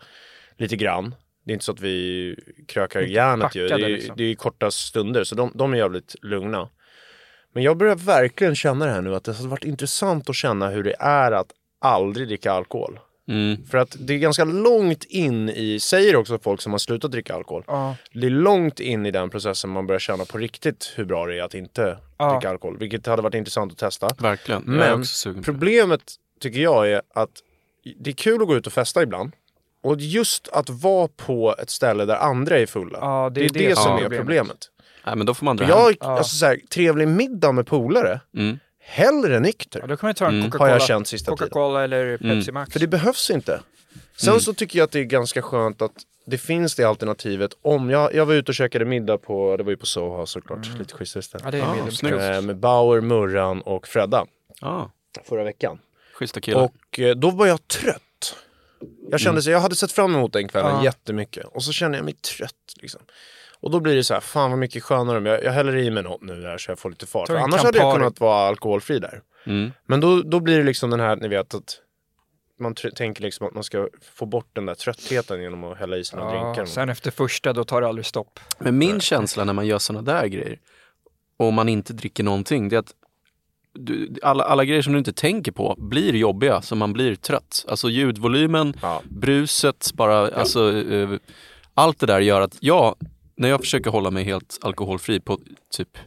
lite 0.57 0.75
grann. 0.75 1.15
Det 1.43 1.51
är 1.51 1.53
inte 1.53 1.65
så 1.65 1.71
att 1.71 1.81
vi 1.81 2.35
krökar 2.67 3.01
järnet 3.01 3.55
ju. 3.55 3.67
Det 3.67 3.73
är, 3.73 3.77
liksom. 3.77 4.17
det 4.17 4.23
är 4.23 4.27
ju 4.27 4.35
korta 4.35 4.71
stunder, 4.71 5.23
så 5.23 5.35
de, 5.35 5.51
de 5.55 5.73
är 5.73 5.77
jävligt 5.77 6.15
lugna. 6.21 6.69
Men 7.57 7.63
jag 7.63 7.77
börjar 7.77 7.95
verkligen 7.95 8.55
känna 8.55 8.85
det 8.85 8.91
här 8.91 9.01
nu, 9.01 9.15
att 9.15 9.23
det 9.23 9.33
har 9.37 9.47
varit 9.47 9.63
intressant 9.63 10.29
att 10.29 10.35
känna 10.35 10.69
hur 10.69 10.83
det 10.83 10.95
är 10.99 11.31
att 11.31 11.47
aldrig 11.81 12.27
dricka 12.27 12.51
alkohol. 12.51 12.99
Mm. 13.27 13.65
För 13.67 13.77
att 13.77 13.95
det 13.99 14.13
är 14.13 14.17
ganska 14.17 14.43
långt 14.43 15.03
in 15.03 15.49
i, 15.49 15.79
säger 15.79 16.15
också 16.15 16.39
folk 16.39 16.61
som 16.61 16.71
har 16.71 16.79
slutat 16.79 17.11
dricka 17.11 17.35
alkohol, 17.35 17.63
Ja. 17.67 17.95
det 18.13 18.25
är 18.27 18.29
långt 18.31 18.79
in 18.79 19.05
i 19.05 19.11
den 19.11 19.29
processen 19.29 19.69
man 19.69 19.87
börjar 19.87 19.99
känna 19.99 20.25
på 20.25 20.37
riktigt 20.37 20.93
hur 20.95 21.05
bra 21.05 21.25
det 21.25 21.39
är 21.39 21.43
att 21.43 21.53
inte 21.53 21.97
Ja. 22.17 22.33
dricka 22.33 22.49
alkohol. 22.49 22.77
Vilket 22.77 23.05
hade 23.05 23.21
varit 23.21 23.35
intressant 23.35 23.71
att 23.71 23.77
testa. 23.77 24.09
Verkligen. 24.19 24.63
Men 24.65 25.01
det. 25.25 25.41
problemet 25.41 26.01
tycker 26.39 26.59
jag 26.59 26.91
är 26.91 27.01
att 27.13 27.31
det 27.99 28.09
är 28.09 28.13
kul 28.15 28.41
att 28.41 28.47
gå 28.47 28.55
ut 28.55 28.67
och 28.67 28.73
festa 28.73 29.03
ibland. 29.03 29.31
Och 29.83 29.95
just 29.99 30.47
att 30.47 30.69
vara 30.69 31.07
på 31.15 31.55
ett 31.61 31.69
ställe 31.69 32.05
där 32.05 32.15
andra 32.15 32.59
är 32.59 32.65
fulla. 32.65 32.97
Ja, 33.01 33.29
det, 33.33 33.45
är 33.45 33.49
det, 33.49 33.75
som 33.75 33.83
som 33.83 34.05
är 34.05 34.17
problemet. 34.17 34.69
Nej, 35.07 35.15
men 35.15 35.25
då 35.25 35.33
får 35.33 35.45
man 35.45 35.57
dra 35.57 35.65
hem. 35.65 35.77
jag, 35.77 35.97
Ja. 35.99 36.17
alltså 36.17 36.35
så 36.35 36.45
här, 36.45 36.59
trevlig 36.69 37.07
middag 37.07 37.51
med 37.51 37.67
polare, 37.67 38.19
Mm. 38.37 38.59
hellre 38.79 39.39
nykter. 39.39 39.79
Ja, 39.79 39.87
då 39.87 39.97
kan 39.97 40.07
man 40.07 40.15
ta 40.15 40.25
en 40.25 40.31
Mm. 40.31 40.41
Har 40.43 40.49
Coca-Cola, 40.51 40.71
jag 40.71 40.81
känt 40.81 41.07
sista 41.07 41.31
tiden. 41.35 41.49
Coca-Cola 41.49 41.83
eller 41.83 42.17
Pepsi 42.17 42.51
Max. 42.51 42.73
För 42.73 42.79
det 42.79 42.87
behövs 42.87 43.29
inte. 43.29 43.61
Sen 44.17 44.29
Mm. 44.29 44.41
så 44.41 44.53
tycker 44.53 44.79
jag 44.79 44.83
att 44.85 44.91
det 44.91 44.99
är 44.99 45.03
ganska 45.03 45.41
skönt 45.41 45.81
att 45.81 45.91
det 46.25 46.37
finns 46.37 46.75
det 46.75 46.83
alternativet 46.83 47.51
om 47.61 47.89
jag, 47.89 48.13
jag 48.15 48.25
var 48.25 48.33
ute 48.33 48.51
och 48.51 48.55
käkade 48.55 48.85
middag 48.85 49.17
på, 49.17 49.57
det 49.57 49.63
var 49.63 49.71
ju 49.71 49.77
på 49.77 49.85
Soho 49.85 50.25
såklart, 50.25 50.67
lite 50.79 50.93
schysstare. 50.93 51.41
Ja, 51.45 51.51
det 51.51 51.57
är 51.57 51.63
Ah, 51.63 51.91
snyggt. 51.91 52.17
Eh, 52.21 52.41
Med 52.41 52.57
Bauer, 52.57 53.01
Murran 53.01 53.61
och 53.61 53.87
Fredda 53.87 54.25
Ja, 54.61 54.91
förra 55.29 55.43
veckan. 55.43 55.79
schyssta 56.13 56.39
killar. 56.41 56.61
Och 56.63 56.99
eh, 56.99 57.15
då 57.15 57.29
var 57.29 57.45
jag 57.47 57.67
trött. 57.67 58.35
Jag 59.11 59.19
kände 59.19 59.41
så, 59.41 59.49
jag 59.49 59.59
hade 59.59 59.75
sett 59.75 59.91
fram 59.91 60.15
emot 60.15 60.33
den 60.33 60.47
kvällen 60.47 60.71
Ja. 60.75 60.83
jättemycket 60.83 61.45
och 61.45 61.63
så 61.63 61.71
kände 61.71 61.97
jag 61.97 62.05
mig 62.05 62.13
trött 62.13 62.53
liksom. 62.81 63.01
Och 63.59 63.71
då 63.71 63.79
blir 63.79 63.95
det 63.95 64.03
så 64.03 64.13
här, 64.13 64.21
fan 64.21 64.49
vad 64.49 64.59
mycket 64.59 64.83
skönare 64.83 65.17
om 65.17 65.25
jag, 65.25 65.43
jag 65.43 65.51
häller 65.51 65.75
i 65.75 65.91
mig 65.91 66.03
något 66.03 66.21
nu 66.21 66.41
där 66.41 66.57
så 66.57 66.71
jag 66.71 66.79
får 66.79 66.89
lite 66.89 67.05
fart. 67.05 67.29
Annars 67.29 67.63
hade 67.63 67.77
jag 67.77 67.95
kunnat 67.95 68.19
vara 68.19 68.47
alkoholfri 68.47 68.99
där. 68.99 69.21
Mm. 69.45 69.71
Men 69.85 69.99
då, 69.99 70.21
då 70.21 70.39
blir 70.39 70.57
det 70.57 70.63
liksom 70.63 70.89
den 70.89 70.99
här, 70.99 71.15
ni 71.15 71.27
vet 71.27 71.53
att 71.53 71.81
man 72.59 72.75
tänker 72.75 73.23
liksom 73.23 73.47
att 73.47 73.53
man 73.53 73.63
ska 73.63 73.87
få 74.15 74.25
bort 74.25 74.49
den 74.53 74.65
där 74.65 74.75
tröttheten 74.75 75.41
genom 75.41 75.63
att 75.63 75.77
hälla 75.77 75.97
i 75.97 76.03
sig 76.03 76.19
några 76.19 76.31
drinkar. 76.31 76.61
Ja, 76.61 76.65
sen 76.65 76.89
efter 76.89 77.11
första, 77.11 77.53
då 77.53 77.63
tar 77.63 77.81
det 77.81 77.87
aldrig 77.87 78.05
stopp. 78.05 78.39
Men 78.59 78.77
min 78.77 78.99
känsla 78.99 79.43
när 79.43 79.53
man 79.53 79.65
gör 79.67 79.79
sådana 79.79 80.11
där 80.11 80.27
grejer, 80.27 80.59
och 81.37 81.53
man 81.53 81.69
inte 81.69 81.93
dricker 81.93 82.23
någonting, 82.23 82.69
det 82.69 82.75
är 82.75 82.79
att 82.79 82.93
du, 83.73 84.15
alla, 84.21 84.43
alla 84.43 84.65
grejer 84.65 84.81
som 84.81 84.93
du 84.93 84.99
inte 84.99 85.13
tänker 85.13 85.51
på 85.51 85.75
blir 85.77 86.15
jobbiga, 86.15 86.61
så 86.61 86.75
man 86.75 86.93
blir 86.93 87.15
trött. 87.15 87.65
Alltså 87.67 87.89
ljudvolymen, 87.89 88.73
Ja. 88.81 89.01
bruset, 89.09 89.91
bara, 89.93 90.27
alltså, 90.27 90.77
eh, 90.77 91.09
allt 91.73 91.99
det 91.99 92.05
där 92.05 92.19
gör 92.19 92.41
att 92.41 92.57
jag, 92.59 92.95
när 93.37 93.49
jag 93.49 93.59
försöker 93.59 93.89
hålla 93.89 94.11
mig 94.11 94.23
helt 94.23 94.57
alkoholfri 94.61 95.19
på 95.19 95.39
typ 95.71 95.97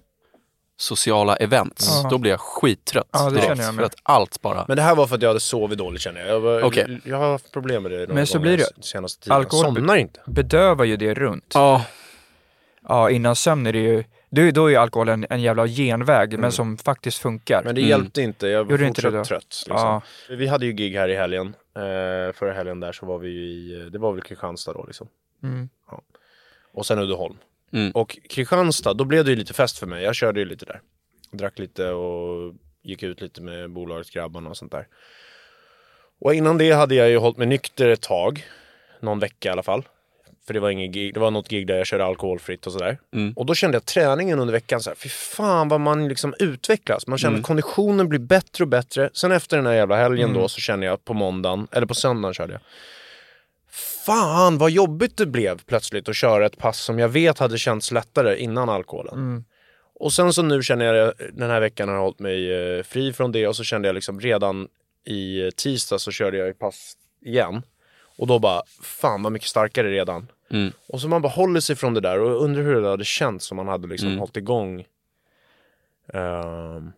sociala 0.77 1.37
events, 1.37 2.01
Ja. 2.03 2.09
då 2.11 2.19
blir 2.19 2.31
jag 2.31 2.41
skittrött 2.41 3.09
Ja, 3.13 3.25
det 3.31 3.31
direkt. 3.41 3.59
jag 3.61 3.75
för 3.75 3.83
att 3.83 3.95
allt 4.03 4.41
bara... 4.43 4.65
Men 4.69 4.77
det 4.77 4.83
här 4.83 4.95
var 4.97 5.07
för 5.07 5.15
att 5.17 5.23
jag 5.23 5.29
hade 5.31 5.41
sovit 5.41 5.79
dåligt 5.79 6.01
känner 6.03 6.21
jag. 6.21 6.29
Jag, 6.31 6.41
var, 6.41 6.63
Okej. 6.63 7.01
jag 7.05 7.17
har 7.17 7.31
haft 7.31 7.53
problem 7.53 7.83
med 7.83 7.93
det 7.93 7.99
några 7.99 8.15
Men 8.15 8.27
så 8.27 8.39
blir 8.39 8.57
det- 8.57 8.85
senaste 8.85 9.23
tiden. 9.25 9.37
alkohol- 9.37 9.65
somnar 9.75 9.97
inte. 9.97 10.21
Bedövar 10.27 10.85
ju 10.85 10.97
det 10.97 11.15
runt. 11.15 11.51
Ja, 11.55 11.85
Ja, 12.89 13.11
innan 13.11 13.37
sömn 13.37 13.67
är 13.67 13.73
det 13.73 13.79
ju, 13.79 14.05
då, 14.31 14.51
då 14.51 14.67
är 14.67 14.71
ju 14.71 14.77
alkohol 14.77 15.09
en, 15.09 15.27
en 15.31 15.43
jävla 15.43 15.67
genväg, 15.67 16.39
men 16.39 16.53
som 16.53 16.79
faktiskt 16.79 17.19
funkar. 17.19 17.55
Mm. 17.55 17.65
Men 17.65 17.75
det 17.75 17.81
Mm. 17.81 17.91
hjälpte 17.91 18.23
inte. 18.23 18.47
Jag 18.49 18.65
var 18.65 18.71
Gjorde 18.71 18.87
inte 18.87 19.03
fortsatt 19.03 19.13
då? 19.21 19.25
trött. 19.25 19.43
Liksom. 19.69 19.77
Ja. 19.77 20.03
Vi 20.29 20.47
hade 20.47 20.67
ju 20.67 20.73
gig 20.73 20.95
här 20.97 21.09
i 21.09 21.17
helgen. 21.17 21.47
Eh, 21.77 22.33
förra 22.35 22.53
helgen 22.53 22.81
där 22.81 22.93
så 22.93 23.07
var 23.07 23.19
vi 23.19 23.29
ju 23.29 23.41
i, 23.47 23.91
det 23.93 23.99
var 23.99 24.13
väl 24.13 24.23
Kristianstad 24.23 24.73
då 24.73 24.85
liksom. 24.87 25.09
Mm. 25.43 25.69
Och 26.73 26.87
sen 26.87 26.99
Uddeholm. 26.99 27.37
Mm. 27.73 27.91
Och 27.91 28.19
Kristianstad, 28.29 28.95
då 28.95 29.05
blev 29.05 29.25
det 29.25 29.31
ju 29.31 29.37
lite 29.37 29.55
fest 29.55 29.79
för 29.79 29.87
mig. 29.87 30.05
Jag 30.05 30.15
körde 30.15 30.41
ju 30.41 30.47
lite 30.47 30.65
där. 30.65 30.81
Drack 31.33 31.59
lite 31.59 31.89
och 31.89 32.55
gick 32.83 33.03
ut 33.03 33.21
lite 33.21 33.43
med 33.43 33.71
bolagets 33.71 34.11
grabbarna 34.11 34.51
och 34.51 34.57
sånt 34.57 34.73
där. 34.73 34.87
Och 36.21 36.35
innan 36.35 36.59
det 36.59 36.71
hade 36.73 36.95
jag 36.95 37.11
ju 37.11 37.17
hållit 37.17 37.39
mig 37.39 37.47
nykter 37.47 37.89
ett 37.89 38.01
tag. 38.03 38.45
Någon 39.01 39.19
vecka 39.19 39.49
i 39.49 39.53
alla 39.53 39.63
fall. 39.63 39.83
För 40.47 40.55
det 40.55 40.61
var, 40.61 40.71
ingen 40.71 40.93
gig, 40.93 41.15
det 41.15 41.21
var 41.21 41.31
något 41.31 41.49
gig 41.49 41.67
där 41.67 41.77
jag 41.77 41.87
körde 41.87 42.05
alkoholfritt 42.05 42.67
och 42.67 42.73
sådär. 42.73 42.99
Mm. 43.15 43.33
Och 43.37 43.47
då 43.47 43.55
kände 43.55 43.75
jag 43.77 43.85
träningen 43.85 44.39
under 44.39 44.53
veckan 44.53 44.81
så 44.81 44.91
här, 44.91 44.95
fy 44.95 45.09
fan 45.09 45.69
vad 45.69 45.81
man 45.81 46.09
liksom 46.09 46.35
utvecklas. 46.39 47.07
Man 47.07 47.19
känner 47.19 47.33
Mm. 47.33 47.41
att 47.41 47.47
konditionen 47.47 48.09
blir 48.09 48.19
bättre 48.19 48.65
och 48.65 48.69
bättre. 48.69 49.11
Sen 49.13 49.33
efter 49.33 49.57
den 49.57 49.67
här 49.67 49.73
jävla 49.75 49.97
helgen 49.97 50.31
Mm. 50.31 50.43
då 50.43 50.49
så 50.49 50.61
känner 50.61 50.87
jag 50.87 51.05
på 51.05 51.15
måndagen, 51.15 51.69
eller 51.73 51.87
på 51.87 51.95
söndagen 51.95 52.35
körde 52.35 52.53
jag. 52.53 52.61
Fan 54.11 54.59
vad 54.59 54.71
jobbigt 54.71 55.17
det 55.17 55.27
blev 55.27 55.63
plötsligt 55.63 56.09
att 56.09 56.17
köra 56.17 56.47
ett 56.47 56.59
pass 56.59 56.81
som 56.81 56.99
jag 56.99 57.09
vet 57.09 57.39
hade 57.39 57.59
känts 57.59 57.91
lättare 57.93 58.37
innan 58.39 58.69
alkoholen. 58.69 59.15
Mm. 59.15 59.45
Och 59.95 60.13
sen 60.13 60.33
så 60.33 60.43
nu 60.43 60.63
känner 60.63 60.85
jag, 60.95 61.13
den 61.33 61.51
här 61.51 61.61
veckan 61.61 61.89
har 61.89 61.95
jag 61.95 62.03
hållit 62.03 62.19
mig 62.19 62.53
eh, 62.53 62.83
fri 62.83 63.13
från 63.13 63.33
det 63.33 63.47
och 63.49 63.57
så 63.57 63.65
kände 63.65 63.89
jag 63.89 63.95
liksom 63.95 64.21
redan 64.21 64.69
i 65.05 65.43
eh, 65.43 65.51
tisdag 65.51 65.99
så 65.99 66.11
körde 66.11 66.37
jag 66.37 66.49
ett 66.49 66.59
pass 66.59 66.97
igen. 67.25 67.63
Och 68.19 68.27
då 68.27 68.39
bara, 68.39 68.63
fan 68.83 69.23
vad 69.23 69.33
mycket 69.33 69.49
starkare 69.49 69.91
redan. 69.91 70.29
Mm. 70.51 70.73
Och 70.89 71.01
så 71.01 71.09
man 71.09 71.23
bara 71.23 71.33
håller 71.33 71.61
sig 71.61 71.77
från 71.77 71.95
det 71.95 72.01
där 72.01 72.21
och 72.21 72.45
undrar 72.45 72.63
hur 72.63 72.83
det 72.83 72.91
hade 72.91 73.05
känts 73.05 73.51
om 73.51 73.57
man 73.57 73.69
hade 73.69 73.89
liksom 73.89 74.09
Mm. 74.09 74.19
hållit 74.19 74.37
igång 74.37 74.85
ehm, 76.13 76.93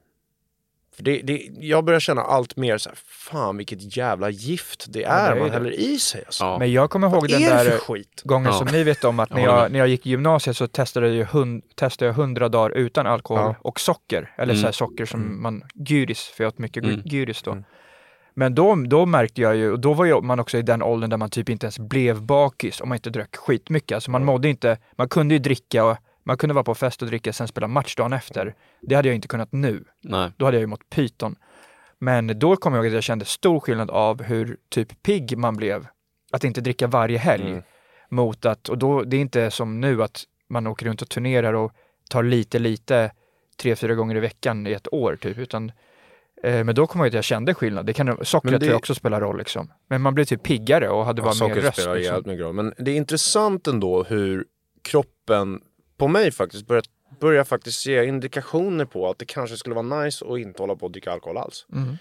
För 0.96 1.02
det, 1.02 1.20
det, 1.22 1.48
jag 1.60 1.84
börjar 1.84 2.00
känna 2.00 2.22
allt 2.22 2.56
mer 2.56 2.78
så 2.78 2.88
här, 2.88 2.98
fan 3.06 3.56
vilket 3.56 3.96
jävla 3.96 4.30
gift 4.30 4.84
det 4.88 4.98
det 4.98 5.04
är 5.04 5.32
är 5.32 5.36
man 5.38 5.48
det. 5.48 5.52
häller 5.54 5.70
i 5.70 5.98
sig. 5.98 6.22
Alltså. 6.26 6.44
Ja. 6.44 6.58
Men 6.58 6.72
jag 6.72 6.90
kommer 6.90 7.06
ihåg 7.08 7.20
Vad 7.20 7.30
den 7.30 7.42
är 7.42 7.64
där 7.64 7.80
gången 8.24 8.52
Ja. 8.52 8.58
som 8.58 8.66
ni 8.72 8.84
vet 8.84 9.04
om 9.04 9.20
att 9.20 9.30
när 9.30 9.42
Jag 9.42 9.72
när 9.72 9.78
jag 9.78 9.88
gick 9.88 10.06
i 10.06 10.10
gymnasiet 10.10 10.56
så 10.56 10.66
testade 10.66 11.14
jag, 11.14 11.26
hund, 11.26 11.62
testade 11.74 12.08
jag 12.08 12.18
100 12.18 12.48
dagar 12.48 12.70
utan 12.76 13.06
alkohol 13.06 13.42
Ja. 13.42 13.54
och 13.60 13.80
socker. 13.80 14.34
Eller 14.36 14.52
Mm. 14.52 14.60
så 14.60 14.66
här 14.66 14.72
socker 14.72 15.04
som 15.06 15.42
man, 15.42 15.62
gyris, 15.74 16.20
för 16.36 16.44
jag 16.44 16.48
åt 16.48 16.58
mycket 16.58 16.84
Mm. 16.84 17.00
gyris 17.04 17.42
då. 17.42 17.50
Mm. 17.50 17.64
Men 18.34 18.54
då, 18.54 18.74
då 18.86 19.06
märkte 19.06 19.40
jag 19.40 19.56
ju, 19.56 19.72
och 19.72 19.80
då 19.80 19.92
var 19.94 20.20
man 20.22 20.40
också 20.40 20.58
i 20.58 20.62
den 20.62 20.82
åldern 20.82 21.10
där 21.10 21.16
man 21.16 21.30
typ 21.30 21.48
inte 21.48 21.66
ens 21.66 21.78
blev 21.78 22.22
bakis 22.22 22.80
om 22.80 22.88
man 22.88 22.96
inte 22.96 23.10
drack 23.10 23.36
skitmycket. 23.36 23.94
Alltså 23.94 24.10
man 24.10 24.24
mådde 24.24 24.48
inte, 24.48 24.78
man 24.98 25.08
kunde 25.08 25.34
ju 25.34 25.38
dricka 25.38 25.84
och 25.84 25.96
man 26.24 26.36
kunde 26.36 26.54
vara 26.54 26.64
på 26.64 26.74
fest 26.74 27.02
och 27.02 27.08
dricka 27.08 27.32
sen 27.32 27.48
spela 27.48 27.68
match 27.68 27.94
dagen 27.96 28.12
efter. 28.12 28.54
Det 28.80 28.94
hade 28.94 29.08
jag 29.08 29.14
inte 29.14 29.28
kunnat 29.28 29.52
nu. 29.52 29.84
Nej. 30.00 30.30
Då 30.36 30.44
hade 30.44 30.56
jag 30.56 30.60
ju 30.60 30.66
mått 30.66 30.90
pyton. 30.90 31.36
Men 31.98 32.38
då 32.38 32.56
kom 32.56 32.74
jag 32.74 32.80
ihåg 32.84 32.86
att 32.86 32.94
jag 32.94 33.02
kände 33.02 33.24
stor 33.24 33.60
skillnad 33.60 33.90
av 33.90 34.22
hur 34.22 34.56
typ 34.68 35.02
pigg 35.02 35.38
man 35.38 35.56
blev. 35.56 35.86
Att 36.32 36.44
inte 36.44 36.60
dricka 36.60 36.86
varje 36.86 37.18
helg. 37.18 37.50
Mm. 37.50 37.62
Mot 38.10 38.44
att, 38.46 38.68
och 38.68 38.78
då, 38.78 39.02
det 39.02 39.16
är 39.16 39.20
inte 39.20 39.50
som 39.50 39.80
nu 39.80 40.02
att 40.02 40.24
man 40.48 40.66
åker 40.66 40.86
runt 40.86 41.02
och 41.02 41.08
turnerar 41.08 41.52
och 41.52 41.72
tar 42.10 42.22
lite, 42.22 42.58
lite 42.58 43.12
tre, 43.56 43.76
fyra 43.76 43.94
gånger 43.94 44.16
i 44.16 44.20
veckan 44.20 44.66
i 44.66 44.72
ett 44.72 44.92
år 44.92 45.16
typ. 45.16 45.38
Utan, 45.38 45.72
eh, 46.42 46.64
men 46.64 46.74
då 46.74 46.86
kom 46.86 46.98
jag 47.00 47.06
ihåg 47.06 47.10
att 47.10 47.14
jag 47.14 47.24
kände 47.24 47.54
skillnad. 47.54 47.86
Det 47.86 47.92
kan, 47.92 48.24
sockret 48.24 48.52
det- 48.52 48.58
tror 48.58 48.70
jag 48.70 48.78
också 48.78 48.94
spelar 48.94 49.20
roll 49.20 49.38
liksom. 49.38 49.72
Men 49.88 50.02
man 50.02 50.14
blev 50.14 50.24
typ 50.24 50.42
piggare 50.42 50.88
och 50.88 51.04
hade 51.04 51.22
Ja, 51.22 51.24
bara 51.24 51.48
mer 51.48 51.54
röst. 51.54 51.88
Liksom. 51.94 52.56
Men 52.56 52.74
det 52.78 52.90
är 52.90 52.96
intressant 52.96 53.66
ändå 53.66 54.02
hur 54.02 54.44
kroppen, 54.82 55.60
på 56.02 56.08
mig 56.08 56.32
faktiskt, 56.32 56.66
börjar, 56.66 56.82
börjar 57.20 57.44
faktiskt 57.44 57.86
ge 57.86 58.04
indikationer 58.04 58.84
på 58.84 59.10
att 59.10 59.18
det 59.18 59.24
kanske 59.24 59.56
skulle 59.56 59.74
vara 59.74 60.02
nice 60.04 60.24
att 60.28 60.38
inte 60.38 60.62
hålla 60.62 60.76
på 60.76 60.86
att 60.86 60.92
dricka 60.92 61.12
alkohol 61.12 61.36
alls. 61.38 61.66
Mm. 61.72 61.96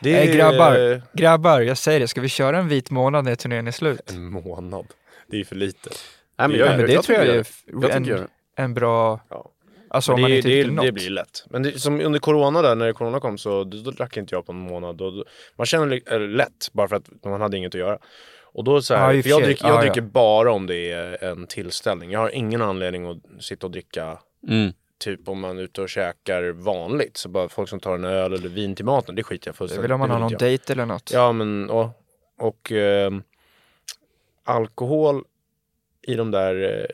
Det 0.00 0.12
Hey, 0.12 0.28
är 0.28 0.34
grabbar, 0.36 1.02
grabbar, 1.12 1.60
jag 1.60 1.78
säger 1.78 2.00
det, 2.00 2.08
ska 2.08 2.20
vi 2.20 2.28
köra 2.28 2.58
en 2.58 2.68
vit 2.68 2.90
månad 2.90 3.24
när 3.24 3.34
turnén 3.34 3.66
är 3.66 3.70
slut? 3.70 4.10
en 4.10 4.24
månad. 4.30 4.86
Det 5.26 5.40
är 5.40 5.44
för 5.44 5.56
lite. 5.56 5.90
Nej, 6.38 6.48
men 6.48 6.50
Det 6.50 6.56
jag, 6.58 6.68
Ja, 6.72 6.76
men 6.76 6.86
det 6.86 6.92
jag 6.92 7.04
tror 7.04 7.18
jag 7.18 7.24
tycker 7.26 7.32
är 7.32 7.36
det. 7.36 7.40
f- 7.40 7.62
jag 7.66 7.90
en, 7.90 8.02
det. 8.02 8.26
en 8.56 8.74
bra, 8.74 9.20
Ja. 9.30 9.50
alltså 9.90 10.12
om 10.12 10.16
Men 10.16 10.22
man 10.22 10.30
det, 10.30 10.36
inte 10.36 10.48
det, 10.48 10.54
dricker 10.54 10.70
det 10.70 10.76
något. 10.76 10.94
blir 10.94 11.10
lätt. 11.10 11.44
Men 11.50 11.62
det, 11.62 11.78
som 11.80 12.00
under 12.00 12.18
corona 12.18 12.62
där, 12.62 12.74
när 12.74 12.92
corona 12.92 13.20
kom 13.20 13.38
så 13.38 13.64
då, 13.64 13.78
då 13.82 13.90
drack 13.90 14.16
inte 14.16 14.34
jag 14.34 14.46
på 14.46 14.52
en 14.52 14.58
månad. 14.58 14.96
Då, 14.96 15.10
då, 15.10 15.24
man 15.56 15.66
känner 15.66 16.12
eller 16.12 16.28
lätt, 16.28 16.68
bara 16.72 16.88
för 16.88 16.96
att 16.96 17.24
man 17.24 17.40
hade 17.40 17.56
inget 17.56 17.74
att 17.74 17.80
göra. 17.80 17.98
Och 18.56 18.64
då 18.64 18.82
så 18.82 18.94
här, 18.94 19.12
Ja, 19.14 19.22
för 19.22 19.28
jag, 19.30 19.38
sig. 19.38 19.46
dricker, 19.46 19.64
jag 19.66 19.72
Ja, 19.74 19.76
ja. 19.78 19.82
dricker 19.82 20.00
bara 20.00 20.52
om 20.52 20.66
det 20.66 20.92
är 20.92 21.24
en 21.24 21.46
tillställning. 21.46 22.10
Jag 22.10 22.20
har 22.20 22.30
ingen 22.34 22.62
anledning 22.62 23.06
att 23.06 23.44
sitta 23.44 23.66
och 23.66 23.70
dricka 23.70 24.18
Mm. 24.48 24.72
typ 24.98 25.28
om 25.28 25.40
man 25.40 25.58
är 25.58 25.62
ute 25.62 25.80
och 25.82 25.88
käkar 25.88 26.48
vanligt. 26.50 27.16
Så 27.16 27.28
bara 27.28 27.48
folk 27.48 27.68
som 27.68 27.80
tar 27.80 27.94
en 27.94 28.04
öl 28.04 28.32
eller 28.32 28.48
vin 28.48 28.74
till 28.74 28.84
maten, 28.84 29.14
det 29.14 29.22
skiter 29.22 29.48
jag 29.48 29.52
Det 29.52 29.56
är 29.56 29.58
fullständigt 29.58 29.84
väl 29.84 29.92
om 29.92 30.00
man 30.00 30.10
har 30.10 30.18
någon 30.18 30.30
jag. 30.30 30.38
dejt 30.40 30.72
eller 30.72 30.86
något. 30.86 31.10
Ja 31.14 31.32
men 31.32 31.70
och, 31.70 31.88
och 32.38 32.72
ehm, 32.72 33.22
alkohol 34.44 35.24
i 36.02 36.14
de 36.14 36.30
där 36.30 36.80
eh, 36.80 36.86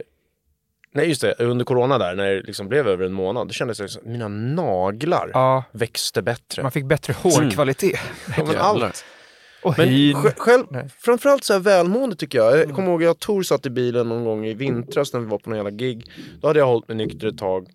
Nej 0.94 1.08
just 1.08 1.20
det, 1.20 1.34
under 1.38 1.64
corona 1.64 1.98
där 1.98 2.14
när 2.14 2.34
det 2.34 2.40
liksom 2.42 2.68
blev 2.68 2.88
över 2.88 3.04
en 3.06 3.12
månad, 3.12 3.48
det 3.48 3.54
kändes 3.54 3.78
det 3.78 3.88
som 3.88 4.02
mina 4.12 4.28
naglar 4.28 5.30
Ja, 5.34 5.64
växte 5.72 6.22
bättre. 6.22 6.62
man 6.62 6.72
fick 6.72 6.84
bättre 6.84 7.12
hårkvalitet. 7.12 8.00
Ja, 8.26 8.32
men 8.36 8.46
Jävlar. 8.46 8.60
allt. 8.86 9.04
Och 9.62 9.74
Men 9.78 9.88
sj- 9.88 10.34
själv, 10.36 10.66
Nej. 10.70 10.88
framförallt 10.98 11.44
så 11.44 11.52
här 11.52 11.60
välmående 11.60 12.16
tycker 12.16 12.38
jag. 12.38 12.58
Jag 12.58 12.74
kommer 12.74 12.88
ihåg 12.88 13.02
jag 13.02 13.10
och 13.10 13.18
Tor 13.18 13.42
satt 13.42 13.66
i 13.66 13.70
bilen 13.70 14.08
någon 14.08 14.24
gång 14.24 14.46
i 14.46 14.54
vintras 14.54 15.12
när 15.12 15.20
vi 15.20 15.26
var 15.26 15.38
på 15.38 15.50
någon 15.50 15.56
jävla 15.56 15.70
gig. 15.70 16.10
Då 16.40 16.46
hade 16.46 16.58
jag 16.58 16.66
hållit 16.66 16.88
mig 16.88 16.96
nykter 16.96 17.26
ett 17.26 17.38
tag. 17.38 17.68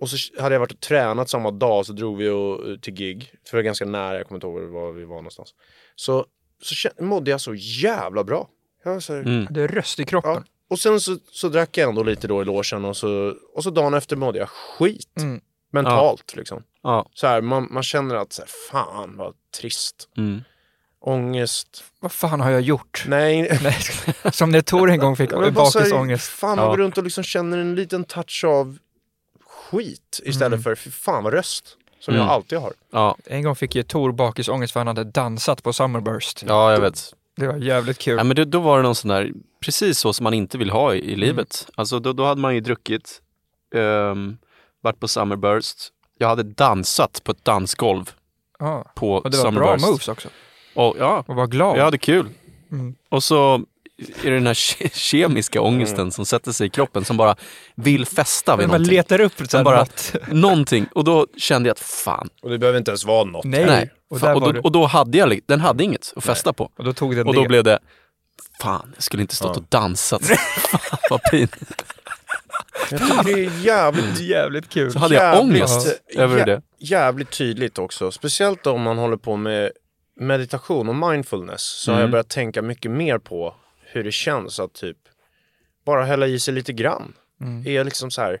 Och 0.00 0.08
så 0.10 0.42
hade 0.42 0.54
jag 0.54 0.60
varit 0.60 0.72
och 0.72 0.80
tränat 0.80 1.28
samma 1.28 1.50
dag 1.50 1.86
så 1.86 1.92
drog 1.92 2.16
vi 2.18 2.28
och, 2.28 2.82
till 2.82 2.92
gig. 2.94 3.32
För 3.50 3.56
det 3.56 3.58
var 3.58 3.62
ganska 3.64 3.84
nära, 3.84 4.16
jag 4.16 4.28
kommer 4.28 4.36
inte 4.36 4.46
ihåg 4.46 4.62
var 4.72 4.92
vi 4.92 5.04
var 5.04 5.16
någonstans. 5.16 5.54
Så, 5.94 6.26
så 6.62 6.88
mådde 7.00 7.30
jag 7.30 7.40
så 7.40 7.54
jävla 7.54 8.24
bra. 8.24 8.48
Jag 8.84 8.92
var 8.92 9.00
så 9.00 9.14
här, 9.14 9.20
Mm. 9.22 9.46
Det 9.50 9.60
är 9.62 9.68
röst 9.68 10.00
i 10.00 10.04
kroppen. 10.04 10.32
ja. 10.34 10.42
Och 10.70 10.78
sen 10.78 11.00
så, 11.00 11.16
så 11.30 11.48
drack 11.48 11.76
jag 11.78 11.88
ändå 11.88 12.02
lite 12.02 12.28
då 12.28 12.42
i 12.42 12.44
logen 12.44 12.84
och 12.84 12.96
så, 12.96 13.34
och 13.54 13.62
så 13.64 13.70
dagen 13.70 13.94
efter 13.94 14.16
mådde 14.16 14.38
jag 14.38 14.48
skit. 14.48 15.12
Mm. 15.20 15.40
Mentalt 15.70 16.36
liksom. 16.36 16.62
Ja. 16.82 17.10
Så 17.14 17.26
här, 17.26 17.40
man, 17.40 17.68
man 17.70 17.82
känner 17.82 18.14
att 18.14 18.32
så 18.32 18.42
här, 18.42 18.48
fan 18.70 19.16
vad 19.16 19.34
trist. 19.60 20.08
Mm. 20.16 20.40
Ångest. 21.00 21.84
Vad 22.00 22.12
fan 22.12 22.40
har 22.40 22.50
jag 22.50 22.60
gjort? 22.60 23.04
Nej, 23.08 23.58
Nej, 23.62 23.76
som 24.32 24.50
när 24.50 24.60
Tor 24.60 24.90
en 24.90 24.98
gång 24.98 25.16
fick 25.16 25.30
bakisångest. 25.54 26.28
Fan, 26.28 26.56
man 26.56 26.64
Ja. 26.64 26.70
går 26.70 26.76
runt 26.76 26.98
och 26.98 27.04
liksom 27.04 27.24
känner 27.24 27.58
en 27.58 27.74
liten 27.74 28.04
touch 28.04 28.44
av 28.46 28.78
skit 29.46 30.20
istället 30.24 30.46
Mm. 30.52 30.62
för 30.62 30.74
fy 30.74 30.90
fan 30.90 31.24
vad 31.24 31.32
röst. 31.32 31.76
Som 32.00 32.14
Mm. 32.14 32.26
jag 32.26 32.32
alltid 32.34 32.58
har. 32.58 32.72
Ja. 32.92 33.16
En 33.26 33.42
gång 33.42 33.56
fick 33.56 33.74
ju 33.74 33.82
Tor 33.82 34.12
bakisångest 34.12 34.72
för 34.72 34.80
han 34.80 34.86
hade 34.86 35.04
dansat 35.04 35.62
på 35.62 35.72
Summerburst. 35.72 36.44
ja, 36.46 36.72
jag 36.72 36.80
vet. 36.80 37.14
Det 37.36 37.46
var 37.46 37.56
jävligt 37.56 37.98
kul. 37.98 38.16
Ja, 38.18 38.24
men 38.24 38.36
det, 38.36 38.44
då 38.44 38.60
var 38.60 38.76
det 38.76 38.82
någon 38.82 38.94
sån 38.94 39.08
där, 39.08 39.32
precis 39.60 39.98
så 39.98 40.12
som 40.12 40.24
man 40.24 40.34
inte 40.34 40.58
vill 40.58 40.70
ha 40.70 40.94
i, 40.94 40.98
i 41.12 41.16
livet. 41.16 41.66
Alltså 41.74 41.98
då, 41.98 42.12
då 42.12 42.24
hade 42.24 42.40
man 42.40 42.54
ju 42.54 42.60
druckit, 42.60 43.22
um, 43.74 44.38
varit 44.80 45.00
på 45.00 45.08
Summerburst. 45.08 45.76
Jag 46.18 46.28
hade 46.28 46.42
dansat 46.42 47.24
på 47.24 47.32
ett 47.32 47.44
dansgolv 47.44 48.10
Ja. 48.58 48.92
på 48.94 49.12
Och 49.14 49.30
det 49.30 49.36
var 49.42 49.52
bra 49.52 49.76
moves 49.76 50.08
också. 50.08 50.28
Och, 50.82 50.96
ja, 50.98 51.24
Och 51.28 51.34
var 51.36 51.46
glad. 51.46 51.78
jag 51.78 51.84
hade 51.84 51.98
kul. 51.98 52.28
Mm. 52.72 52.94
Och 53.08 53.24
så 53.24 53.54
är 54.24 54.30
det 54.30 54.36
den 54.36 54.46
här 54.46 54.54
ke- 54.54 54.90
kemiska 54.94 55.60
ångesten 55.60 56.12
som 56.12 56.26
sätter 56.26 56.52
sig 56.52 56.66
i 56.66 56.70
kroppen 56.70 57.04
som 57.04 57.16
bara 57.16 57.36
vill 57.74 58.06
festa 58.06 58.56
vid 58.56 58.58
Men 58.62 58.68
man 58.70 58.80
någonting. 58.80 58.96
letar 58.96 59.20
upp 59.20 59.32
så 59.50 59.56
här 59.56 59.64
bara- 59.64 59.78
något. 59.78 60.14
Någonting. 60.32 60.86
Och 60.94 61.04
då 61.04 61.26
kände 61.36 61.68
jag 61.68 61.74
att 61.74 61.80
fan. 61.80 62.28
Och 62.42 62.50
det 62.50 62.58
behöver 62.58 62.78
inte 62.78 62.90
ens 62.90 63.04
vara 63.04 63.24
något. 63.24 63.44
Nej. 63.44 63.66
Nej. 63.66 63.90
Och, 64.10 64.20
Fan, 64.20 64.34
och, 64.36 64.40
var 64.42 64.52
då, 64.52 64.60
och 64.60 64.72
då 64.72 64.86
hade 64.86 65.18
jag, 65.18 65.40
den 65.46 65.60
hade 65.60 65.84
inget 65.84 66.12
att 66.16 66.24
festa 66.24 66.52
på. 66.52 66.70
och 66.78 66.84
då 66.84 66.92
tog 66.92 67.16
den 67.16 67.26
Och 67.26 67.34
då 67.34 67.42
det. 67.42 67.48
blev 67.48 67.64
det, 67.64 67.78
fan 68.60 68.92
jag 68.94 69.02
skulle 69.02 69.22
inte 69.22 69.36
stått 69.36 69.56
Ja. 69.56 69.60
och 69.62 69.66
dansat. 69.68 70.24
fan 70.70 70.80
vad 71.10 71.22
pinigt. 71.30 71.56
Jag 72.90 73.00
tycker 73.00 73.24
det 73.24 73.32
är 73.32 73.64
jävligt, 73.64 74.20
jävligt 74.28 74.68
kul. 74.68 74.92
Så 74.92 74.98
hade 74.98 75.14
jag 75.14 75.34
jävligt, 75.34 75.62
ångest 75.62 76.00
över 76.14 76.46
det. 76.46 76.62
jävligt 76.78 77.30
tydligt 77.30 77.78
också. 77.78 78.10
Speciellt 78.10 78.66
om 78.66 78.82
man 78.82 78.98
håller 78.98 79.16
på 79.16 79.36
med 79.36 79.70
meditation 80.18 80.88
och 80.88 81.10
mindfulness. 81.10 81.62
Så 81.62 81.90
har 81.90 81.96
Mm. 81.96 82.02
jag 82.02 82.10
börjat 82.10 82.28
tänka 82.28 82.62
mycket 82.62 82.90
mer 82.90 83.18
på 83.18 83.54
hur 83.80 84.04
det 84.04 84.12
känns 84.12 84.60
att 84.60 84.72
typ 84.72 84.96
bara 85.84 86.04
hälla 86.04 86.26
i 86.26 86.38
sig 86.38 86.54
lite 86.54 86.72
grann. 86.72 87.12
Mm. 87.40 87.66
Är 87.66 87.84
liksom 87.84 88.10
så 88.10 88.20
här, 88.22 88.40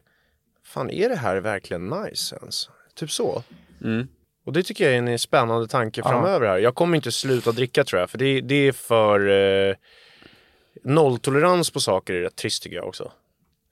fan 0.64 0.90
är 0.90 1.08
det 1.08 1.16
här 1.16 1.36
verkligen 1.36 1.88
nice 1.88 2.36
ens? 2.36 2.68
Typ 2.94 3.10
så. 3.10 3.42
Mm. 3.84 4.08
Och 4.46 4.52
det 4.52 4.62
tycker 4.62 4.84
jag 4.84 4.94
är 4.94 5.12
en 5.12 5.18
spännande 5.18 5.68
tanke 5.68 6.00
Ja. 6.04 6.08
framöver 6.10 6.46
här. 6.46 6.58
Jag 6.58 6.74
kommer 6.74 6.96
inte 6.96 7.12
sluta 7.12 7.52
dricka 7.52 7.84
tror 7.84 8.00
jag, 8.00 8.10
för 8.10 8.18
det, 8.18 8.40
det 8.40 8.54
är 8.54 8.72
för... 8.72 9.28
Eh, 9.28 9.74
nolltolerans 10.84 11.70
på 11.70 11.80
saker 11.80 12.14
är 12.14 12.20
rätt 12.20 12.36
trist 12.36 12.62
tycker 12.62 12.76
jag 12.76 12.86
också. 12.88 13.12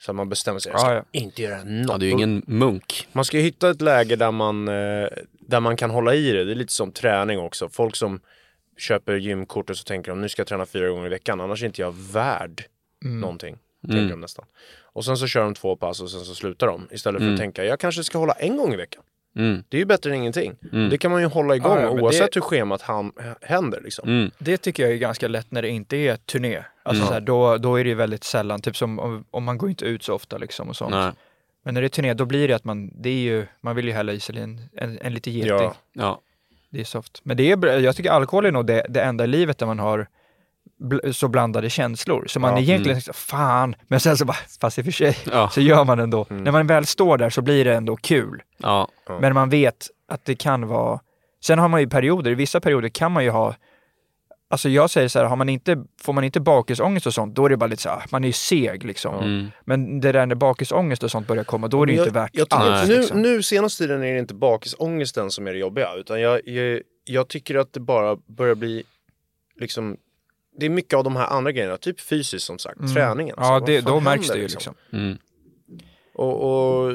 Så 0.01 0.13
man 0.13 0.29
bestämmer 0.29 0.59
sig, 0.61 0.73
jag 0.73 0.81
ska 0.81 0.91
Ja, 0.91 0.95
ja. 0.97 1.05
inte 1.21 1.43
göra 1.43 1.65
något. 1.65 1.89
Ja, 1.91 1.99
du 1.99 2.07
är 2.07 2.09
ju 2.09 2.13
ingen 2.13 2.43
munk. 2.47 3.09
Man 3.13 3.25
ska 3.25 3.39
hitta 3.39 3.71
ett 3.71 3.81
läge 3.81 4.17
där 4.17 4.31
man, 4.31 4.69
eh, 4.69 5.09
där 5.47 5.61
man 5.61 5.77
kan 5.77 5.91
hålla 5.91 6.15
i 6.15 6.33
det. 6.33 6.45
Det 6.45 6.51
är 6.53 6.55
lite 6.55 6.73
som 6.73 6.93
träning 6.93 7.39
också. 7.39 7.69
Folk 7.69 7.97
som 7.97 8.21
köper 8.79 9.17
gymkort 9.17 9.71
och 9.71 9.77
så 9.77 9.85
tänker 9.85 10.11
de 10.11 10.21
nu 10.21 10.29
ska 10.29 10.41
jag 10.41 10.47
träna 10.47 10.67
fyra 10.67 10.89
gånger 10.89 11.07
i 11.07 11.09
veckan, 11.09 11.41
annars 11.41 11.63
är 11.63 11.67
inte 11.67 11.83
jag 11.83 11.95
värd 12.13 12.65
Mm. 13.05 13.21
någonting. 13.21 13.57
Mm. 13.85 13.97
Tänker 13.97 14.11
de 14.15 14.21
nästan. 14.21 14.45
Och 14.83 15.05
sen 15.05 15.17
så 15.17 15.27
kör 15.27 15.41
de 15.43 15.55
två 15.55 15.77
pass 15.77 16.01
och 16.01 16.11
sen 16.11 16.21
så 16.21 16.35
slutar 16.35 16.67
de. 16.67 16.89
Istället 16.91 17.19
för 17.19 17.25
Mm. 17.25 17.35
att 17.35 17.41
tänka, 17.41 17.65
jag 17.65 17.81
kanske 17.81 18.05
ska 18.05 18.19
hålla 18.19 18.33
en 18.33 18.57
gång 18.57 18.73
i 18.73 18.77
veckan. 18.77 19.03
Mm. 19.37 19.63
Det 19.69 19.77
är 19.77 19.79
ju 19.79 19.85
bättre 19.85 20.11
än 20.11 20.17
ingenting. 20.17 20.57
Mm. 20.73 20.91
Det 20.91 20.99
kan 20.99 21.11
man 21.11 21.21
ju 21.21 21.27
hålla 21.27 21.57
igång 21.57 21.77
Ja, 21.77 21.83
ja, 21.83 21.91
oavsett 21.91 22.33
det- 22.33 22.37
hur 22.37 22.41
schemat 22.41 22.83
han, 22.83 23.13
händer 23.41 23.81
liksom. 23.81 24.09
Mm. 24.09 24.31
Det 24.39 24.57
tycker 24.57 24.83
jag 24.83 24.93
är 24.93 24.97
ganska 24.97 25.29
lätt 25.29 25.51
när 25.51 25.63
det 25.63 25.69
inte 25.69 25.97
är 25.97 26.17
turné. 26.17 26.57
Alltså 26.83 27.01
Mm. 27.03 27.07
så 27.09 27.13
här, 27.15 27.21
då, 27.21 27.57
då 27.57 27.77
är 27.77 27.85
det 27.85 27.89
ju 27.91 27.95
väldigt 27.97 28.25
sällan, 28.25 28.61
typ 28.63 28.77
som 28.77 28.99
om, 28.99 29.25
om 29.31 29.45
man 29.45 29.59
går 29.59 29.69
inte 29.71 29.85
ut 29.85 30.03
så 30.03 30.15
ofta 30.15 30.39
liksom 30.39 30.69
och 30.69 30.77
sånt. 30.77 30.91
Nej. 30.91 31.13
Men 31.67 31.75
när 31.75 31.81
det 31.81 31.87
är 31.87 31.89
turné, 31.89 32.15
då 32.15 32.25
blir 32.25 32.49
det 32.49 32.55
att 32.55 32.65
man, 32.65 32.91
det 33.03 33.09
är 33.09 33.15
ju, 33.21 33.47
man 33.61 33.77
vill 33.77 33.85
ju 33.87 33.93
hälla 33.93 34.13
i 34.13 34.21
sig 34.21 34.39
en, 34.39 34.61
en, 34.77 34.99
en 35.03 35.15
lite 35.15 35.31
geting. 35.31 35.51
Ja. 35.53 35.75
Ja. 35.93 36.21
Det 36.71 36.81
är 36.81 36.85
soft. 36.85 37.21
Men 37.23 37.37
det 37.37 37.53
är, 37.53 37.79
jag 37.79 37.97
tycker 37.97 38.11
alkohol 38.11 38.47
är 38.47 38.53
nog 38.53 38.67
det, 38.67 38.87
det 38.89 39.03
enda 39.03 39.25
i 39.25 39.27
livet 39.27 39.59
där 39.59 39.67
man 39.67 39.79
har 39.79 40.07
bl- 40.81 41.13
så 41.13 41.29
blandade 41.29 41.71
känslor. 41.71 42.25
Så 42.29 42.41
man 42.41 42.51
Ja. 42.55 42.59
egentligen 42.61 43.01
tänker, 43.01 43.13
fan, 43.13 43.75
men 43.89 44.01
sen 44.01 44.17
så 44.17 44.25
bara, 44.25 44.37
fast 44.61 44.79
i 44.79 44.81
och 44.81 44.85
för 44.85 44.93
sig, 44.93 45.17
Ja. 45.33 45.49
så 45.49 45.61
gör 45.61 45.85
man 45.85 45.99
ändå. 46.01 46.27
Mm. 46.31 46.45
När 46.45 46.53
man 46.53 46.67
väl 46.67 46.87
står 46.87 47.19
där 47.19 47.31
så 47.31 47.43
blir 47.43 47.65
det 47.65 47.75
ändå 47.75 47.97
kul. 47.97 48.43
Ja. 48.57 48.89
Ja. 49.07 49.19
Men 49.21 49.35
man 49.35 49.49
vet 49.51 49.87
att 50.09 50.25
det 50.25 50.35
kan 50.35 50.67
vara... 50.69 51.01
Sen 51.45 51.59
har 51.59 51.69
man 51.69 51.81
ju 51.81 51.89
perioder, 51.89 52.31
i 52.31 52.35
vissa 52.35 52.61
perioder 52.61 52.89
kan 52.89 53.13
man 53.13 53.25
ju 53.25 53.31
ha... 53.31 53.55
Alltså 54.49 54.69
jag 54.69 54.91
säger 54.91 55.09
så 55.09 55.19
här, 55.19 55.27
har 55.27 55.37
man 55.37 55.49
inte, 55.49 55.85
får 56.01 56.13
man 56.13 56.25
inte 56.25 56.41
bakisångest 56.41 57.07
och 57.07 57.15
sånt, 57.15 57.35
då 57.35 57.45
är 57.45 57.49
det 57.49 57.57
bara 57.57 57.67
lite 57.67 57.83
så 57.83 57.89
här, 57.89 58.05
man 58.11 58.25
är 58.25 58.29
ju 58.29 58.33
seg 58.33 58.85
liksom. 58.85 59.15
Mm. 59.15 59.47
Men 59.65 60.01
det 60.01 60.13
där 60.13 60.27
när 60.27 60.35
bakisångest 60.35 61.03
och 61.03 61.11
sånt 61.11 61.27
börjar 61.27 61.45
komma, 61.45 61.69
då 61.69 61.83
är 61.83 61.87
det 61.87 61.93
ju 61.93 61.99
jag, 61.99 62.07
inte 62.07 62.15
värt 62.15 62.31
jag 62.33 62.49
tycker, 62.51 62.63
allt. 62.63 62.89
nu, 62.89 62.99
liksom. 62.99 63.23
nu 63.23 63.43
senaste 63.43 63.85
tiden 63.85 64.03
är 64.03 64.13
det 64.13 64.19
inte 64.19 64.35
bakisångesten 64.35 65.31
som 65.31 65.47
är 65.47 65.53
det 65.53 65.59
jobbiga. 65.59 65.95
Utan 65.95 66.21
jag, 66.21 66.49
jag, 66.49 66.83
jag 67.05 67.29
tycker 67.29 67.55
att 67.55 67.73
det 67.73 67.81
bara 67.81 68.17
börjar 68.17 68.55
bli 68.55 68.83
liksom 69.61 69.97
det 70.59 70.67
är 70.67 70.71
mycket 70.71 70.95
av 70.95 71.05
de 71.05 71.17
här 71.17 71.27
andra 71.27 71.53
grejerna, 71.53 71.77
typ 71.77 72.01
fysiskt 72.01 72.47
som 72.47 72.59
sagt, 72.59 72.79
Mm. 72.81 72.95
träningen. 72.95 73.35
Ja, 73.39 73.45
Så 73.45 73.51
vad 73.51 73.67
det, 73.67 73.81
då 73.81 74.01
märks 74.01 74.29
det 74.29 74.39
ju 74.39 74.49
liksom. 74.49 74.75
Mm. 74.93 75.19
Och, 76.15 76.43
och, 76.43 76.95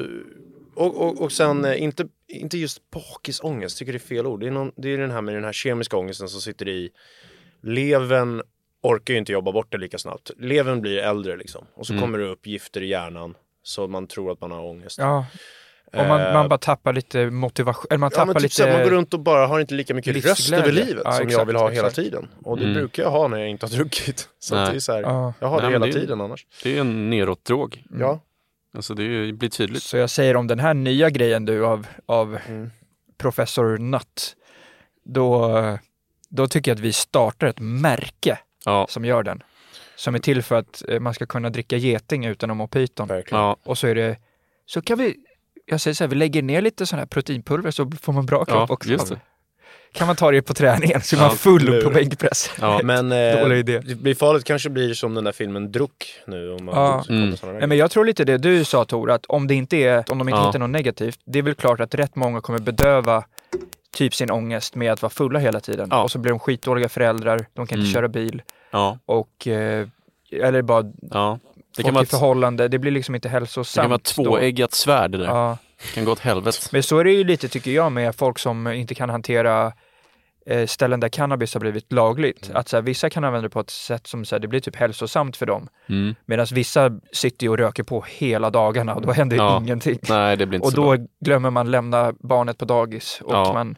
och, 0.74 1.00
och, 1.00 1.20
och 1.20 1.32
sen 1.32 1.64
eh, 1.64 1.82
inte, 1.82 2.06
inte 2.28 2.58
just 2.58 2.90
bakisångest, 2.90 3.78
tycker 3.78 3.92
det 3.92 3.96
är 3.96 4.00
fel 4.00 4.26
ord. 4.26 4.40
Det 4.40 4.46
är, 4.46 4.50
någon, 4.50 4.72
det 4.76 4.88
är 4.88 4.98
den 4.98 5.10
här 5.10 5.20
med 5.22 5.34
den 5.34 5.44
här 5.44 5.52
kemiska 5.52 5.96
ångesten 5.96 6.28
som 6.28 6.40
sitter 6.40 6.68
i 6.68 6.90
levern 7.62 8.42
orkar 8.82 9.14
ju 9.14 9.18
inte 9.18 9.32
jobba 9.32 9.52
bort 9.52 9.72
det 9.72 9.78
lika 9.78 9.98
snabbt. 9.98 10.30
Levern 10.38 10.80
blir 10.80 10.98
äldre 10.98 11.36
liksom 11.36 11.64
och 11.74 11.86
så 11.86 11.92
Mm. 11.92 12.02
kommer 12.02 12.18
det 12.18 12.24
upp 12.28 12.46
gifter 12.46 12.82
i 12.82 12.86
hjärnan 12.86 13.34
så 13.62 13.88
man 13.88 14.06
tror 14.06 14.32
att 14.32 14.40
man 14.40 14.50
har 14.50 14.64
ångest. 14.64 14.98
Ja. 14.98 15.26
Och 15.86 16.06
man, 16.06 16.20
Eh, 16.20 16.32
man 16.32 16.48
bara 16.48 16.58
tappar 16.58 16.92
lite 16.92 17.30
motivation, 17.30 17.86
eller 17.90 17.98
man 17.98 18.10
Ja, 18.12 18.18
tappar 18.18 18.32
typ 18.34 18.42
lite... 18.42 18.54
så 18.54 18.64
här, 18.64 18.72
man 18.72 18.82
går 18.82 18.90
runt 18.90 19.14
och 19.14 19.20
bara 19.20 19.46
har 19.46 19.60
inte 19.60 19.74
lika 19.74 19.94
mycket 19.94 20.24
röst 20.24 20.52
över 20.52 20.72
livet 20.72 21.02
Ja, 21.04 21.12
som 21.12 21.20
jag 21.22 21.28
exakt, 21.30 21.48
vill 21.48 21.56
ha 21.56 21.70
hela 21.70 21.86
exakt. 21.88 21.94
tiden. 21.96 22.28
Och 22.44 22.56
det 22.58 22.62
Mm. 22.64 22.74
brukar 22.74 23.02
jag 23.02 23.10
ha 23.10 23.28
när 23.28 23.38
jag 23.38 23.48
inte 23.48 23.66
har 23.66 23.70
druckit. 23.70 24.28
Så 24.38 24.54
det 24.54 24.60
är 24.60 24.78
så 24.78 24.92
här, 24.92 25.02
Ja. 25.02 25.34
jag 25.40 25.48
har 25.48 25.56
det 25.56 25.62
Nej, 25.62 25.72
men 25.72 25.82
hela 25.82 25.92
det 25.92 25.98
är- 25.98 26.00
tiden 26.00 26.20
annars. 26.20 26.46
Det 26.62 26.76
är 26.76 26.80
en 26.80 27.10
neråtdrog. 27.10 27.84
Ja. 27.98 28.20
Alltså 28.74 28.94
det 28.94 29.32
blir 29.32 29.48
tydligt. 29.48 29.82
Så 29.82 29.96
jag 29.96 30.10
säger 30.10 30.36
om 30.36 30.46
den 30.46 30.58
här 30.60 30.74
nya 30.74 31.10
grejen 31.10 31.44
du 31.44 31.66
av, 31.66 31.86
av 32.06 32.38
Mm. 32.48 32.70
professor 33.18 33.78
Nutt, 33.78 34.36
då, 35.04 35.50
då 36.32 36.46
tycker 36.48 36.70
jag 36.70 36.76
att 36.76 36.80
vi 36.84 36.92
startar 36.92 37.46
ett 37.46 37.60
märke 37.60 38.38
Ja, 38.64 38.86
som 38.88 39.04
gör 39.04 39.22
den. 39.22 39.42
Som 39.96 40.14
är 40.14 40.18
till 40.18 40.42
för 40.42 40.54
att 40.58 40.82
eh, 40.88 41.00
man 41.00 41.14
ska 41.14 41.26
kunna 41.26 41.50
dricka 41.50 41.76
geting 41.76 42.24
utan 42.24 42.50
att 42.50 42.56
må 42.56 42.66
pyton. 42.66 43.08
Ja, 43.30 43.56
Och 43.64 43.78
så 43.78 43.86
är 43.86 43.94
det, 43.94 44.16
så 44.66 44.82
kan 44.82 44.98
vi, 44.98 45.16
jag 45.66 45.80
säger 45.80 45.94
så 45.94 46.04
här, 46.04 46.08
vi 46.08 46.16
lägger 46.16 46.42
ner 46.42 46.60
lite 46.62 46.86
sån 46.86 46.98
här 46.98 47.06
proteinpulver 47.06 47.70
så 47.70 47.90
får 48.02 48.12
man 48.12 48.26
bra 48.26 48.44
kropp 48.44 48.68
ja 48.68 48.74
också. 48.74 48.90
just 48.90 49.08
det. 49.08 49.20
Kan 49.94 50.06
man 50.06 50.16
ta 50.16 50.30
det 50.30 50.42
på 50.42 50.54
träningen 50.54 51.00
så 51.00 51.16
är 51.16 51.20
Ja, 51.20 51.26
man 51.26 51.36
full 51.36 51.68
eller 51.68 51.82
på 51.82 51.90
bänkpress. 51.90 52.50
Ja. 52.60 52.80
Men 52.84 53.12
eh, 53.12 53.58
idé. 53.58 53.78
det 53.78 53.94
blir 53.94 54.14
farligt 54.14 54.44
kanske 54.44 54.70
blir 54.70 54.94
som 54.94 55.14
den 55.14 55.24
där 55.24 55.32
filmen 55.32 55.72
Druck 55.72 56.14
nu. 56.26 56.50
Om 56.52 56.64
man 56.64 56.74
Ja. 56.74 57.04
Mm. 57.08 57.34
Nej, 57.42 57.66
men 57.66 57.78
jag 57.78 57.90
tror 57.90 58.04
lite 58.04 58.24
det 58.24 58.38
du 58.38 58.64
sa 58.64 58.84
Tor, 58.84 59.10
att 59.10 59.26
om 59.26 59.46
det 59.46 59.54
inte 59.54 59.76
är, 59.76 60.04
om 60.12 60.18
de 60.18 60.28
inte 60.28 60.38
Ja. 60.40 60.46
hittar 60.46 60.58
något 60.58 60.70
negativt, 60.70 61.20
det 61.24 61.38
är 61.38 61.42
väl 61.42 61.54
klart 61.54 61.80
att 61.80 61.94
rätt 61.94 62.16
många 62.16 62.40
kommer 62.40 62.58
bedöva 62.58 63.24
typ 63.96 64.14
sin 64.14 64.30
ångest 64.30 64.74
med 64.74 64.92
att 64.92 65.02
vara 65.02 65.10
fulla 65.10 65.38
hela 65.38 65.60
tiden. 65.60 65.88
Ja. 65.90 66.02
Och 66.02 66.10
så 66.10 66.18
blir 66.18 66.30
de 66.30 66.38
skitdåliga 66.38 66.88
föräldrar, 66.88 67.46
de 67.54 67.66
kan 67.66 67.78
inte 67.78 67.88
Mm. 67.88 67.92
köra 67.92 68.08
bil 68.08 68.42
Ja, 68.70 68.98
och 69.06 69.46
eh, 69.46 69.88
eller 70.32 70.62
bara 70.62 70.84
ja. 71.10 71.38
Det 71.76 71.82
kan 71.82 71.94
vara 71.94 72.02
ett, 72.02 72.10
förhållande, 72.10 72.68
det 72.68 72.78
blir 72.78 72.92
liksom 72.92 73.14
inte 73.14 73.28
det 73.28 73.32
hälsosamt. 73.32 73.82
kan 73.82 73.90
vara 73.90 73.96
ett 73.98 74.04
tvåeggat 74.04 74.72
svärd 74.72 75.10
det 75.10 75.18
där. 75.18 75.24
Ja. 75.26 75.58
Det 75.82 75.94
kan 75.94 76.04
gå 76.04 76.12
åt 76.12 76.18
helvete. 76.18 76.58
Men 76.72 76.82
så 76.82 76.98
är 76.98 77.04
det 77.04 77.12
ju 77.12 77.24
lite 77.24 77.48
tycker 77.48 77.70
jag 77.70 77.92
med 77.92 78.14
folk 78.16 78.38
som 78.38 78.66
inte 78.66 78.94
kan 78.94 79.10
hantera 79.10 79.72
ställen 80.66 81.00
där 81.00 81.08
cannabis 81.08 81.54
har 81.54 81.60
blivit 81.60 81.92
lagligt. 81.92 82.46
Mm. 82.46 82.56
Att 82.56 82.68
så 82.68 82.76
här, 82.76 82.82
vissa 82.82 83.10
kan 83.10 83.24
använda 83.24 83.48
det 83.48 83.50
på 83.52 83.60
ett 83.60 83.70
sätt 83.70 84.06
som 84.06 84.24
så 84.24 84.34
här, 84.34 84.40
det 84.40 84.48
blir 84.48 84.60
typ 84.60 84.76
hälsosamt 84.76 85.36
för 85.36 85.46
dem. 85.46 85.68
Mm. 85.88 86.14
Medan 86.26 86.46
vissa 86.52 86.90
sitter 87.12 87.44
ju 87.46 87.50
och 87.50 87.58
röker 87.58 87.82
på 87.82 88.04
hela 88.08 88.50
dagarna 88.50 88.94
och 88.94 89.02
då 89.02 89.12
händer 89.12 89.36
Ja. 89.36 89.58
ingenting. 89.60 89.98
Nej, 90.08 90.36
det 90.36 90.46
blir 90.46 90.56
inte 90.56 90.66
Och 90.66 90.70
så 90.72 90.76
då 90.76 90.96
bra. 90.96 91.06
glömmer 91.20 91.50
man 91.50 91.70
lämna 91.70 92.12
barnet 92.20 92.58
på 92.58 92.64
dagis 92.64 93.20
och 93.24 93.32
Ja. 93.34 93.52
man, 93.52 93.76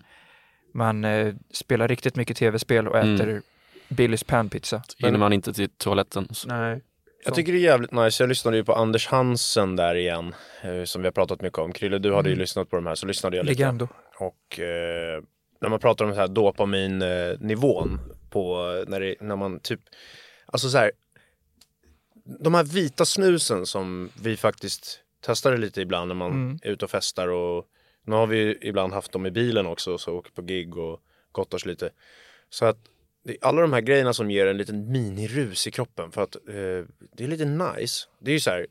man 0.74 1.04
eh, 1.04 1.34
spelar 1.52 1.88
riktigt 1.88 2.16
mycket 2.16 2.36
tv-spel 2.36 2.88
och 2.88 2.96
Mm. 2.98 3.14
äter 3.14 3.42
Billys 3.88 4.24
panpizza. 4.24 4.82
Hinner 4.98 5.18
man 5.18 5.32
inte 5.32 5.52
till 5.52 5.68
toaletten. 5.76 6.28
Så. 6.30 6.48
Nej. 6.48 6.80
Jag 7.24 7.34
tycker 7.34 7.52
det 7.52 7.58
är 7.58 7.62
jävligt 7.62 7.92
nice. 7.92 8.22
Jag 8.22 8.28
lyssnade 8.28 8.56
ju 8.56 8.64
på 8.64 8.72
Anders 8.74 9.06
Hansen 9.08 9.76
där 9.76 9.94
igen. 9.94 10.34
Eh, 10.62 10.84
som 10.84 11.02
vi 11.02 11.06
har 11.06 11.12
pratat 11.12 11.42
mycket 11.42 11.58
om. 11.58 11.72
Krille, 11.72 11.98
du 11.98 12.14
hade 12.14 12.28
ju 12.28 12.32
Mm. 12.32 12.40
lyssnat 12.40 12.70
på 12.70 12.76
de 12.76 12.86
här 12.86 12.94
så 12.94 13.06
lyssnade 13.06 13.36
jag 13.36 13.46
lite. 13.46 13.58
Legendo. 13.62 13.88
Och 14.18 14.60
eh, 14.60 15.22
när 15.64 15.70
man 15.70 15.80
pratar 15.80 16.04
om 16.04 16.10
den 16.10 16.20
här 16.20 16.28
dopaminnivån 16.28 18.00
på 18.30 18.56
när, 18.86 19.00
det, 19.00 19.14
när 19.20 19.36
man 19.36 19.60
typ, 19.60 19.80
alltså 20.46 20.70
så 20.70 20.78
här, 20.78 20.92
de 22.40 22.54
här 22.54 22.64
vita 22.64 23.04
snusen 23.04 23.66
som 23.66 24.10
vi 24.22 24.36
faktiskt 24.36 25.00
testade 25.20 25.56
lite 25.56 25.80
ibland 25.80 26.08
när 26.08 26.14
man 26.14 26.32
Mm. 26.32 26.58
är 26.62 26.70
ute 26.70 26.84
och 26.84 26.90
festar 26.90 27.28
och 27.28 27.64
nu 28.06 28.14
har 28.14 28.26
vi 28.26 28.58
ibland 28.62 28.92
haft 28.92 29.12
dem 29.12 29.26
i 29.26 29.30
bilen 29.30 29.66
också 29.66 29.98
så 29.98 30.16
åker 30.16 30.32
på 30.32 30.42
gig 30.42 30.76
och 30.76 31.00
gott 31.32 31.54
oss 31.54 31.66
lite. 31.66 31.90
Så 32.50 32.64
att 32.66 32.78
det 33.24 33.32
är 33.32 33.38
alla 33.40 33.60
de 33.62 33.72
här 33.72 33.80
grejerna 33.80 34.12
som 34.12 34.30
ger 34.30 34.46
en 34.46 34.56
liten 34.56 34.92
minirus 34.92 35.66
i 35.66 35.70
kroppen 35.70 36.10
för 36.12 36.22
att 36.22 36.34
eh, 36.36 36.84
det 37.12 37.24
är 37.24 37.28
lite 37.28 37.44
nice. 37.44 38.06
Det 38.20 38.30
är 38.30 38.34
ju 38.34 38.40
så 38.40 38.50
här 38.50 38.66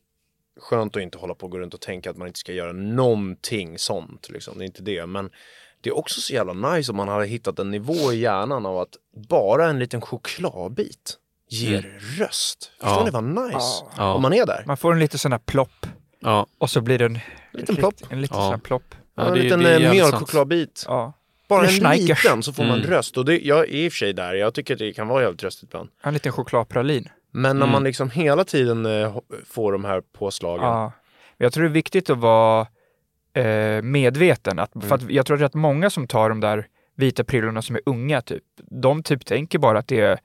skönt 0.60 0.96
att 0.96 1.02
inte 1.02 1.18
hålla 1.18 1.36
på 1.36 1.46
och 1.46 1.52
gå 1.52 1.60
runt 1.60 1.74
och 1.74 1.82
tänka 1.82 2.10
att 2.10 2.18
man 2.18 2.28
inte 2.28 2.40
ska 2.40 2.54
göra 2.54 2.72
någonting 2.72 3.80
sånt 3.80 4.30
liksom. 4.30 4.58
Det 4.58 4.64
är 4.64 4.66
inte 4.66 4.84
det. 4.84 5.06
Men 5.06 5.30
det 5.84 5.90
är 5.90 5.98
också 5.98 6.22
så 6.22 6.34
jävla 6.34 6.54
nice 6.54 6.92
om 6.92 6.98
man 6.98 7.08
har 7.08 7.24
hittat 7.24 7.60
en 7.60 7.72
nivå 7.72 8.14
i 8.14 8.20
hjärnan 8.20 8.66
av 8.66 8.78
att 8.80 8.96
bara 9.30 9.70
en 9.70 9.80
liten 9.80 10.02
chokladbit 10.02 11.18
ger 11.50 12.00
röst. 12.20 12.72
Förstår 12.82 12.98
Ja. 12.98 13.04
ni 13.06 13.12
vad 13.12 13.24
nice? 13.24 13.84
Ja. 13.98 14.14
Om 14.14 14.22
man 14.22 14.34
är 14.34 14.46
där. 14.46 14.64
Man 14.68 14.78
får 14.78 14.94
en 14.94 15.00
liten 15.00 15.20
sån 15.20 15.32
här 15.32 15.40
plopp 15.40 15.86
Ja, 16.20 16.46
och 16.58 16.70
så 16.70 16.82
blir 16.82 17.00
det 17.00 17.06
en 17.06 17.20
Liten 17.54 17.76
plopp. 17.76 17.96
En 18.10 18.22
liten 18.22 18.38
Ja. 18.38 18.44
sån 18.44 18.52
här 18.52 18.58
plopp. 18.60 18.96
ja 19.16 19.24
en 19.26 19.34
det, 19.34 19.40
liten 19.40 19.66
eh, 19.66 19.92
mjölkchokladbit. 19.92 20.84
Ja. 20.88 21.14
Bara 21.50 21.68
en 21.68 21.98
liten 21.98 22.44
så 22.44 22.54
får 22.54 22.64
man 22.64 22.78
Mm. 22.78 22.90
röst. 22.90 23.18
Och 23.18 23.26
det, 23.26 23.40
jag 23.40 23.60
är 23.60 23.66
i 23.66 23.88
och 23.88 23.92
för 23.92 23.98
sig 23.98 24.14
där. 24.14 24.34
Jag 24.34 24.54
tycker 24.54 24.74
att 24.74 24.80
det 24.80 24.94
kan 24.94 25.08
vara 25.08 25.22
jävligt 25.22 25.40
tröstigt 25.40 25.64
ibland. 25.64 25.90
En 26.04 26.14
liten 26.14 26.32
chokladpralin. 26.32 27.10
Men 27.32 27.60
när 27.60 27.66
Mm. 27.66 27.72
man 27.72 27.84
liksom 27.84 28.10
hela 28.10 28.44
tiden 28.44 28.86
eh, 28.86 29.16
får 29.50 29.72
de 29.72 29.86
här 29.86 30.02
påslagen. 30.18 30.66
Ja. 30.66 30.92
Men 31.38 31.46
Jag 31.46 31.54
tror 31.54 31.64
det 31.64 31.70
är 31.70 31.74
viktigt 31.74 32.10
att 32.10 32.18
vara 32.18 32.68
eh, 33.34 33.82
medveten. 33.82 34.60
Att, 34.60 34.76
Mm. 34.76 34.88
för 34.88 34.96
att 34.96 35.10
jag 35.10 35.26
tror 35.26 35.36
att 35.38 35.42
rätt 35.42 35.54
många 35.54 35.90
som 35.90 36.08
tar 36.08 36.30
de 36.30 36.40
där 36.40 36.68
vita 36.98 37.24
prillorna 37.24 37.62
som 37.62 37.76
är 37.76 37.82
unga, 37.86 38.22
typ, 38.22 38.44
de 38.82 39.04
typ 39.04 39.26
tänker 39.26 39.60
bara 39.60 39.80
att 39.80 39.88
det 39.88 40.00
är 40.00 40.20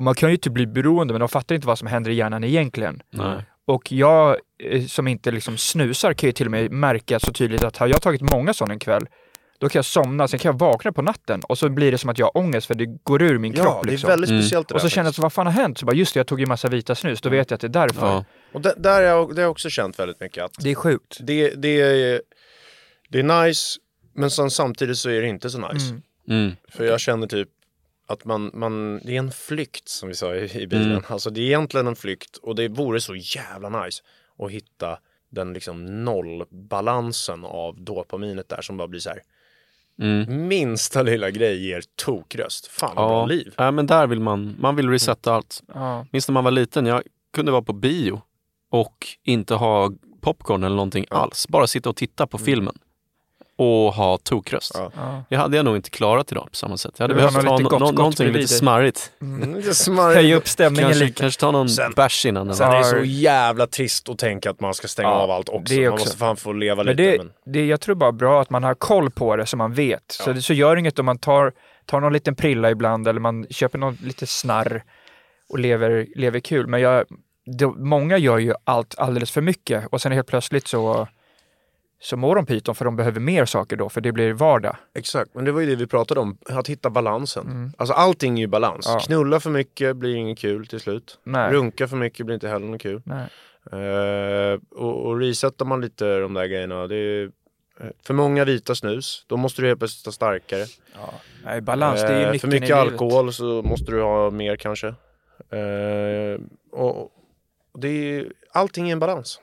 man 0.00 0.14
kan 0.14 0.30
ju 0.30 0.36
typ 0.36 0.52
bli 0.52 0.66
beroende 0.66 1.14
men 1.14 1.20
de 1.20 1.28
fattar 1.28 1.54
inte 1.54 1.66
vad 1.66 1.78
som 1.78 1.88
händer 1.88 2.10
i 2.10 2.14
hjärnan 2.14 2.44
egentligen. 2.44 3.02
Nej. 3.10 3.36
Och 3.66 3.92
jag 3.92 4.36
eh, 4.64 4.82
som 4.84 5.08
inte 5.08 5.30
liksom 5.30 5.56
snusar 5.56 6.12
kan 6.14 6.28
ju 6.28 6.32
till 6.32 6.46
och 6.46 6.50
med 6.50 6.70
märka 6.70 7.20
så 7.20 7.32
tydligt 7.32 7.64
att 7.64 7.76
har 7.76 7.86
jag 7.86 8.02
tagit 8.02 8.20
många 8.32 8.54
sådana 8.54 8.72
en 8.74 8.78
kväll, 8.78 9.06
då 9.58 9.68
kan 9.68 9.78
jag 9.78 9.84
somna, 9.84 10.28
sen 10.28 10.38
kan 10.38 10.52
jag 10.52 10.58
vakna 10.58 10.92
på 10.92 11.02
natten 11.02 11.40
och 11.48 11.58
så 11.58 11.68
blir 11.68 11.92
det 11.92 11.98
som 11.98 12.10
att 12.10 12.18
jag 12.18 12.26
har 12.26 12.36
ångest 12.36 12.66
för 12.66 12.74
det 12.74 12.86
går 12.86 13.22
ur 13.22 13.38
min 13.38 13.52
Ja, 13.56 13.62
kropp. 13.62 13.82
det 13.82 13.88
är 13.88 13.90
Liksom. 13.90 14.08
väldigt 14.08 14.30
Mm. 14.30 14.42
speciellt 14.42 14.68
det 14.68 14.74
och 14.74 14.80
så 14.80 14.86
där 14.86 14.90
känner 14.90 15.06
jag 15.06 15.10
att 15.10 15.18
vad 15.18 15.32
fan 15.32 15.46
har 15.46 15.52
hänt? 15.52 15.78
Så 15.78 15.86
bara 15.86 15.96
just 15.96 16.14
det, 16.14 16.18
jag 16.18 16.26
tog 16.26 16.40
ju 16.40 16.46
massa 16.46 16.68
vita 16.68 16.94
snus, 16.94 17.20
då 17.20 17.28
vet 17.28 17.50
jag 17.50 17.54
att 17.56 17.60
det 17.60 17.66
är 17.66 17.86
därför. 17.86 18.06
Ja. 18.06 18.24
Och 18.52 18.60
det, 18.60 18.74
där 18.76 19.02
är 19.02 19.06
jag, 19.06 19.28
det 19.28 19.34
har 19.34 19.42
jag 19.42 19.50
också 19.50 19.68
känt 19.70 19.98
väldigt 19.98 20.20
mycket 20.20 20.44
att 20.44 20.52
Det 20.60 20.70
är 20.70 20.74
sjukt. 20.74 21.16
det, 21.20 21.50
det, 21.50 21.80
är, 21.80 22.22
det 23.12 23.18
är 23.18 23.44
nice, 23.46 23.78
men 24.14 24.30
sen 24.30 24.50
samtidigt 24.50 24.98
så 24.98 25.10
är 25.10 25.20
det 25.22 25.28
inte 25.28 25.50
så 25.50 25.58
nice. 25.72 25.88
Mm. 25.90 26.02
Mm. 26.28 26.52
För 26.68 26.84
jag 26.84 27.00
känner 27.00 27.26
typ 27.26 27.48
att 28.06 28.24
man, 28.24 28.50
man, 28.54 29.00
det 29.04 29.14
är 29.14 29.18
en 29.18 29.32
flykt 29.32 29.88
som 29.88 30.08
vi 30.08 30.14
sa 30.14 30.34
i, 30.34 30.60
i 30.62 30.66
bilen. 30.66 30.90
Mm. 30.90 31.02
Alltså 31.06 31.30
det 31.30 31.40
är 31.40 31.44
egentligen 31.44 31.86
en 31.86 31.96
flykt 31.96 32.36
och 32.36 32.54
det 32.54 32.68
vore 32.68 33.00
så 33.00 33.14
jävla 33.16 33.84
nice 33.84 34.02
att 34.38 34.50
hitta 34.50 34.98
den 35.30 35.52
liksom 35.52 36.04
nollbalansen 36.04 37.44
av 37.44 37.80
dopaminet 37.80 38.48
där 38.48 38.62
som 38.62 38.76
bara 38.76 38.88
blir 38.88 39.00
så 39.00 39.10
här. 39.10 39.22
Mm. 40.00 40.48
Minsta 40.48 41.02
lilla 41.02 41.30
grej 41.30 41.66
ger 41.68 41.82
tokröst. 42.04 42.66
Fan 42.66 42.96
vad 42.96 43.08
bra 43.08 43.18
Ja. 43.20 43.26
liv. 43.26 43.54
ja, 43.56 43.70
men 43.70 43.86
där 43.86 44.06
vill 44.06 44.20
man, 44.20 44.56
man 44.58 44.76
vill 44.76 44.88
resetta 44.88 45.34
allt. 45.34 45.62
Ja. 45.74 46.06
Minns 46.12 46.28
när 46.28 46.32
man 46.32 46.44
var 46.44 46.50
liten, 46.50 46.86
jag 46.86 47.02
kunde 47.34 47.52
vara 47.52 47.62
på 47.62 47.72
bio 47.72 48.22
och 48.70 49.06
inte 49.22 49.54
ha 49.54 49.92
popcorn 50.20 50.64
eller 50.64 50.76
någonting 50.76 51.06
Ja. 51.10 51.16
alls. 51.16 51.48
Bara 51.48 51.66
sitta 51.66 51.90
och 51.90 51.96
titta 51.96 52.26
på 52.26 52.38
filmen 52.38 52.78
och 53.62 53.94
ha 53.94 54.18
tokröst. 54.18 54.72
Ja. 54.94 55.22
Det 55.30 55.36
hade 55.36 55.56
jag 55.56 55.64
nog 55.64 55.76
inte 55.76 55.90
klarat 55.90 56.32
idag 56.32 56.48
på 56.50 56.56
samma 56.56 56.76
sätt. 56.76 56.94
Jag 56.96 57.04
hade 57.04 57.14
behövt 57.14 57.34
ha 57.34 57.42
något 57.42 57.60
lite 57.60 57.70
gott, 57.70 57.80
no- 57.82 57.86
gott 57.86 57.94
någonting 57.94 58.32
lite 58.32 58.48
smarrigt. 58.54 59.12
Mm, 59.22 59.54
lite 59.54 59.74
smarrigt. 59.74 60.16
Höja 60.16 60.36
upp 60.36 60.48
stämningen 60.48 60.88
Kanske, 60.90 61.04
lite. 61.04 61.20
kanske 61.20 61.40
ta 61.40 61.50
någon 61.50 61.68
Sen- 61.68 61.92
bärs 61.96 62.26
innan. 62.26 62.54
Sen 62.54 62.70
är 62.72 62.78
det 62.78 62.84
så 62.84 62.98
jävla 63.04 63.66
trist 63.66 64.08
att 64.08 64.18
tänka 64.18 64.50
att 64.50 64.60
man 64.60 64.74
ska 64.74 64.88
stänga 64.88 65.08
Ja, 65.08 65.14
av 65.14 65.30
allt 65.30 65.48
också. 65.48 65.74
det 65.74 65.84
är 65.84 65.84
Man 65.84 65.92
också. 65.92 66.04
måste 66.06 66.18
fan 66.18 66.36
få 66.36 66.52
leva 66.52 66.84
Men 66.84 66.96
lite. 66.96 67.10
det, 67.10 67.18
Men... 67.18 67.52
det, 67.52 67.66
jag 67.66 67.80
tror 67.80 67.94
bara 67.94 68.12
bra 68.12 68.40
att 68.42 68.50
man 68.50 68.64
har 68.64 68.74
koll 68.74 69.10
på 69.10 69.36
det 69.36 69.46
så 69.46 69.56
man 69.56 69.72
vet. 69.74 70.02
Så, 70.08 70.30
Ja. 70.30 70.34
det, 70.34 70.42
så 70.42 70.52
gör 70.52 70.76
inget 70.76 70.98
om 70.98 71.06
man 71.06 71.18
tar, 71.18 71.52
tar 71.86 72.00
någon 72.00 72.12
liten 72.12 72.34
prilla 72.34 72.70
ibland 72.70 73.08
eller 73.08 73.20
man 73.20 73.46
köper 73.50 73.78
någon 73.78 73.98
lite 74.02 74.26
snarr 74.26 74.82
och 75.48 75.58
lever, 75.58 76.06
lever 76.16 76.40
kul. 76.40 76.66
Men 76.66 76.80
jag, 76.80 77.04
det, 77.58 77.66
många 77.66 78.18
gör 78.18 78.38
ju 78.38 78.54
allt 78.64 78.94
alldeles 78.98 79.30
för 79.30 79.40
mycket 79.40 79.84
och 79.90 80.00
sen 80.00 80.12
helt 80.12 80.26
plötsligt 80.26 80.66
så, 80.68 81.08
så 82.02 82.16
mår 82.16 82.36
de 82.36 82.46
pyton 82.46 82.74
för 82.74 82.84
de 82.84 82.96
behöver 82.96 83.20
mer 83.20 83.44
saker 83.44 83.76
då, 83.76 83.88
för 83.88 84.00
det 84.00 84.12
blir 84.12 84.32
vardag. 84.32 84.76
Exakt, 84.94 85.34
men 85.34 85.44
det 85.44 85.52
var 85.52 85.60
ju 85.60 85.66
det 85.66 85.76
vi 85.76 85.86
pratade 85.86 86.20
om. 86.20 86.38
Att 86.48 86.68
hitta 86.68 86.90
balansen. 86.90 87.46
Mm. 87.46 87.72
Alltså 87.76 87.94
allting 87.94 88.36
är 88.36 88.40
ju 88.40 88.46
balans. 88.46 88.86
Ja. 88.88 88.98
Knulla 88.98 89.40
för 89.40 89.50
mycket 89.50 89.96
blir 89.96 90.14
inget 90.14 90.38
kul 90.38 90.66
till 90.66 90.80
slut. 90.80 91.18
Nej. 91.24 91.52
Runka 91.52 91.88
för 91.88 91.96
mycket 91.96 92.26
blir 92.26 92.34
inte 92.34 92.48
heller 92.48 92.66
något 92.66 92.80
kul. 92.80 93.02
Eh, 93.72 94.60
och, 94.70 95.06
och 95.06 95.18
resetar 95.18 95.64
man 95.64 95.80
lite 95.80 96.18
de 96.18 96.34
där 96.34 96.46
grejerna. 96.46 96.86
Det 96.86 96.96
är, 96.96 97.24
eh, 97.80 97.86
för 98.06 98.14
många 98.14 98.44
vita 98.44 98.74
snus, 98.74 99.24
då 99.26 99.36
måste 99.36 99.62
du 99.62 99.68
helt 99.68 99.80
plötsligt 99.80 100.04
ta 100.04 100.12
starkare. 100.12 100.64
Nej, 101.44 101.60
balans, 101.60 102.00
det 102.00 102.06
är 102.06 102.20
ju 102.20 102.26
Eh, 102.26 102.40
för 102.40 102.48
mycket 102.48 102.76
alkohol 102.76 103.32
så 103.32 103.62
måste 103.62 103.92
du 103.92 104.02
ha 104.02 104.30
mer 104.30 104.56
kanske. 104.56 104.86
Eh, 105.50 106.40
och, 106.72 107.02
och 107.72 107.80
det 107.80 107.88
är, 107.88 108.32
allting 108.52 108.88
är 108.88 108.92
en 108.92 108.98
balans. 108.98 109.40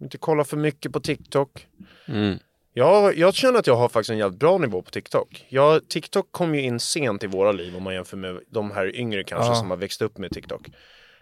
Inte 0.00 0.18
kolla 0.18 0.44
för 0.44 0.56
mycket 0.56 0.92
på 0.92 1.00
TikTok. 1.00 1.66
Mm. 2.08 2.38
Jag, 2.72 3.18
jag 3.18 3.34
känner 3.34 3.58
att 3.58 3.66
jag 3.66 3.76
har 3.76 3.88
faktiskt 3.88 4.10
en 4.10 4.18
jävligt 4.18 4.40
bra 4.40 4.58
nivå 4.58 4.82
på 4.82 4.90
TikTok. 4.90 5.46
Jag, 5.48 5.88
TikTok 5.88 6.28
kom 6.30 6.54
ju 6.54 6.60
in 6.62 6.80
sent 6.80 7.24
i 7.24 7.26
våra 7.26 7.52
liv 7.52 7.76
om 7.76 7.82
man 7.82 7.94
jämför 7.94 8.16
med 8.16 8.40
de 8.50 8.70
här 8.70 8.96
yngre 8.96 9.24
kanske 9.24 9.50
Ja. 9.50 9.54
som 9.54 9.70
har 9.70 9.76
växt 9.76 10.02
upp 10.02 10.18
med 10.18 10.30
TikTok. 10.30 10.68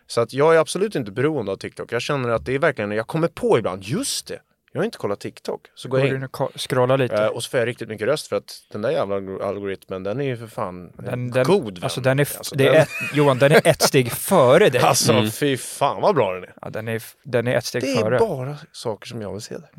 Så 0.06 0.20
att 0.20 0.32
jag 0.32 0.54
är 0.54 0.58
absolut 0.58 0.94
inte 0.94 1.12
beroende 1.12 1.52
av 1.52 1.56
TikTok. 1.56 1.92
Jag 1.92 2.02
känner 2.02 2.28
att 2.28 2.44
det 2.44 2.54
är 2.54 2.58
verkligen, 2.58 2.90
jag 2.90 3.06
kommer 3.06 3.28
på 3.28 3.58
ibland, 3.58 3.84
just 3.84 4.26
det, 4.26 4.40
Jag 4.78 4.82
har 4.82 4.84
inte 4.84 4.98
kollat 4.98 5.20
TikTok. 5.20 5.60
Så 5.74 5.88
går 5.88 5.98
Går 5.98 6.06
jag 6.06 6.16
in. 6.16 6.22
och 6.22 6.32
ko- 6.32 6.50
scrolla 6.56 6.96
lite? 6.96 7.16
Eh, 7.24 7.26
och 7.26 7.42
så 7.44 7.50
får 7.50 7.60
jag 7.60 7.66
riktigt 7.66 7.88
mycket 7.88 8.06
röst 8.06 8.26
för 8.28 8.36
att 8.36 8.62
den 8.72 8.82
där 8.82 8.90
jävla 8.90 9.14
algor- 9.16 9.42
algoritmen 9.42 10.02
den 10.02 10.20
är 10.20 10.24
ju 10.24 10.36
för 10.36 10.46
fan 10.46 10.92
den, 10.96 11.30
den, 11.30 11.44
god 11.44 11.74
vän. 11.74 11.84
alltså 11.84 12.00
den 12.00 12.18
är, 12.18 12.36
Alltså, 12.36 12.54
det 12.54 12.66
är 12.66 12.72
den- 12.72 12.82
ett, 12.82 12.88
Johan, 13.14 13.38
den 13.38 13.52
är 13.52 13.66
ett 13.66 13.82
steg 13.82 14.12
före 14.30 14.68
dig. 14.68 14.80
Alltså 14.80 15.30
fy 15.30 15.56
fan 15.56 16.00
vad 16.02 16.14
bra 16.14 16.34
den 16.34 16.42
är. 16.42 16.54
Ja, 16.62 16.70
den, 16.70 16.88
är, 16.88 17.02
den 17.22 17.46
är 17.48 17.54
ett 17.56 17.64
steg 17.64 17.82
Det 17.82 17.92
är 17.92 17.96
före. 18.02 18.18
bara 18.18 18.56
saker 18.72 19.06
som 19.08 19.22
jag 19.22 19.32
vill 19.32 19.40
se 19.42 19.54
där. 19.58 19.70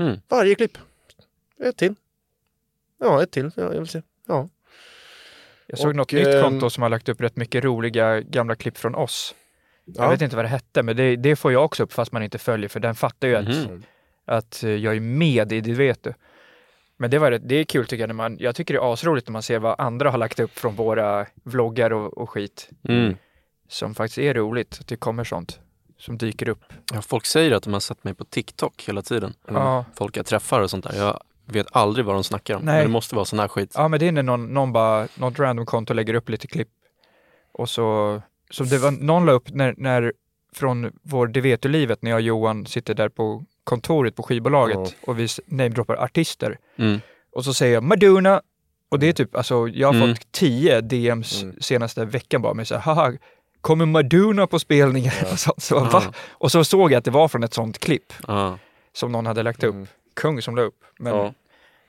Mm. 0.00 0.20
Varje 0.28 0.54
klipp. 0.54 0.78
Ett 1.64 1.76
till. 1.76 1.94
Ja, 3.00 3.22
ett 3.22 3.30
till. 3.30 3.50
Ja, 3.56 3.62
jag 3.62 3.78
vill 3.80 3.88
se. 3.88 4.02
Ja. 4.28 4.48
Jag 5.66 5.78
såg 5.78 5.88
Och, 5.88 5.96
något 5.96 6.12
nytt 6.12 6.26
ehm, 6.26 6.42
konto 6.42 6.70
som 6.70 6.82
har 6.82 6.90
lagt 6.90 7.08
upp 7.08 7.20
rätt 7.20 7.36
mycket 7.36 7.64
roliga 7.64 8.20
gamla 8.20 8.54
klipp 8.54 8.78
från 8.78 8.94
oss. 8.94 9.34
Jag 9.86 10.06
Ja. 10.06 10.10
vet 10.10 10.22
inte 10.22 10.36
vad 10.36 10.44
det 10.44 10.48
hette, 10.48 10.82
men 10.82 10.96
det, 10.96 11.16
det 11.16 11.36
får 11.36 11.52
jag 11.52 11.64
också 11.64 11.82
upp 11.82 11.92
fast 11.92 12.12
man 12.12 12.22
inte 12.22 12.38
följer, 12.38 12.68
för 12.68 12.80
den 12.80 12.94
fattar 12.94 13.28
ju 13.28 13.36
att, 13.36 13.44
Mhm. 13.48 13.82
Att 14.24 14.62
eh, 14.64 14.70
jag 14.70 14.96
är 14.96 15.00
med 15.00 15.52
i 15.52 15.60
det, 15.60 15.74
vet 15.74 16.02
du. 16.02 16.14
Men 16.96 17.10
det, 17.10 17.18
var 17.18 17.30
det 17.30 17.54
är 17.54 17.64
kul 17.64 17.86
tycker 17.86 18.02
jag, 18.02 18.08
när 18.08 18.14
man, 18.14 18.36
jag 18.40 18.56
tycker 18.56 18.74
det 18.74 18.80
är 18.80 18.92
asroligt 18.92 19.28
när 19.28 19.32
man 19.32 19.42
ser 19.42 19.58
vad 19.58 19.80
andra 19.80 20.10
har 20.10 20.18
lagt 20.18 20.40
upp 20.40 20.58
från 20.58 20.74
våra 20.74 21.26
vloggar 21.44 21.92
och, 21.92 22.18
och 22.18 22.30
skit. 22.30 22.70
Mm. 22.88 23.16
Som 23.68 23.94
faktiskt 23.94 24.18
är 24.18 24.34
roligt, 24.34 24.78
att 24.80 24.86
det 24.86 24.96
kommer 24.96 25.24
sånt 25.24 25.60
som 25.98 26.18
dyker 26.18 26.48
upp. 26.48 26.72
Ja, 26.92 27.02
folk 27.02 27.26
säger 27.26 27.52
att 27.52 27.62
de 27.62 27.72
har 27.72 27.80
sett 27.80 28.04
mig 28.04 28.14
på 28.14 28.24
TikTok 28.24 28.84
hela 28.88 29.02
tiden. 29.02 29.34
Ja. 29.48 29.84
Folk 29.94 30.16
jag 30.16 30.26
träffar 30.26 30.60
och 30.60 30.70
sånt 30.70 30.84
där. 30.84 30.96
Jag 30.96 31.20
vet 31.44 31.66
aldrig 31.72 32.06
vad 32.06 32.16
de 32.16 32.24
snackar 32.24 32.54
om. 32.54 32.62
Nej. 32.62 32.74
Men 32.74 32.84
det 32.84 32.92
måste 32.92 33.14
vara 33.14 33.24
sån 33.24 33.38
här 33.38 33.48
skit. 33.48 33.72
Ja, 33.74 33.88
men 33.88 34.00
det 34.00 34.08
är 34.08 34.12
när 34.12 34.22
någon, 34.22 34.54
någon 34.54 34.72
bara, 34.72 35.08
något 35.14 35.38
random 35.38 35.66
konto 35.66 35.94
lägger 35.94 36.14
upp 36.14 36.28
lite 36.28 36.46
klipp. 36.46 36.68
Och 37.52 37.68
så, 37.68 38.20
så 38.50 38.64
det 38.64 38.78
var, 38.78 38.90
någon 38.90 39.26
la 39.26 39.32
upp 39.32 39.50
när, 39.50 39.74
när 39.76 40.12
från 40.54 40.92
vår 41.02 41.26
Det 41.26 41.40
vet 41.40 41.62
du 41.62 41.68
livet, 41.68 42.02
när 42.02 42.10
jag 42.10 42.16
och 42.18 42.22
Johan 42.22 42.66
sitter 42.66 42.94
där 42.94 43.08
på 43.08 43.44
kontoret 43.64 44.16
på 44.16 44.22
skivbolaget 44.22 44.76
Ja. 44.76 44.90
och 45.06 45.18
vi 45.18 45.28
namedroppar 45.46 45.94
artister. 45.96 46.58
Mm. 46.76 47.00
Och 47.32 47.44
så 47.44 47.54
säger 47.54 47.74
jag 47.74 47.82
Madonna. 47.82 48.42
Och 48.88 48.98
det 48.98 49.08
är 49.08 49.12
typ, 49.12 49.36
alltså 49.36 49.68
jag 49.68 49.88
har 49.88 49.94
Mm. 49.94 50.08
fått 50.14 50.32
tio 50.32 50.80
DMs 50.80 51.42
Mm. 51.42 51.56
senaste 51.60 52.04
veckan 52.04 52.42
bara 52.42 52.54
med 52.54 52.68
så 52.68 52.74
här, 52.76 52.94
haha, 52.94 53.12
kommer 53.60 53.86
Madonna 53.86 54.46
på 54.46 54.58
spelningen? 54.58 55.12
Och, 55.32 55.38
så, 55.38 55.54
så? 55.58 55.74
Ja. 55.92 56.02
och 56.30 56.52
så 56.52 56.64
såg 56.64 56.92
jag 56.92 56.98
att 56.98 57.04
det 57.04 57.10
var 57.10 57.28
från 57.28 57.44
ett 57.44 57.54
sånt 57.54 57.78
klipp 57.78 58.12
Ja. 58.26 58.58
som 58.92 59.12
någon 59.12 59.26
hade 59.26 59.42
lagt 59.42 59.64
upp. 59.64 59.74
Mm. 59.74 59.86
Kung 60.14 60.42
som 60.42 60.56
la 60.56 60.62
upp. 60.62 60.80
Men, 60.98 61.14
Ja. 61.16 61.34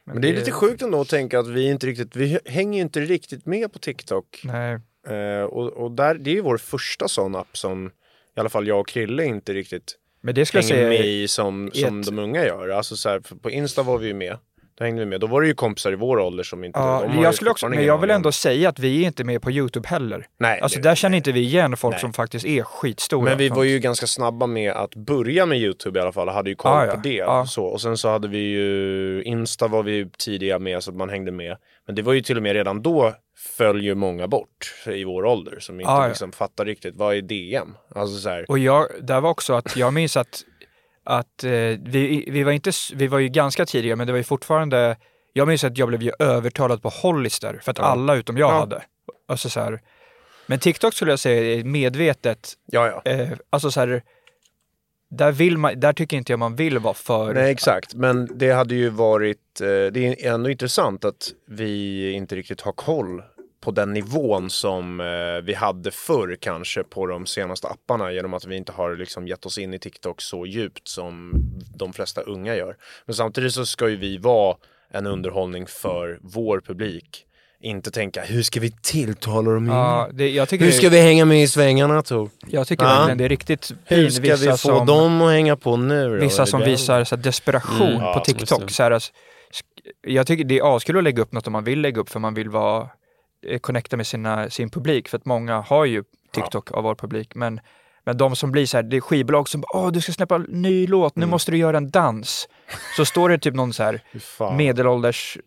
Men 0.08 0.22
det 0.22 0.30
är 0.30 0.34
lite 0.34 0.52
sjukt 0.52 0.82
ändå 0.82 1.02
att 1.02 1.10
tänka 1.10 1.40
att 1.40 1.48
vi 1.48 1.70
inte 1.70 1.88
riktigt, 1.88 2.16
vi 2.16 2.40
hänger 2.46 2.78
ju 2.80 2.82
inte 2.82 3.00
riktigt 3.00 3.46
med 3.46 3.74
på 3.74 3.80
TikTok. 3.80 4.42
Nej. 4.44 4.80
Eh, 5.08 5.44
och 5.44 5.68
och 5.74 5.92
där, 5.92 6.16
det 6.16 6.30
är 6.30 6.34
ju 6.36 6.42
vår 6.42 6.58
första 6.58 7.08
sån 7.08 7.36
app 7.36 7.58
som 7.58 7.92
i 8.36 8.40
alla 8.40 8.50
fall 8.50 8.68
jag 8.68 8.80
och 8.80 8.88
Krille 8.88 9.26
inte 9.26 9.54
riktigt 9.54 9.98
Men 10.22 10.36
det 10.36 10.46
jag 10.54 10.64
hänger 10.64 10.76
säga 10.76 10.90
med 10.90 11.06
i 11.08 11.28
som, 11.28 11.72
som 11.74 12.00
ett- 12.00 12.06
de 12.06 12.20
unga 12.20 12.46
gör. 12.46 12.70
Alltså 12.70 12.96
så 12.96 13.10
här, 13.10 13.20
på 13.20 13.50
Insta 13.52 13.84
var 13.84 13.98
vi 13.98 14.08
ju 14.08 14.14
med. 14.14 14.38
Då 14.78 14.84
hängde 14.86 15.00
vi 15.00 15.06
med. 15.06 15.20
Då 15.20 15.28
var 15.28 15.42
det 15.42 15.48
ju 15.48 15.54
kompisar 15.54 15.92
i 15.92 15.96
vår 15.96 16.18
ålder 16.20 16.44
som 16.44 16.64
inte... 16.64 16.80
Ja, 16.80 17.06
jag 17.22 17.36
skulle 17.36 17.52
också, 17.52 17.68
men 17.70 17.86
jag 17.86 17.98
vill 17.98 18.10
ändå 18.12 18.32
säga 18.32 18.70
att 18.70 18.80
vi 18.80 19.02
är 19.04 19.08
inte 19.08 19.24
med 19.24 19.42
på 19.42 19.52
Youtube 19.52 19.88
heller. 19.88 20.26
Nej, 20.40 20.60
Alltså 20.62 20.80
där 20.80 20.96
känner 20.96 21.18
inte 21.18 21.32
vi 21.32 21.40
igen 21.40 21.78
folk 21.78 21.94
Nej. 21.94 22.02
som 22.02 22.14
faktiskt 22.14 22.46
är 22.46 22.64
skitstora. 22.64 23.24
Men 23.30 23.38
vi 23.38 23.50
var 23.50 23.64
ju 23.64 23.80
ganska 23.80 24.08
snabba 24.08 24.48
med 24.48 24.72
att 24.72 24.96
börja 24.96 25.46
med 25.46 25.58
Youtube 25.58 26.00
i 26.00 26.02
alla 26.02 26.12
fall, 26.12 26.30
hade 26.30 26.50
ju 26.50 26.56
koll 26.56 26.72
Ah, 26.72 26.86
ja. 26.86 26.94
på 26.94 27.00
det. 27.04 27.14
Ja. 27.14 27.46
Så, 27.46 27.66
och 27.66 27.82
sen 27.82 27.98
så 27.98 28.10
hade 28.10 28.28
vi 28.28 28.38
ju, 28.40 29.24
Insta 29.24 29.68
var 29.68 29.84
vi 29.84 30.10
tidiga 30.18 30.60
med 30.60 30.84
så 30.84 30.92
att 30.92 30.98
man 30.98 31.10
hängde 31.10 31.32
med. 31.32 31.58
Men 31.86 31.96
det 31.96 32.02
var 32.02 32.14
ju 32.14 32.22
till 32.22 32.38
och 32.38 32.44
med 32.44 32.54
redan 32.54 32.82
då 32.82 33.14
föll 33.58 33.84
ju 33.84 33.96
många 33.96 34.28
bort 34.28 34.74
i 34.88 35.04
vår 35.04 35.26
ålder 35.26 35.60
som 35.60 35.80
inte 35.80 35.92
Ah, 35.92 36.02
ja. 36.02 36.08
liksom 36.08 36.32
fattar 36.32 36.66
riktigt, 36.66 36.96
vad 36.96 37.16
är 37.16 37.22
DM? 37.22 37.76
Alltså 37.96 38.18
så 38.18 38.30
här, 38.30 38.46
Och 38.48 38.60
jag, 38.60 38.88
där 39.02 39.22
var 39.22 39.30
också 39.30 39.54
att 39.54 39.76
jag 39.76 39.94
minns 39.94 40.18
att, 40.18 40.42
att 41.06 41.44
eh, 41.44 41.50
vi, 41.52 42.26
vi 42.32 42.44
var 42.44 42.52
inte, 42.52 42.72
vi 42.94 43.08
var 43.08 43.20
ju 43.20 43.28
ganska 43.30 43.66
tidiga 43.66 43.96
men 43.96 44.08
det 44.08 44.14
var 44.14 44.18
ju 44.18 44.24
fortfarande, 44.24 44.98
jag 45.34 45.48
minns 45.48 45.64
att 45.64 45.78
jag 45.78 45.88
blev 45.88 46.04
ju 46.04 46.12
övertalad 46.20 46.82
på 46.82 46.90
Hollister 46.90 47.60
för 47.64 47.72
att 47.72 47.80
alla 47.80 48.16
utom 48.16 48.38
jag 48.38 48.50
Ja. 48.52 48.60
hade. 48.60 48.84
Alltså 49.28 49.50
så 49.50 49.60
här, 49.60 49.82
men 50.48 50.60
TikTok 50.60 50.94
skulle 50.94 51.12
jag 51.12 51.20
säga 51.20 51.60
är 51.60 51.64
medvetet, 51.64 52.54
ja 52.66 53.02
ja. 53.06 53.12
eh, 53.12 53.30
alltså 53.50 53.72
så 53.72 53.80
här, 53.80 54.04
där, 55.10 55.32
vill 55.32 55.58
man, 55.58 55.80
där 55.80 55.94
tycker 55.94 56.18
inte 56.18 56.32
jag 56.32 56.40
man 56.40 56.56
vill 56.56 56.80
vara 56.80 56.94
för... 56.94 57.34
Nej 57.34 57.52
exakt, 57.52 57.94
men 57.94 58.38
det 58.38 58.52
hade 58.52 58.76
ju 58.76 58.90
varit, 58.90 59.62
eh, 59.62 59.68
det 59.68 59.98
är 60.26 60.34
ändå 60.34 60.50
intressant 60.50 61.06
att 61.06 61.32
vi 61.48 62.12
inte 62.12 62.36
riktigt 62.36 62.62
har 62.62 62.72
koll 62.72 63.24
på 63.66 63.72
den 63.72 63.94
nivån 63.94 64.50
som 64.50 65.00
eh, 65.00 65.44
vi 65.44 65.54
hade 65.54 65.92
förr 65.92 66.38
kanske 66.42 66.84
på 66.84 67.06
de 67.08 67.26
senaste 67.26 67.68
apparna 67.68 68.12
genom 68.12 68.34
att 68.34 68.46
vi 68.46 68.56
inte 68.56 68.72
har 68.72 68.96
liksom 68.96 69.28
gett 69.28 69.46
oss 69.46 69.58
in 69.58 69.74
i 69.74 69.80
TikTok 69.80 70.22
så 70.22 70.46
djupt 70.46 70.88
som 70.88 71.34
de 71.76 71.94
flesta 71.94 72.22
unga 72.22 72.56
gör. 72.56 72.76
Men 73.06 73.16
samtidigt 73.16 73.54
så 73.54 73.66
ska 73.66 73.90
ju 73.90 73.96
vi 73.96 74.18
vara 74.18 74.56
en 74.92 75.06
underhållning 75.08 75.66
för 75.68 76.20
vår 76.22 76.62
publik. 76.62 77.26
Inte 77.62 77.92
tänka, 77.92 78.22
hur 78.22 78.44
ska 78.44 78.60
vi 78.60 78.72
tilltala 78.72 79.52
dem 79.52 79.68
Ja, 79.68 80.10
det, 80.14 80.52
Hur 80.52 80.72
ska 80.72 80.90
vi 80.90 81.02
hänga 81.02 81.26
med 81.26 81.44
i 81.44 81.48
svängarna 81.48 82.02
Tor? 82.02 82.30
jag 82.48 82.68
tycker 82.68 82.86
Ja. 82.86 83.16
det 83.16 83.26
är 83.26 83.30
riktigt 83.30 83.74
Hur 83.86 84.10
ska 84.10 84.36
vi 84.36 84.48
få 84.48 84.58
som, 84.58 84.86
dem 84.86 85.22
att 85.22 85.32
hänga 85.32 85.56
på 85.56 85.78
nu 85.78 86.10
då? 86.10 86.16
Vissa 86.16 86.46
som 86.46 86.62
visar 86.62 87.04
så 87.04 87.16
här, 87.16 87.24
desperation 87.24 87.88
Mm, 87.88 88.00
på 88.00 88.04
ja, 88.04 88.24
TikTok. 88.26 88.72
Så 88.72 88.84
här, 88.84 88.92
alltså, 88.92 89.12
jag 90.08 90.28
tycker 90.28 90.44
det 90.44 90.60
är 90.60 90.76
askul 90.76 90.98
att 90.98 91.04
lägga 91.04 91.22
upp 91.22 91.32
något 91.32 91.48
om 91.48 91.54
man 91.54 91.64
vill 91.64 91.82
lägga 91.82 92.02
upp 92.02 92.10
för 92.10 92.20
man 92.20 92.34
vill 92.34 92.50
vara 92.50 92.90
connecta 93.62 93.98
med 93.98 94.08
sina, 94.08 94.50
sin 94.50 94.70
publik. 94.70 95.08
För 95.08 95.18
att 95.18 95.26
många 95.26 95.62
har 95.62 95.86
ju 95.86 96.04
TikTok 96.32 96.72
av 96.72 96.84
vår 96.84 96.96
publik. 96.96 97.36
Men, 97.36 97.60
men 98.04 98.18
de 98.18 98.36
som 98.36 98.52
blir 98.52 98.66
så 98.66 98.78
här, 98.78 98.84
det 98.84 98.98
är 98.98 99.02
skivbolag 99.02 99.50
som 99.50 99.64
åh 99.74 99.92
du 99.92 100.02
ska 100.02 100.12
släppa 100.12 100.36
en 100.36 100.42
ny 100.42 100.88
låt, 100.88 101.16
nu 101.16 101.26
måste 101.26 101.52
du 101.52 101.58
göra 101.58 101.78
en 101.78 101.90
dans. 101.90 102.48
Så 102.98 103.06
står 103.06 103.30
det 103.30 103.38
typ 103.38 103.56
någon 103.56 103.74
så 103.74 103.84
här 103.84 104.02
medelålders 104.58 105.38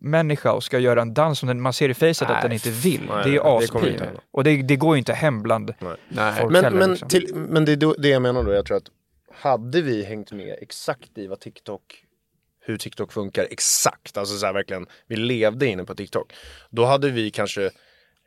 människa 0.00 0.52
och 0.52 0.64
ska 0.64 0.78
göra 0.78 1.02
en 1.02 1.14
dans 1.14 1.38
som 1.38 1.46
den, 1.46 1.60
man 1.60 1.72
ser 1.72 1.88
i 1.88 1.94
facet 1.94 2.30
att 2.30 2.42
den 2.42 2.52
inte 2.52 2.70
vill. 2.70 3.00
nej, 3.08 3.24
det 3.24 3.30
är 3.30 3.32
ju 3.32 3.40
aspin. 3.42 4.00
Och 4.30 4.44
det, 4.44 4.62
det 4.62 4.76
går 4.76 4.94
ju 4.94 4.98
inte 4.98 5.12
hem 5.12 5.42
bland 5.42 5.74
Nej. 6.08 6.32
folk 6.40 6.52
Men, 6.52 6.64
heller. 6.64 6.78
men, 6.78 6.90
liksom. 6.90 7.08
till, 7.08 7.34
men 7.34 7.64
det 7.64 7.72
är 7.72 8.02
det 8.02 8.08
jag 8.08 8.22
menar 8.22 8.44
då, 8.44 8.52
jag 8.52 8.66
tror 8.66 8.76
att 8.76 8.90
hade 9.34 9.82
vi 9.82 10.04
hängt 10.04 10.32
med 10.32 10.56
exakt 10.60 11.18
i 11.18 11.26
vad 11.26 11.40
TikTok, 11.40 12.01
hur 12.64 12.76
TikTok 12.78 13.12
funkar 13.12 13.46
exakt, 13.50 14.16
alltså 14.18 14.36
så 14.38 14.46
här 14.46 14.52
verkligen, 14.52 14.86
vi 15.06 15.16
levde 15.16 15.66
inne 15.66 15.84
på 15.84 15.94
TikTok, 15.94 16.32
då 16.70 16.84
hade 16.84 17.10
vi 17.10 17.30
kanske 17.30 17.70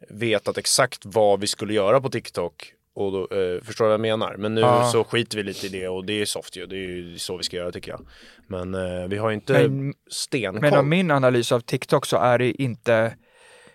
vetat 0.10 0.58
exakt 0.58 1.02
vad 1.06 1.40
vi 1.40 1.48
skulle 1.48 1.74
göra 1.74 2.02
på 2.02 2.10
TikTok 2.10 2.72
och 2.96 3.12
då, 3.12 3.20
eh, 3.22 3.62
förstår 3.64 3.86
du 3.86 3.90
vad 3.90 3.94
jag 3.94 4.02
menar? 4.02 4.36
Men 4.38 4.56
nu 4.56 4.62
Ja. 4.62 4.90
så 4.92 5.04
skiter 5.04 5.38
vi 5.38 5.44
lite 5.44 5.66
i 5.66 5.70
det 5.70 5.88
och 5.88 6.06
det 6.06 6.22
är 6.22 6.26
soft 6.26 6.58
ju, 6.58 6.66
det 6.66 6.76
är 6.76 6.80
ju 6.80 7.18
så 7.18 7.38
vi 7.38 7.44
ska 7.44 7.58
göra 7.58 7.72
tycker 7.72 7.92
jag. 7.92 8.06
Men 8.48 8.74
eh, 8.76 9.08
vi 9.08 9.18
har 9.18 9.32
inte 9.32 9.54
Men- 9.68 9.94
stenkoll. 10.12 10.62
Men 10.62 10.74
av 10.74 10.86
min 10.86 11.12
analys 11.12 11.52
av 11.52 11.60
TikTok 11.60 12.06
så 12.06 12.18
är 12.18 12.38
det 12.38 12.62
inte, 12.62 13.16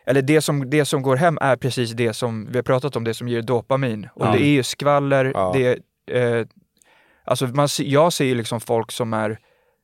eller 0.07 0.23
det 0.23 0.41
som, 0.43 0.71
det 0.71 0.85
som 0.85 1.03
går 1.03 1.17
hem 1.17 1.39
är 1.41 1.57
precis 1.57 1.91
det 1.91 2.13
som 2.15 2.47
vi 2.51 2.59
har 2.59 2.63
pratat 2.63 2.97
om, 2.97 3.05
det 3.05 3.15
som 3.15 3.29
ger 3.29 3.43
dopamin. 3.43 4.09
Och 4.15 4.27
Ja. 4.27 4.33
det 4.33 4.39
är 4.43 4.51
ju 4.53 4.63
skvaller, 4.63 5.25
Ja. 5.35 5.53
det 5.57 5.79
eh, 6.17 6.47
alltså 7.25 7.47
man, 7.47 7.69
jag 7.79 8.13
ser 8.13 8.25
ju 8.25 8.35
liksom 8.35 8.61
folk 8.61 8.93
som 8.93 9.13
är, 9.13 9.39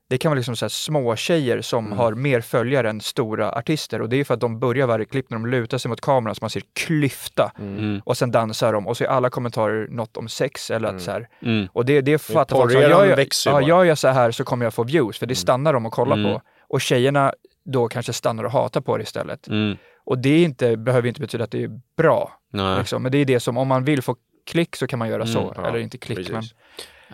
det 0.08 0.18
kan 0.18 0.30
vara 0.30 0.36
liksom 0.36 0.56
så 0.56 0.64
här 0.64 0.68
små 0.70 1.16
tjejer 1.16 1.60
som 1.60 1.86
Mm. 1.86 1.98
har 1.98 2.14
mer 2.14 2.40
följare 2.40 2.90
än 2.90 3.00
stora 3.00 3.50
artister 3.52 4.02
och 4.02 4.08
det 4.08 4.16
är 4.16 4.24
för 4.24 4.34
att 4.34 4.40
de 4.40 4.58
börjar 4.60 4.86
varje 4.86 5.04
klipp 5.04 5.30
när 5.30 5.38
de 5.38 5.46
lutar 5.46 5.78
sig 5.78 5.88
mot 5.88 6.00
kameran 6.00 6.34
så 6.34 6.38
man 6.42 6.50
ser 6.50 6.62
klyfta 6.74 7.52
Mm. 7.58 8.00
och 8.04 8.16
sen 8.16 8.30
dansar 8.30 8.72
de 8.72 8.86
och 8.86 8.96
så 8.96 9.04
är 9.04 9.08
alla 9.08 9.30
kommentarer 9.30 9.88
något 9.88 10.16
om 10.16 10.28
sex 10.28 10.70
eller 10.70 10.88
att 10.88 11.00
så 11.02 11.10
här, 11.10 11.28
Mm. 11.42 11.68
och 11.72 11.84
det, 11.86 12.00
det 12.00 12.18
fattar 12.18 12.56
folk 12.56 12.72
gör 12.74 12.80
jag, 12.82 12.90
ja, 13.46 13.60
gör 13.68 13.84
jag 13.84 13.98
så 13.98 14.08
här 14.08 14.30
så 14.30 14.44
kommer 14.44 14.66
jag 14.66 14.74
få 14.74 14.84
views, 14.84 15.18
för 15.18 15.26
det 15.26 15.34
stannar 15.34 15.72
de 15.72 15.86
och 15.86 15.92
kollar 15.92 16.16
Mm. 16.16 16.32
på. 16.32 16.42
Och 16.68 16.80
tjejerna 16.80 17.32
då 17.64 17.88
kanske 17.88 18.12
stannar 18.12 18.44
och 18.44 18.52
hatar 18.52 18.80
på 18.80 18.96
det 18.96 19.02
istället. 19.02 19.48
Mm. 19.48 19.76
Och 20.04 20.18
det 20.18 20.42
inte, 20.42 20.76
behöver 20.76 21.08
inte 21.08 21.20
betyda 21.20 21.44
att 21.44 21.50
det 21.50 21.62
är 21.64 21.70
bra. 21.96 22.32
Liksom. 22.78 23.02
Men 23.02 23.12
det 23.12 23.18
är 23.18 23.24
det 23.24 23.40
som, 23.40 23.56
om 23.56 23.68
man 23.68 23.84
vill 23.84 24.02
få 24.02 24.16
klick 24.50 24.76
så 24.76 24.86
kan 24.86 24.98
man 24.98 25.08
göra 25.08 25.22
Mm, 25.22 25.34
så. 25.34 25.52
ja, 25.56 25.68
eller 25.68 25.78
inte 25.78 25.98
klick, 25.98 26.16
precis. 26.18 26.32
men... 26.32 26.42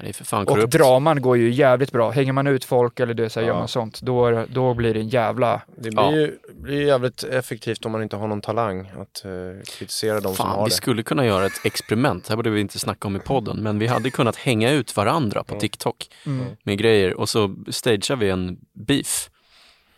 det 0.01 0.09
är 0.09 0.13
för 0.13 0.25
fan 0.25 0.49
Och 0.49 0.69
draman 0.69 1.23
går 1.23 1.37
ju 1.37 1.51
jävligt 1.51 1.93
bra. 1.93 2.11
Hänger 2.11 2.33
man 2.33 2.47
ut 2.47 2.65
folk 2.65 3.01
eller 3.01 3.15
det, 3.15 3.31
så 3.31 3.41
här, 3.41 3.47
Ja. 3.47 3.53
gör 3.53 3.59
man 3.59 3.69
sånt, 3.69 4.01
då, 4.01 4.45
då 4.49 4.75
blir 4.75 4.95
det 4.95 5.01
en 5.01 5.09
jävla... 5.09 5.63
Det 5.77 5.81
blir 5.91 5.93
Ja. 6.03 6.13
ju 6.13 6.39
blir 6.55 6.87
jävligt 6.87 7.23
effektivt 7.25 7.85
om 7.87 7.93
man 7.93 8.03
inte 8.03 8.17
har 8.17 8.29
någon 8.29 8.41
talang 8.41 8.81
att 8.81 9.25
eh, 9.25 9.31
kritisera 9.79 10.15
de 10.15 10.23
som 10.23 10.35
Fan, 10.37 10.49
har 10.51 10.65
vi 10.65 10.69
det. 10.71 10.75
skulle 10.75 11.03
kunna 11.03 11.27
göra 11.27 11.47
ett 11.47 11.61
experiment. 11.65 12.25
Det 12.25 12.31
här 12.31 12.37
borde 12.37 12.51
vi 12.51 12.61
inte 12.61 12.79
snacka 12.79 13.09
om 13.09 13.17
i 13.17 13.21
podden, 13.21 13.63
men 13.63 13.79
vi 13.79 13.87
hade 13.87 14.11
kunnat 14.11 14.37
hänga 14.37 14.71
ut 14.71 14.97
varandra 14.97 15.45
på 15.45 15.61
TikTok 15.61 16.09
Mm. 16.27 16.47
med 16.63 16.79
grejer 16.79 17.15
och 17.21 17.29
så 17.29 17.55
stagear 17.71 18.17
vi 18.17 18.31
en 18.31 18.59
beef. 18.87 19.29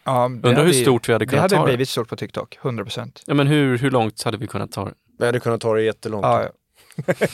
Ja, 0.05 0.12
det 0.12 0.24
Undrar 0.24 0.51
hade 0.55 0.62
hur 0.62 0.72
ju- 0.72 0.82
stort 0.82 1.09
vi 1.09 1.12
hade 1.12 1.24
Det 1.24 1.28
kunnat 1.28 1.42
hade 1.42 1.55
ta 1.55 1.61
det. 1.62 1.66
blivit 1.70 1.88
stort 1.88 2.09
på 2.09 2.16
TikTok, 2.16 2.59
100%. 2.62 3.22
Ja, 3.26 3.34
men 3.34 3.47
hur, 3.47 3.78
hur 3.78 3.90
långt 3.90 4.22
hade 4.22 4.36
vi 4.36 4.47
kunnat 4.47 4.72
ta 4.72 4.84
det? 4.84 4.95
Vi 5.18 5.26
hade 5.26 5.40
kunnat 5.40 5.61
ta 5.61 5.74
det 5.74 5.82
jättelångt. 5.82 6.22
Ja, 6.24 6.42
ja. 6.42 7.14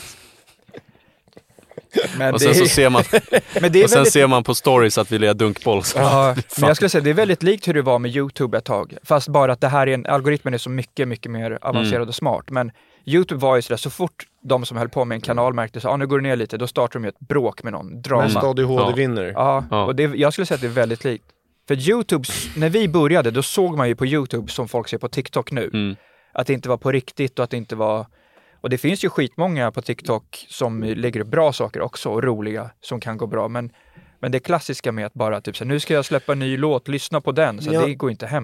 Men 2.17 2.33
Och 2.33 2.39
det 2.39 2.45
sen 2.45 2.55
så 2.55 2.63
är- 2.63 2.67
ser 2.67 2.89
man, 2.89 3.03
Men 3.61 3.71
det 3.71 3.83
och 3.83 3.89
sen 3.89 3.97
väldigt... 3.97 4.13
ser 4.13 4.27
man 4.27 4.43
på 4.43 4.55
stories 4.55 4.97
att 4.97 5.11
vi 5.11 5.19
lirar 5.19 5.33
dunkboll. 5.33 5.83
Så. 5.83 5.99
Ja, 5.99 6.35
men 6.57 6.67
jag 6.67 6.75
skulle 6.75 6.89
säga 6.89 7.03
det 7.03 7.09
är 7.09 7.13
väldigt 7.13 7.43
likt 7.43 7.67
hur 7.67 7.73
det 7.73 7.81
var 7.81 7.99
med 7.99 8.15
Youtube 8.15 8.57
ett 8.57 8.65
tag. 8.65 8.93
Fast 9.03 9.27
bara 9.27 9.53
att 9.53 9.61
det 9.61 9.67
här 9.67 9.87
är 9.87 9.93
en, 9.93 10.05
algoritmen 10.05 10.53
är 10.53 10.57
så 10.57 10.69
mycket, 10.69 11.07
mycket 11.07 11.31
mer 11.31 11.57
avancerad 11.61 11.95
Mm. 11.95 12.07
och 12.07 12.15
smart. 12.15 12.45
Men 12.49 12.71
Youtube 13.05 13.41
var 13.41 13.55
ju 13.55 13.61
sådär, 13.61 13.77
så 13.77 13.89
fort 13.89 14.23
de 14.43 14.65
som 14.65 14.77
höll 14.77 14.89
på 14.89 15.05
med 15.05 15.15
en 15.15 15.21
kanal 15.21 15.53
märkte 15.53 15.79
så, 15.81 15.89
ah, 15.89 15.97
nu 15.97 16.07
går 16.07 16.19
det 16.19 16.23
ner 16.23 16.35
lite, 16.35 16.57
då 16.57 16.67
startar 16.67 16.93
de 16.99 17.03
ju 17.03 17.09
ett 17.09 17.19
bråk 17.19 17.63
med 17.63 17.73
någon, 17.73 18.01
drama. 18.01 18.23
Mest 18.23 18.37
ADHD 18.37 18.83
Ja. 18.83 18.91
vinner. 18.95 19.31
Ja, 19.35 19.63
Ja. 19.71 19.83
och 19.85 19.95
det, 19.95 20.03
jag 20.03 20.33
skulle 20.33 20.45
säga 20.45 20.55
att 20.55 20.61
det 20.61 20.67
är 20.67 20.71
väldigt 20.71 21.03
likt. 21.03 21.25
För 21.67 21.89
Youtube, 21.89 22.23
när 22.55 22.69
vi 22.69 22.87
började, 22.87 23.31
då 23.31 23.43
såg 23.43 23.77
man 23.77 23.87
ju 23.87 23.95
på 23.95 24.05
Youtube 24.05 24.51
som 24.51 24.67
folk 24.67 24.87
ser 24.87 24.97
på 24.97 25.07
TikTok 25.09 25.51
nu. 25.51 25.69
Mm. 25.73 25.95
Att 26.33 26.47
det 26.47 26.53
inte 26.53 26.69
var 26.69 26.77
på 26.77 26.91
riktigt 26.91 27.39
och 27.39 27.43
att 27.43 27.49
det 27.49 27.57
inte 27.57 27.75
var... 27.75 28.05
Och 28.61 28.69
det 28.69 28.77
finns 28.77 29.03
ju 29.03 29.09
skitmånga 29.09 29.71
på 29.71 29.81
TikTok 29.81 30.45
som 30.49 30.83
lägger 30.83 31.19
upp 31.19 31.27
bra 31.27 31.53
saker 31.53 31.81
också 31.81 32.09
och 32.09 32.23
roliga 32.23 32.69
som 32.81 32.99
kan 32.99 33.17
gå 33.17 33.27
bra. 33.27 33.47
Men, 33.47 33.71
men 34.19 34.31
det 34.31 34.39
klassiska 34.39 34.91
med 34.91 35.05
att 35.05 35.13
bara 35.13 35.41
typ 35.41 35.57
så 35.57 35.63
här, 35.63 35.69
nu 35.69 35.79
ska 35.79 35.93
jag 35.93 36.05
släppa 36.05 36.31
en 36.31 36.39
ny 36.39 36.57
låt, 36.57 36.87
lyssna 36.87 37.21
på 37.21 37.31
den. 37.31 37.61
Så 37.61 37.73
Ja. 37.73 37.85
det 37.85 37.95
går 37.95 38.11
inte 38.11 38.25
hem. 38.27 38.43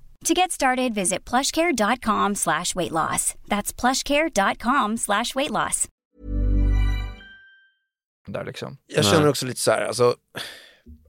To 0.25 0.33
get 0.33 0.51
started, 0.51 0.93
visit 0.93 1.29
plushcare.com 1.29 2.35
slash 2.35 2.75
weight 2.75 2.91
loss. 2.91 3.35
That's 3.47 3.73
plushcare.com 3.81 4.97
slash 4.97 5.35
weight 5.35 5.51
loss. 5.51 5.87
Där 8.27 8.45
liksom. 8.45 8.77
Jag 8.87 9.05
känner 9.05 9.27
också 9.29 9.45
lite 9.45 9.59
så 9.59 9.71
här, 9.71 9.81
alltså 9.85 10.15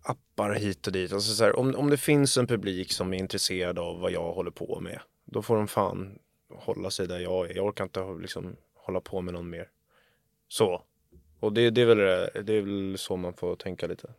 appar 0.02 0.52
hit 0.54 0.86
och 0.86 0.92
dit. 0.92 1.12
Alltså 1.12 1.34
så 1.34 1.44
här, 1.44 1.58
om, 1.58 1.74
om 1.76 1.90
det 1.90 1.96
finns 1.96 2.36
en 2.36 2.46
publik 2.46 2.92
som 2.92 3.14
är 3.14 3.18
intresserad 3.18 3.78
av 3.78 4.00
vad 4.00 4.12
jag 4.12 4.32
håller 4.32 4.50
på 4.50 4.80
med, 4.80 5.00
då 5.24 5.42
får 5.42 5.56
de 5.56 5.68
fan 5.68 6.18
hålla 6.54 6.90
sig 6.90 7.06
där 7.08 7.18
jag 7.18 7.50
är. 7.50 7.56
Jag 7.56 7.66
orkar 7.66 7.84
inte 7.84 8.00
liksom 8.22 8.56
hålla 8.74 9.00
på 9.00 9.20
med 9.20 9.34
någon 9.34 9.50
mer. 9.50 9.68
Så. 10.48 10.82
Och 11.40 11.52
det, 11.52 11.70
det, 11.70 11.80
är 11.82 11.86
väl, 11.86 11.98
det- 11.98 12.42
det 12.42 12.52
är 12.52 12.62
väl 12.62 12.98
så 12.98 13.16
man 13.16 13.34
får 13.34 13.56
tänka 13.56 13.86
lite. 13.86 14.10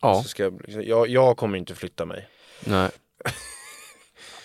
Ja, 0.00 0.22
Så 0.22 0.28
ska 0.28 0.42
jag, 0.42 0.60
liksom, 0.60 0.82
jag, 0.82 1.08
jag 1.08 1.36
kommer 1.36 1.58
inte 1.58 1.74
flytta 1.74 2.04
mig. 2.06 2.28
nej. 2.66 2.90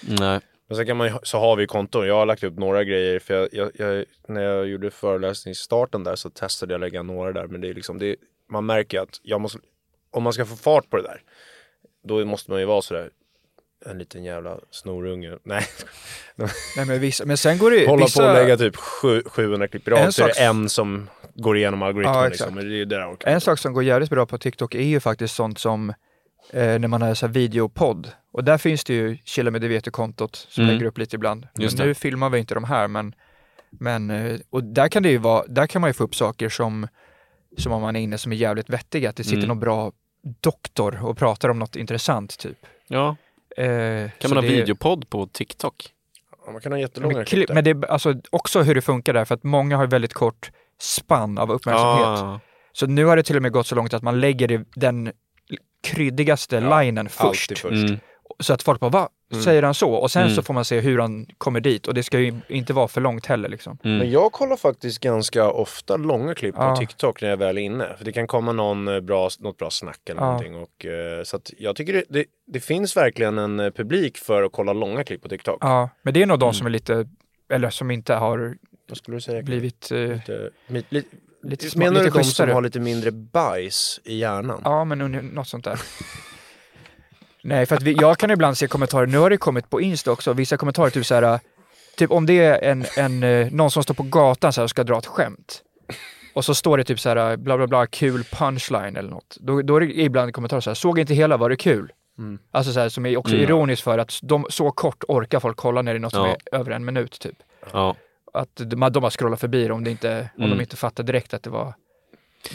Nej. 0.02 0.40
Men 0.68 0.76
sen 0.78 0.86
kan 0.86 0.98
man, 0.98 1.08
ju 1.08 1.14
så 1.24 1.40
har 1.40 1.56
vi 1.56 1.68
konton. 1.68 2.08
Jag 2.08 2.16
har 2.16 2.26
lagt 2.26 2.44
upp 2.44 2.58
några 2.58 2.84
grejer. 2.84 3.20
För 3.20 3.34
jag, 3.34 3.50
jag, 3.52 3.72
jag, 3.76 4.06
när 4.28 4.42
jag 4.42 4.68
gjorde 4.68 4.92
föreläsningsstarten 4.92 6.04
där 6.04 6.16
så 6.16 6.30
testade 6.30 6.74
jag 6.74 6.82
lägga 6.82 7.04
några 7.04 7.32
där. 7.32 7.48
Men 7.48 7.62
det 7.62 7.70
är 7.70 7.74
liksom, 7.74 8.00
det, 8.00 8.16
man 8.50 8.66
märker 8.66 9.00
att 9.00 9.20
jag 9.24 9.42
måste, 9.42 9.60
om 10.12 10.24
man 10.24 10.34
ska 10.34 10.46
få 10.46 10.56
fart 10.56 10.90
på 10.90 10.98
det 10.98 11.04
där. 11.04 11.22
Då 12.04 12.26
måste 12.26 12.52
man 12.52 12.60
ju 12.60 12.66
vara 12.66 12.82
sådär 12.82 13.10
en 13.86 13.98
liten 13.98 14.24
jävla 14.24 14.60
snorunge. 14.72 15.38
Nej, 15.44 15.66
Nej, 16.76 16.86
men, 16.86 17.00
vissa, 17.00 17.26
men 17.26 17.38
sen 17.38 17.58
går 17.58 17.72
det 17.72 17.88
hålla 17.88 18.06
vissa, 18.06 18.24
på 18.24 18.28
och 18.28 18.34
lägga 18.34 18.58
typ 18.58 18.76
sju, 18.76 19.24
700 19.26 19.68
klipp 19.68 19.88
i 19.88 19.92
En 19.92 19.98
rad 19.98 20.16
så 20.16 20.24
är 20.24 20.28
det 20.28 20.34
sak- 20.34 20.44
en 20.44 20.70
som 20.70 21.10
går 21.34 21.58
igenom 21.58 21.82
algoritmen. 21.82 22.16
Ja, 22.16 22.28
liksom. 22.28 22.56
det 22.56 22.62
är 22.62 22.66
ju 22.66 22.86
det 22.86 22.96
där 22.96 23.18
En 23.26 23.42
sak 23.42 23.60
som 23.60 23.74
går 23.74 23.84
jävligt 23.84 24.10
bra 24.10 24.26
på 24.26 24.38
TikTok 24.38 24.76
är 24.76 24.82
ju 24.82 25.00
faktiskt 25.00 25.36
sånt 25.36 25.60
som 25.60 25.94
eh, 26.54 26.80
när 26.80 26.88
man 26.88 27.02
har 27.02 27.14
så 27.14 27.26
här 27.26 27.34
videopodd. 27.34 28.12
Och 28.32 28.44
där 28.44 28.58
finns 28.58 28.84
det 28.84 28.94
ju 28.94 29.18
Chilla 29.26 29.52
med 29.52 29.62
det 29.62 29.68
vet-kontot 29.68 30.36
som 30.50 30.64
Mm. 30.64 30.76
lägger 30.76 30.86
upp 30.88 30.98
lite 30.98 31.16
ibland. 31.16 31.48
Just 31.58 31.78
men 31.78 31.88
nu 31.88 31.94
filmar 31.94 32.30
vi 32.30 32.40
inte 32.40 32.54
de 32.54 32.64
här 32.64 32.88
men, 32.88 33.16
men 33.70 34.10
eh, 34.10 34.40
och 34.50 34.64
där 34.64 34.88
kan 34.88 35.04
det 35.04 35.10
ju 35.10 35.18
vara, 35.18 35.44
där 35.48 35.68
kan 35.68 35.82
man 35.82 35.90
ju 35.90 35.94
få 35.94 36.04
upp 36.04 36.16
saker 36.16 36.50
som, 36.50 36.88
som 37.58 37.72
om 37.72 37.82
man 37.82 37.96
är 37.96 38.00
inne 38.00 38.18
som 38.18 38.32
är 38.32 38.36
jävligt 38.36 38.70
vettiga. 38.70 39.10
Att 39.10 39.16
det 39.16 39.24
sitter 39.24 39.38
Mm. 39.38 39.48
någon 39.48 39.60
bra 39.60 39.92
doktor 40.42 41.00
och 41.06 41.18
pratar 41.18 41.50
om 41.50 41.60
något 41.60 41.76
intressant 41.76 42.38
typ. 42.38 42.58
Ja, 42.88 43.16
Eh, 43.58 44.10
kan 44.20 44.30
man 44.30 44.38
ha 44.38 44.42
det 44.42 44.48
videopodd 44.48 45.10
på 45.10 45.28
TikTok? 45.28 45.90
Ja, 46.46 46.52
man 46.52 46.62
kan 46.62 46.72
ha 46.72 46.80
jättelånga 46.80 47.16
Men, 47.16 47.26
klipp 47.26 47.50
men 47.54 47.64
det 47.64 47.70
är 47.70 47.86
alltså 47.92 48.16
också 48.30 48.62
hur 48.62 48.76
det 48.76 48.82
funkar 48.82 49.14
där, 49.14 49.26
för 49.26 49.36
att 49.36 49.44
många 49.44 49.78
har 49.78 49.88
väldigt 49.88 50.14
kort 50.14 50.52
spann 50.80 51.38
av 51.38 51.52
uppmärksamhet. 51.52 52.08
Ah, 52.20 52.40
Så 52.74 52.86
nu 52.88 53.06
har 53.06 53.16
det 53.16 53.24
till 53.24 53.36
och 53.36 53.42
med 53.42 53.52
gått 53.52 53.68
så 53.68 53.76
långt 53.76 53.94
att 53.94 54.04
man 54.04 54.20
lägger 54.20 54.66
den 54.76 55.12
kryddigaste 55.84 56.60
linen 56.60 57.10
först. 57.10 57.58
Först. 57.60 57.66
mm. 57.66 58.00
Så 58.40 58.54
att 58.54 58.64
folk 58.64 58.80
bara, 58.80 58.90
va? 58.90 59.10
Säger 59.44 59.64
han 59.64 59.74
så? 59.74 59.92
Och 59.94 60.12
sen 60.12 60.24
Mm. 60.24 60.36
så 60.36 60.42
får 60.44 60.54
man 60.54 60.66
se 60.66 60.80
hur 60.80 61.00
han 61.00 61.26
kommer 61.38 61.60
dit 61.60 61.88
och 61.88 61.94
det 61.94 62.04
ska 62.04 62.20
ju 62.20 62.34
inte 62.48 62.74
vara 62.74 62.88
för 62.88 63.02
långt 63.02 63.26
heller 63.26 63.50
liksom. 63.50 63.78
Mm. 63.84 63.98
Men 63.98 64.12
jag 64.12 64.32
kollar 64.32 64.56
faktiskt 64.58 65.00
ganska 65.00 65.52
ofta 65.52 65.98
långa 65.98 66.36
klipp 66.36 66.56
på 66.56 66.62
Ja. 66.62 66.76
TikTok 66.76 67.22
när 67.22 67.30
jag 67.30 67.38
väl 67.38 67.58
är 67.58 67.62
inne. 67.62 67.88
För 67.98 68.06
det 68.06 68.12
kan 68.12 68.28
komma 68.28 68.52
någon 68.52 68.88
eh, 68.88 69.00
bra, 69.00 69.30
något 69.40 69.58
bra 69.58 69.70
snack 69.70 70.10
eller 70.10 70.22
Ja. 70.22 70.26
någonting. 70.26 70.56
Och, 70.56 70.86
eh, 70.86 71.24
så 71.24 71.36
att 71.36 71.52
jag 71.58 71.76
tycker 71.76 71.94
det, 71.94 72.04
det, 72.10 72.26
det 72.48 72.60
finns 72.60 72.98
verkligen 72.98 73.38
en 73.38 73.60
eh, 73.60 73.72
publik 73.72 74.18
för 74.18 74.44
att 74.44 74.52
kolla 74.52 74.74
långa 74.74 75.04
klipp 75.04 75.22
på 75.22 75.30
TikTok. 75.30 75.58
Ja, 75.62 75.90
men 76.02 76.14
det 76.14 76.22
är 76.22 76.26
nog 76.26 76.36
Mm. 76.36 76.48
de 76.48 76.54
som 76.54 76.66
är 76.68 76.72
lite, 76.72 77.06
eller 77.52 77.70
som 77.70 77.92
inte 77.92 78.14
har 78.14 78.56
Vad 78.90 78.98
skulle 78.98 79.18
du 79.18 79.22
säga? 79.22 79.42
blivit, 79.42 79.92
eh, 79.92 79.98
Lite, 79.98 80.50
mi- 80.68 80.84
li, 80.90 81.04
lite, 81.44 81.70
smart, 81.70 81.80
menar 81.84 82.00
du 82.00 82.06
lite 82.06 82.18
de 82.18 82.24
som 82.24 82.50
har 82.50 82.62
lite 82.62 82.80
mindre 82.80 83.12
bajs 83.12 84.00
i 84.04 84.18
hjärnan? 84.18 84.62
Ja, 84.64 84.84
men 84.84 85.02
under, 85.02 85.22
något 85.22 85.48
sånt 85.48 85.64
där. 85.64 85.80
Nej, 87.44 87.66
för 87.66 87.76
att 87.76 87.84
vi, 87.84 87.94
jag 87.94 88.18
kan 88.18 88.32
ibland 88.32 88.58
se 88.58 88.68
kommentarer, 88.68 89.08
nu 89.08 89.18
har 89.18 89.30
det 89.30 89.38
kommit 89.38 89.70
på 89.70 89.82
Insta 89.82 90.12
också, 90.12 90.34
vissa 90.34 90.58
kommentarer 90.58 90.90
typ 90.90 91.06
så 91.06 91.16
här, 91.16 91.40
typ 91.98 92.12
om 92.12 92.26
det 92.26 92.40
är 92.40 92.64
en, 92.72 92.86
en, 92.98 93.24
eh, 93.24 93.52
någon 93.52 93.72
som 93.72 93.84
står 93.84 93.94
på 93.94 94.04
gatan 94.04 94.54
så 94.54 94.62
här 94.62 94.64
och 94.64 94.70
ska 94.70 94.84
dra 94.84 94.98
ett 94.98 95.06
skämt. 95.06 95.62
Och 96.34 96.46
så 96.46 96.56
står 96.56 96.78
det 96.78 96.84
typ 96.84 97.00
så 97.00 97.10
här, 97.10 97.38
bla 97.38 97.58
bla 97.58 97.68
bla, 97.68 97.86
kul 97.88 98.24
punchline 98.24 98.96
eller 98.96 99.10
något. 99.10 99.38
Då, 99.40 99.62
då 99.62 99.76
är 99.76 99.80
det 99.80 100.00
ibland 100.00 100.34
kommentarer 100.34 100.62
så 100.62 100.70
här, 100.70 100.76
såg 100.76 101.00
inte 101.00 101.14
hela, 101.14 101.38
var 101.38 101.50
det 101.50 101.56
kul? 101.56 101.92
Alltså 102.52 102.74
så 102.74 102.80
här, 102.80 102.90
som 102.90 103.06
är 103.06 103.18
också 103.18 103.34
Mm. 103.34 103.44
ironiskt 103.44 103.84
för 103.84 103.98
att 103.98 104.20
de, 104.22 104.46
så 104.50 104.72
kort 104.72 105.04
orkar 105.08 105.40
folk 105.40 105.58
kolla 105.58 105.82
när 105.82 105.94
det 105.94 105.98
är 105.98 106.00
något 106.00 106.14
som 106.14 106.26
Ja. 106.26 106.36
är 106.52 106.60
över 106.60 106.72
en 106.72 106.86
minut 106.86 107.20
typ. 107.20 107.36
Ja. 107.74 107.96
Att 108.34 108.56
de, 108.56 108.66
de 108.66 108.76
bara 109.02 109.10
scrollar 109.12 109.38
förbi 109.38 109.68
det 109.68 109.74
om, 109.74 109.84
det 109.84 109.92
inte, 109.92 110.30
om 110.38 110.44
Mm. 110.44 110.58
de 110.58 110.64
inte 110.64 110.76
fattar 110.76 111.04
direkt 111.04 111.34
att 111.34 111.44
det 111.44 111.50
var, 111.50 111.74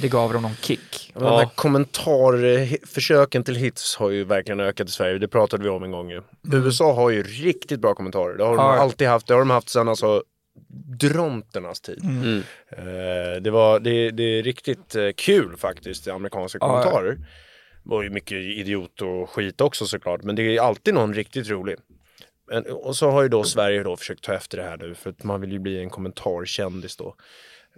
det 0.01 0.09
gav 0.09 0.33
dem 0.33 0.43
någon 0.43 0.55
kick. 0.55 1.13
Ja. 1.15 1.21
De 1.21 1.27
här 1.27 1.49
kommentarförsöken 1.55 3.45
till 3.45 3.55
hits 3.57 3.97
har 3.97 4.11
ju 4.11 4.25
verkligen 4.25 4.61
ökat 4.61 4.89
i 4.89 4.93
Sverige. 4.93 5.19
Det 5.19 5.29
pratade 5.29 5.63
vi 5.63 5.69
om 5.69 5.83
en 5.83 5.91
gång 5.91 6.11
ju. 6.11 6.23
USA 6.53 6.93
har 6.95 7.11
ju 7.11 7.23
riktigt 7.23 7.81
bra 7.81 7.95
kommentarer. 7.95 8.37
Det 8.37 8.45
har 8.45 8.57
de 8.57 8.61
alltid 8.61 9.09
haft. 9.09 9.27
Det 9.27 9.35
har 9.35 9.41
de 9.41 9.51
haft 9.51 9.69
sedan 9.69 9.89
alltså 9.89 10.23
dronternas 11.01 11.81
tid. 11.81 12.05
Mm. 12.05 12.43
Eh, 12.71 13.43
det, 13.43 13.51
var, 13.51 13.81
det, 13.81 14.11
det 14.11 14.23
är 14.23 14.43
riktigt 14.43 14.95
eh, 14.95 15.09
kul 15.17 15.57
faktiskt, 15.57 16.09
amerikanska 16.09 16.59
ja. 16.61 16.69
kommentarer. 16.69 17.13
Det 17.13 17.91
var 17.91 18.03
ju 18.03 18.11
mycket 18.11 18.39
idiot 18.39 19.03
och 19.03 19.31
skit 19.31 19.61
också 19.61 19.87
såklart, 19.87 20.23
men 20.23 20.37
det 20.37 20.43
är 20.43 20.61
alltid 20.61 20.95
någon 20.95 21.15
riktigt 21.15 21.51
rolig. 21.51 21.77
Men, 22.47 22.65
och 22.67 22.97
så 22.97 23.11
har 23.11 23.23
ju 23.23 23.29
då 23.29 23.45
Sverige 23.45 23.83
då 23.83 23.97
försökt 23.97 24.25
ta 24.25 24.35
efter 24.35 24.59
det 24.59 24.65
här 24.65 24.77
nu, 24.77 24.95
för 24.95 25.11
att 25.11 25.23
man 25.25 25.41
vill 25.41 25.53
ju 25.53 25.59
bli 25.59 25.79
en 25.81 25.91
kommentarkändis 25.91 26.97
då. 26.97 27.15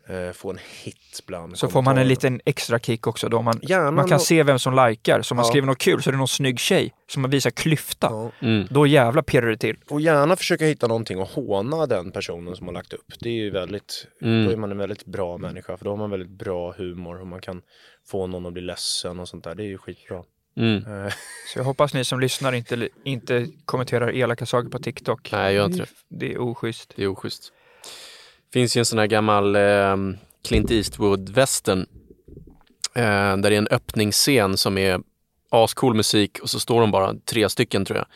Eh, 0.09 0.33
få 0.33 0.51
en 0.51 0.59
hit 0.85 1.21
bland 1.27 1.59
Så 1.59 1.69
får 1.69 1.83
man 1.83 1.99
en 1.99 2.09
liten 2.09 2.41
extra 2.45 2.79
kick 2.79 3.07
också 3.07 3.29
då. 3.29 3.43
Man, 3.43 3.61
Gärna 3.63 3.91
man 3.91 4.09
kan 4.09 4.17
nå- 4.17 4.25
se 4.25 4.43
vem 4.43 4.59
som 4.59 4.89
likar. 4.89 5.23
Så 5.23 5.33
om 5.33 5.37
man 5.37 5.45
Ja. 5.47 5.51
skriver 5.51 5.67
något 5.67 5.79
kul 5.79 6.03
så 6.03 6.11
är 6.11 6.13
det 6.13 6.19
någon 6.19 6.29
snygg 6.29 6.59
tjej 6.59 6.95
som 7.11 7.23
man 7.23 7.31
visar 7.31 7.51
klyfta. 7.51 8.07
Ja. 8.11 8.31
Mm. 8.47 8.67
Då 8.71 8.87
jävla 8.87 9.23
pirrar 9.23 9.47
det 9.51 9.57
till. 9.57 9.77
Och 9.91 10.01
gärna 10.01 10.37
försöka 10.37 10.65
hitta 10.67 10.87
någonting 10.87 11.19
och 11.19 11.29
håna 11.29 11.87
den 11.87 12.11
personen 12.13 12.57
som 12.57 12.67
har 12.67 12.75
lagt 12.75 12.93
upp. 12.93 13.07
Det 13.21 13.29
är 13.29 13.33
ju 13.35 13.51
väldigt, 13.51 14.07
Mm. 14.23 14.45
då 14.47 14.53
är 14.53 14.57
man 14.57 14.71
en 14.71 14.79
väldigt 14.79 15.05
bra 15.05 15.39
människa. 15.39 15.77
För 15.77 15.85
då 15.85 15.91
har 15.91 15.97
man 15.97 16.11
väldigt 16.11 16.31
bra 16.39 16.73
humor 16.79 17.21
och 17.21 17.27
man 17.27 17.41
kan 17.41 17.63
få 18.11 18.27
någon 18.27 18.47
att 18.47 18.53
bli 18.53 18.63
ledsen 18.63 19.21
och 19.21 19.29
sånt 19.29 19.45
där. 19.45 19.55
Det 19.55 19.63
är 19.63 19.69
ju 19.69 19.79
skitbra. 19.79 20.23
Mm. 20.57 20.77
Eh, 21.07 21.13
Så 21.53 21.59
jag 21.59 21.65
hoppas 21.65 21.95
ni 21.95 22.05
som 22.05 22.21
lyssnar 22.21 22.53
inte, 22.53 22.89
inte 23.05 23.47
kommenterar 23.65 24.15
elaka 24.15 24.47
saker 24.47 24.69
på 24.69 24.79
TikTok. 24.79 25.33
Nej, 25.33 25.55
gör 25.55 25.65
inte 25.65 25.79
det. 25.79 25.87
Det 26.09 26.33
är 26.35 26.39
oschysst. 26.39 26.93
Det 26.97 27.03
är 27.03 27.09
oschysst. 27.09 27.53
finns 28.53 28.77
ju 28.77 28.79
en 28.79 28.85
sån 28.85 28.99
här 28.99 29.07
gammal 29.07 29.57
eh, 29.57 29.97
Clint 30.49 30.71
Eastwood-västern 30.71 31.87
eh, 32.95 33.03
där 33.37 33.51
det 33.51 33.55
är 33.57 33.59
en 33.59 33.69
öppningsscen 33.69 34.57
som 34.57 34.79
är 34.79 35.01
ascool 35.51 35.95
musik 35.95 36.39
och 36.43 36.51
så 36.51 36.61
står 36.61 36.81
de 36.81 36.91
bara, 36.91 37.15
tre 37.25 37.49
stycken 37.49 37.85
tror 37.85 37.99
jag, 37.99 38.07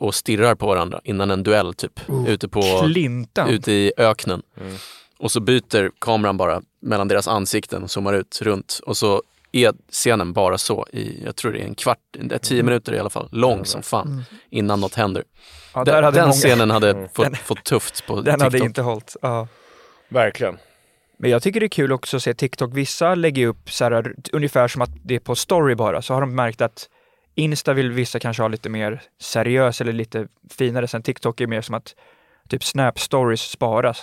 och- 0.00 0.14
stirrar 0.14 0.54
på 0.54 0.66
varandra 0.66 1.00
innan 1.04 1.30
en 1.30 1.42
duell 1.42 1.74
typ. 1.74 2.00
ute, 2.28 2.48
på, 2.48 2.60
ute 3.48 3.72
i 3.72 3.92
öknen. 3.96 4.42
Mm. 4.60 4.74
Och 5.18 5.32
så 5.32 5.40
byter 5.40 5.90
kameran 5.98 6.36
bara 6.36 6.62
mellan 6.80 7.08
deras 7.08 7.28
ansikten 7.28 7.82
och 7.82 7.90
zoomar 7.90 8.14
ut 8.14 8.38
runt. 8.42 8.80
Och 8.86 8.96
så 8.96 9.22
är 9.54 9.74
scenen 9.92 10.32
bara 10.32 10.58
så 10.58 10.86
i, 10.92 11.24
jag 11.24 11.36
tror 11.36 11.52
det 11.52 11.58
är 11.60 11.64
en 11.64 11.74
kvart, 11.74 11.98
det 12.12 12.34
är 12.34 12.38
tio 12.38 12.62
minuter 12.62 12.94
i 12.94 12.98
alla 12.98 13.10
fall, 13.10 13.28
lång 13.32 13.64
som 13.64 13.82
fan, 13.82 14.24
innan 14.50 14.80
något 14.80 14.94
händer. 14.94 15.20
Mm. 15.20 15.30
Ja, 15.74 15.84
där 15.84 15.92
den 15.94 16.04
hade 16.04 16.16
den 16.16 16.24
många- 16.28 16.32
scenen 16.32 16.70
hade 16.70 16.90
Mm. 16.90 17.08
fått, 17.14 17.24
Den- 17.24 17.34
fått 17.36 17.64
tufft 17.64 18.06
på 18.06 18.14
Den 18.14 18.24
TikTok. 18.24 18.42
hade 18.42 18.58
inte 18.58 18.82
hållit. 18.82 19.16
Ja. 19.22 19.48
Verkligen. 20.08 20.58
Men 21.18 21.30
jag 21.30 21.42
tycker 21.42 21.60
det 21.60 21.66
är 21.66 21.68
kul 21.68 21.92
också 21.92 22.16
att 22.16 22.22
se 22.22 22.34
TikTok. 22.34 22.70
Vissa 22.74 23.14
lägger 23.14 23.46
upp 23.46 23.70
så 23.70 23.84
här, 23.84 24.14
ungefär 24.32 24.68
som 24.68 24.82
att 24.82 24.90
det 25.04 25.14
är 25.14 25.18
på 25.18 25.34
story 25.34 25.74
bara. 25.74 26.02
Så 26.02 26.14
har 26.14 26.20
de 26.20 26.34
märkt 26.34 26.60
att 26.60 26.88
Insta 27.34 27.72
vill 27.72 27.90
vissa 27.90 28.18
kanske 28.18 28.42
ha 28.42 28.48
lite 28.48 28.68
mer 28.68 29.02
seriös 29.20 29.80
eller 29.80 29.92
lite 29.92 30.28
finare. 30.50 30.88
Sen 30.88 31.02
TikTok 31.02 31.40
är 31.40 31.46
mer 31.46 31.60
som 31.62 31.74
att 31.74 31.94
typ 32.48 32.64
Snap 32.64 32.98
stories 33.00 33.40
sparas. 33.40 34.02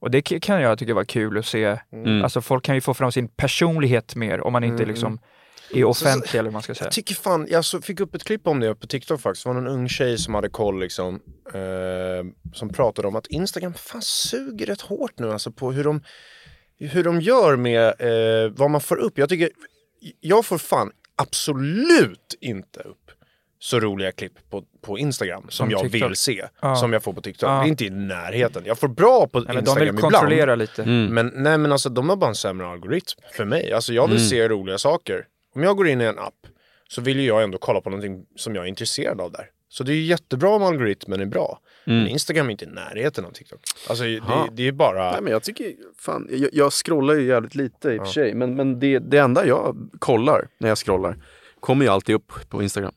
Och 0.00 0.10
det 0.10 0.22
kan 0.22 0.60
jag 0.60 0.78
tycka 0.78 0.94
var 0.94 1.04
kul 1.04 1.38
att 1.38 1.46
se. 1.46 1.78
Mm. 1.92 2.22
Alltså 2.22 2.40
folk 2.40 2.64
kan 2.64 2.74
ju 2.74 2.80
få 2.80 2.94
fram 2.94 3.12
sin 3.12 3.28
personlighet 3.28 4.14
mer 4.14 4.40
om 4.40 4.52
man 4.52 4.64
inte 4.64 4.82
Mm. 4.82 4.88
liksom 4.88 5.18
är 5.74 5.84
offentlig 5.84 6.38
eller 6.38 6.48
vad 6.48 6.52
man 6.52 6.62
ska 6.62 6.74
säga. 6.74 6.86
Jag 6.86 6.92
tycker 6.92 7.14
fan, 7.14 7.46
jag 7.50 7.64
så 7.64 7.80
fick 7.80 8.00
upp 8.00 8.14
ett 8.14 8.24
klipp 8.24 8.46
om 8.46 8.60
det 8.60 8.74
på 8.74 8.86
TikTok 8.86 9.20
faktiskt. 9.20 9.44
Det 9.44 9.48
var 9.52 9.60
någon 9.60 9.66
ung 9.72 9.88
tjej 9.88 10.18
som 10.18 10.34
hade 10.34 10.48
koll 10.48 10.80
liksom. 10.80 11.20
Eh, 11.54 12.50
som 12.54 12.68
pratade 12.68 13.08
om 13.08 13.16
att 13.16 13.26
Instagram 13.26 13.74
fan 13.74 14.02
suger 14.02 14.66
rätt 14.66 14.80
hårt 14.80 15.18
nu 15.18 15.32
alltså 15.32 15.52
på 15.52 15.72
hur 15.72 15.84
de, 15.84 16.02
hur 16.78 17.04
de 17.04 17.20
gör 17.20 17.56
med 17.56 17.86
eh, 17.98 18.50
vad 18.56 18.70
man 18.70 18.80
får 18.80 18.96
upp. 18.96 19.18
Jag 19.18 19.28
tycker, 19.28 19.50
jag 20.20 20.46
får 20.46 20.58
fan 20.58 20.90
absolut 21.16 22.34
inte 22.40 22.80
upp 22.80 23.10
så 23.62 23.80
roliga 23.80 24.12
klipp 24.12 24.32
på, 24.50 24.64
på 24.80 24.98
Instagram 24.98 25.42
som, 25.42 25.50
Som 25.50 25.70
jag 25.70 25.80
TikTok. 25.92 26.10
vill 26.10 26.16
se. 26.16 26.44
Ja. 26.62 26.76
Som 26.76 26.92
jag 26.92 27.02
får 27.02 27.12
på 27.12 27.20
TikTok. 27.20 27.50
Ja. 27.50 27.54
Det 27.54 27.66
är 27.66 27.68
inte 27.68 27.84
i 27.84 27.90
närheten. 27.90 28.62
Jag 28.66 28.78
får 28.78 28.88
bra 28.88 29.26
på 29.26 29.38
Nej, 29.40 29.46
men 29.46 29.54
de 29.56 29.60
Instagram 29.60 29.80
vill 29.86 29.88
ibland. 29.94 30.12
kontrollera 30.14 30.54
lite. 30.54 30.82
Mm. 30.82 31.06
Men 31.14 31.32
nej 31.34 31.58
men 31.58 31.72
alltså 31.72 31.88
de 31.88 32.08
har 32.08 32.16
bara 32.16 32.28
en 32.28 32.34
sämre 32.34 32.66
algoritm 32.66 33.18
för 33.36 33.44
mig. 33.44 33.72
Alltså 33.72 33.92
jag 33.92 34.06
vill 34.08 34.16
Mm. 34.16 34.28
se 34.28 34.48
roliga 34.48 34.78
saker. 34.78 35.24
Om 35.54 35.62
jag 35.62 35.76
går 35.76 35.88
in 35.88 36.00
i 36.00 36.04
en 36.04 36.18
app 36.18 36.34
så 36.88 37.00
vill 37.00 37.20
ju 37.20 37.26
jag 37.26 37.42
ändå 37.42 37.58
kolla 37.58 37.80
på 37.80 37.90
någonting 37.90 38.24
som 38.36 38.54
jag 38.54 38.64
är 38.64 38.68
intresserad 38.68 39.20
av 39.20 39.32
där. 39.32 39.46
Så 39.68 39.84
det 39.84 39.92
är 39.92 39.96
jättebra 40.02 40.48
om 40.50 40.62
algoritmen 40.62 41.20
är 41.20 41.26
bra. 41.26 41.60
Men 41.84 41.96
Mm. 41.96 42.08
Instagram 42.08 42.46
är 42.46 42.50
inte 42.50 42.64
i 42.64 42.68
närheten 42.68 43.24
av 43.24 43.30
TikTok. 43.30 43.60
Alltså 43.88 44.04
det, 44.04 44.20
det 44.52 44.68
är 44.68 44.72
bara... 44.72 45.12
Nej, 45.12 45.20
men 45.22 45.32
jag 45.32 45.42
tycker, 45.42 45.72
fan, 45.98 46.28
jag, 46.30 46.50
jag 46.52 46.72
scrollar 46.72 47.14
ju 47.14 47.26
jävligt 47.26 47.54
lite 47.54 47.90
i 47.90 47.98
och 47.98 48.06
för 48.06 48.12
sig, 48.12 48.34
men, 48.34 48.54
men 48.54 48.80
det, 48.80 48.98
det 48.98 49.18
enda 49.18 49.46
jag 49.46 49.90
kollar 49.98 50.48
när 50.58 50.68
jag 50.68 50.78
scrollar 50.78 51.16
kommer 51.60 51.84
ju 51.84 51.90
alltid 51.90 52.14
upp 52.14 52.32
på 52.48 52.62
Instagram. 52.62 52.92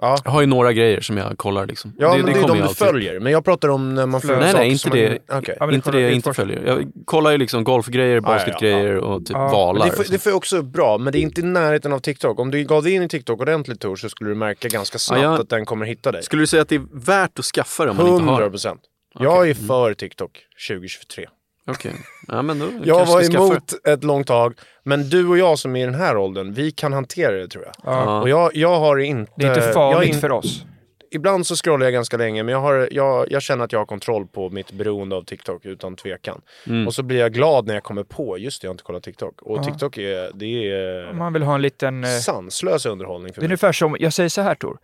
Ja. 0.00 0.18
Jag 0.24 0.30
har 0.30 0.40
ju 0.40 0.46
några 0.46 0.72
grejer 0.72 1.00
som 1.00 1.16
jag 1.16 1.38
kollar 1.38 1.66
liksom. 1.66 1.94
Ja 1.98 2.16
men 2.16 2.26
det, 2.26 2.32
är 2.32 2.34
kommer 2.34 2.48
de 2.48 2.56
du 2.56 2.62
alltid 2.62 2.76
följer. 2.76 3.20
Men 3.20 3.32
jag 3.32 3.44
pratar 3.44 3.68
om 3.68 3.94
när 3.94 4.06
man 4.06 4.20
följer 4.20 4.40
Nej, 4.40 4.50
saker 4.52 4.62
nej, 4.62 4.70
inte 4.70 4.82
som 4.82 4.90
det. 4.90 5.18
Man... 5.28 5.38
Okej. 5.38 5.56
Ja, 5.60 5.72
inte 5.72 5.84
kolla 5.84 5.96
det 5.96 6.02
jag 6.02 6.10
in 6.10 6.16
inte 6.16 6.32
följer. 6.32 6.62
Jag 6.66 6.92
kollar 7.04 7.30
ju 7.30 7.38
liksom 7.38 7.64
golfgrejer, 7.64 8.08
ja, 8.08 8.14
ja. 8.14 8.20
basketgrejer 8.20 8.96
och 8.96 9.26
typ 9.26 9.36
valar. 9.36 9.86
Det, 9.86 9.92
får, 9.92 10.04
det 10.10 10.18
får 10.18 10.32
ju 10.32 10.36
också 10.36 10.62
bra, 10.62 10.98
men 10.98 11.12
det 11.12 11.18
är 11.18 11.20
inte 11.20 11.40
i 11.40 11.44
närheten 11.44 11.92
av 11.92 11.98
TikTok. 11.98 12.38
Om 12.38 12.50
du 12.50 12.64
gav 12.64 12.82
dig 12.82 12.92
in 12.92 13.02
i 13.02 13.08
TikTok 13.08 13.40
ordentligt 13.40 13.80
Tor 13.80 13.96
så 13.96 14.08
skulle 14.08 14.30
du 14.30 14.34
märka 14.36 14.68
ganska 14.68 14.98
snabbt 14.98 15.22
Ja, 15.22 15.32
jag- 15.32 15.40
att 15.40 15.48
den 15.48 15.64
kommer 15.64 15.86
hitta 15.86 16.12
dig. 16.12 16.22
Skulle 16.22 16.42
du 16.42 16.46
säga 16.46 16.62
att 16.62 16.68
det 16.68 16.74
är 16.74 16.86
värt 16.92 17.38
att 17.38 17.44
skaffa 17.44 17.84
det 17.84 17.90
om 17.90 17.96
man 17.96 18.06
inte 18.06 18.22
har 18.22 18.28
100 18.30 18.44
det? 18.44 18.50
procent. 18.50 18.80
Jag 19.18 19.50
är 19.50 19.54
för 19.54 19.94
TikTok 19.94 20.30
2023. 20.68 21.26
Okej. 21.70 21.92
Ja, 22.28 22.42
men 22.42 22.58
då 22.58 22.66
Jag 22.84 23.06
var 23.06 23.22
ska 23.22 23.32
skaffa 23.32 23.44
emot 23.46 23.86
ett 23.88 24.04
långt 24.04 24.26
tag, 24.26 24.54
men 24.84 25.08
du 25.10 25.28
och 25.28 25.38
jag 25.38 25.58
som 25.58 25.76
är 25.76 25.82
i 25.82 25.84
den 25.84 25.94
här 25.94 26.16
åldern, 26.16 26.52
vi 26.52 26.70
kan 26.70 26.92
hantera 26.92 27.32
det 27.32 27.48
tror 27.48 27.64
jag. 27.64 27.74
Ja. 27.84 28.20
Och 28.20 28.28
jag, 28.28 28.56
jag 28.56 28.78
har 28.80 28.98
inte... 28.98 29.32
Det 29.36 29.44
är 29.44 29.48
inte 29.48 29.64
jag 29.66 29.74
farligt 29.74 30.14
in- 30.14 30.20
för 30.20 30.32
oss. 30.32 30.64
Ibland 31.12 31.46
så 31.46 31.56
scrollar 31.56 31.86
jag 31.86 31.92
ganska 31.92 32.16
länge, 32.16 32.42
men 32.42 32.52
jag, 32.52 32.60
har, 32.60 32.88
jag, 32.92 33.26
jag 33.32 33.42
känner 33.42 33.64
att 33.64 33.72
jag 33.72 33.78
har 33.78 33.86
kontroll 33.86 34.26
på 34.26 34.50
mitt 34.50 34.72
beroende 34.72 35.16
av 35.16 35.22
TikTok 35.24 35.64
utan 35.66 35.96
tvekan. 35.96 36.40
Mm. 36.66 36.86
Och 36.86 36.94
så 36.94 37.02
blir 37.02 37.18
jag 37.18 37.32
glad 37.32 37.66
när 37.66 37.74
jag 37.74 37.82
kommer 37.82 38.02
på, 38.04 38.38
just 38.38 38.62
det, 38.62 38.66
jag 38.66 38.70
har 38.70 38.74
inte 38.74 38.84
kollat 38.84 39.02
TikTok. 39.02 39.42
Och 39.42 39.58
Ja. 39.58 39.64
TikTok 39.64 39.98
är, 39.98 40.30
det 40.34 40.46
är 40.70 41.12
Man 41.12 41.32
vill 41.32 41.42
ha 41.42 41.54
en 41.54 41.62
liten... 41.62 42.04
eh, 42.04 42.10
sanslös 42.10 42.86
underhållning 42.86 43.32
för 43.34 43.40
Det 43.40 43.44
är 43.44 43.48
mig. 43.48 43.52
ungefär 43.52 43.72
som, 43.72 43.96
jag 44.00 44.12
säger 44.12 44.28
så 44.28 44.40
här 44.40 44.54
Tor. 44.54 44.78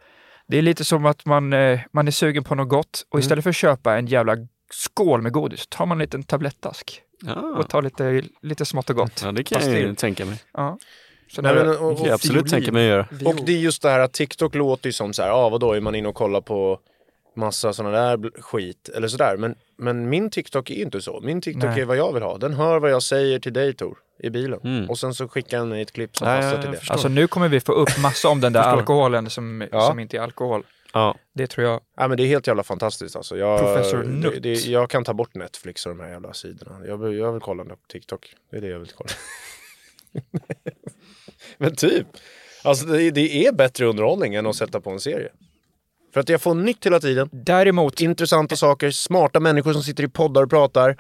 Det 0.49 0.59
är 0.59 0.63
lite 0.63 0.85
som 0.85 1.07
att 1.07 1.25
man, 1.27 1.53
eh, 1.53 1.81
man 1.93 2.07
är 2.07 2.13
sugen 2.13 2.45
på 2.45 2.55
något 2.55 2.69
gott 2.69 3.07
och 3.11 3.19
istället 3.19 3.43
för 3.43 3.51
att 3.51 3.57
köpa 3.57 3.97
en 3.97 4.07
jävla 4.07 4.37
skål 4.71 5.23
med 5.23 5.33
godis 5.33 5.67
tar 5.69 5.87
man 5.87 5.97
en 5.97 6.03
liten 6.03 6.23
tablettask 6.23 7.03
Ja. 7.23 7.35
och 7.35 7.69
tar 7.69 7.83
lite, 7.83 8.23
lite 8.43 8.65
smått 8.65 8.91
och 8.91 8.97
gott. 8.97 9.23
ja, 9.25 9.33
det 9.33 9.43
kan 9.45 9.61
jag 9.61 9.71
ju 9.71 9.75
Pastill. 9.77 9.97
tänka 9.97 10.25
mig. 10.25 10.43
Ja. 10.55 10.79
Så 11.33 11.43
Nej, 11.43 11.55
men, 11.55 11.69
och, 11.79 11.91
Det 11.91 11.97
kan 11.97 12.05
jag 12.07 12.15
absolut 12.15 12.51
tänka 12.51 12.73
mig 12.73 12.83
att 12.85 12.89
göra. 12.91 13.31
och 13.31 13.37
det 13.47 13.53
är 13.53 13.59
just 13.59 13.83
det 13.83 13.89
här 13.91 14.01
att 14.01 14.13
TikTok 14.13 14.55
låter 14.55 14.89
ju 14.89 14.93
som 14.93 15.13
så 15.13 15.23
här, 15.23 15.29
ja 15.29 15.35
ah, 15.35 15.49
vadå, 15.49 15.73
är 15.73 15.81
man 15.81 15.95
inne 15.95 16.09
och 16.09 16.15
kollar 16.15 16.41
på 16.41 16.79
massa 17.37 17.73
sådana 17.73 17.97
där 18.17 18.41
skit 18.43 18.89
eller 18.89 19.09
sådär. 19.09 19.37
Men, 19.37 19.55
men 19.79 20.09
min 20.09 20.31
TikTok 20.31 20.71
är 20.71 20.75
ju 20.75 20.83
inte 20.83 21.01
så. 21.01 21.21
Min 21.21 21.41
TikTok 21.41 21.65
Nej. 21.71 21.81
är 21.81 21.85
vad 21.85 21.97
jag 21.97 22.13
vill 22.13 22.23
ha. 22.23 22.39
Den 22.39 22.55
hör 22.55 22.79
vad 22.81 22.91
jag 22.91 23.03
säger 23.03 23.39
till 23.39 23.53
dig 23.53 23.75
Tor, 23.75 23.99
i 24.23 24.31
bilen. 24.31 24.61
Mm. 24.65 24.91
Och 24.91 24.99
sen 24.99 25.15
så 25.15 25.29
skickar 25.29 25.59
den 25.59 25.69
mig 25.69 25.83
ett 25.83 25.93
klipp 25.93 26.17
som 26.17 26.29
Ja, 26.29 26.37
passar 26.37 26.51
till 26.63 26.65
jag 26.65 26.73
det. 26.85 26.91
Alltså 26.93 27.09
nu 27.09 27.27
kommer 27.27 27.49
vi 27.49 27.61
få 27.61 27.73
upp 27.73 27.99
massa 28.03 28.29
om 28.29 28.41
den 28.41 28.53
där 28.53 28.61
alkoholen 28.61 29.31
som, 29.31 29.69
Ja. 29.73 29.81
som 29.81 29.99
inte 29.99 30.17
är 30.17 30.21
alkohol. 30.21 30.63
Ja. 30.97 31.17
Det 31.33 31.47
tror 31.47 31.67
jag. 31.67 31.81
Ja, 31.97 32.09
men 32.09 32.17
det 32.17 32.23
är 32.23 32.27
helt 32.27 32.47
jävla 32.47 32.63
fantastiskt 32.63 33.17
alltså. 33.17 33.37
Jag, 33.37 33.61
Professor 33.61 34.03
det, 34.03 34.09
Nutt. 34.09 34.43
det, 34.43 34.67
jag 34.67 34.91
kan 34.91 35.05
ta 35.05 35.15
bort 35.15 35.35
Netflix 35.35 35.87
och 35.87 35.97
de 35.97 36.03
här 36.03 36.11
jävla 36.11 36.33
sidorna. 36.33 36.87
Jag 36.87 36.97
vill, 36.97 37.19
jag 37.19 37.33
vill 37.33 37.41
kolla 37.41 37.65
på 37.65 37.77
TikTok. 37.89 38.35
Det 38.51 38.57
är 38.57 38.61
det 38.61 38.69
jag 38.69 38.79
vill 38.79 38.93
kolla. 38.95 39.11
men 41.59 41.77
typ. 41.77 42.07
Alltså 42.65 42.87
det, 42.87 43.11
det 43.11 43.47
är 43.47 43.53
bättre 43.53 43.87
underhållning 43.87 44.35
än 44.35 44.47
att 44.47 44.57
sätta 44.57 44.81
på 44.81 44.91
en 44.91 45.01
serie. 45.01 45.33
För 46.15 46.21
att 46.21 46.29
jag 46.29 46.43
får 46.43 46.55
nytt 46.55 46.87
hela 46.87 47.01
tiden. 47.01 47.29
Däremot, 47.33 48.01
Intressanta 48.01 48.57
saker, 48.57 48.91
smarta 48.91 49.41
människor 49.41 49.73
som 49.73 49.83
sitter 49.83 50.05
i 50.05 50.09
poddar 50.09 50.43
och 50.43 50.51
pratar. 50.51 50.97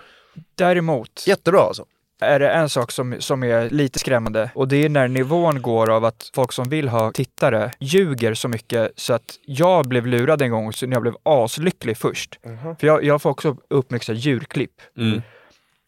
däremot 0.54 1.26
Jättebra 1.26 1.60
alltså. 1.60 1.86
Är 2.20 2.38
det 2.38 2.50
en 2.50 2.68
sak 2.68 2.92
som, 2.92 3.16
som 3.18 3.42
är 3.42 3.70
lite 3.70 3.98
skrämmande 3.98 4.50
och 4.54 4.68
det 4.68 4.76
är 4.84 4.88
när 4.88 5.08
nivån 5.08 5.62
går 5.62 5.90
av 5.90 6.04
att 6.04 6.30
folk 6.34 6.52
som 6.52 6.68
vill 6.68 6.88
ha 6.88 7.12
tittare 7.12 7.70
ljuger 7.80 8.34
så 8.34 8.48
mycket 8.48 8.92
så 8.96 9.14
att 9.14 9.38
jag 9.46 9.88
blev 9.88 10.06
lurad 10.06 10.42
en 10.42 10.50
gång 10.50 10.72
så 10.72 10.86
när 10.86 10.94
jag 10.96 11.02
blev 11.02 11.14
aslycklig 11.22 11.96
först. 11.96 12.38
För 12.80 12.86
jag, 12.86 13.04
jag 13.04 13.22
får 13.22 13.30
också 13.30 13.56
upp 13.70 13.90
mycket 13.90 14.06
så 14.06 14.12
här 14.12 14.18
djurklipp. 14.18 14.80
Mm. 14.96 15.22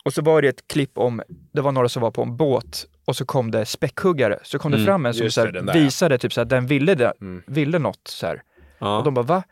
Och 0.05 0.13
så 0.15 0.23
var 0.23 0.43
det 0.43 0.49
ett 0.49 0.69
klipp 0.69 0.99
om, 0.99 1.23
det 1.53 1.61
var 1.61 1.73
några 1.73 1.89
som 1.89 2.03
var 2.03 2.11
på 2.11 2.23
en 2.23 2.37
båt 2.37 2.87
och 3.05 3.17
så 3.17 3.25
kom 3.25 3.51
det 3.51 3.67
späckhuggare. 3.67 4.39
Så 4.43 4.59
kom 4.59 4.71
det 4.71 4.77
Mm, 4.77 4.87
fram 4.87 5.07
en 5.07 5.15
som 5.15 5.31
så 5.31 5.41
här, 5.41 5.73
visade 5.75 6.19
typ 6.19 6.33
så 6.33 6.41
här, 6.41 6.45
den 6.45 6.67
ville, 6.67 6.95
det, 6.95 7.13
Mm. 7.21 7.43
ville 7.47 7.79
något 7.79 8.09
så 8.09 8.27
här. 8.27 8.43
Ja. 8.79 8.99
Och 8.99 9.05
de 9.05 9.15
bara 9.15 9.23
va? 9.25 9.43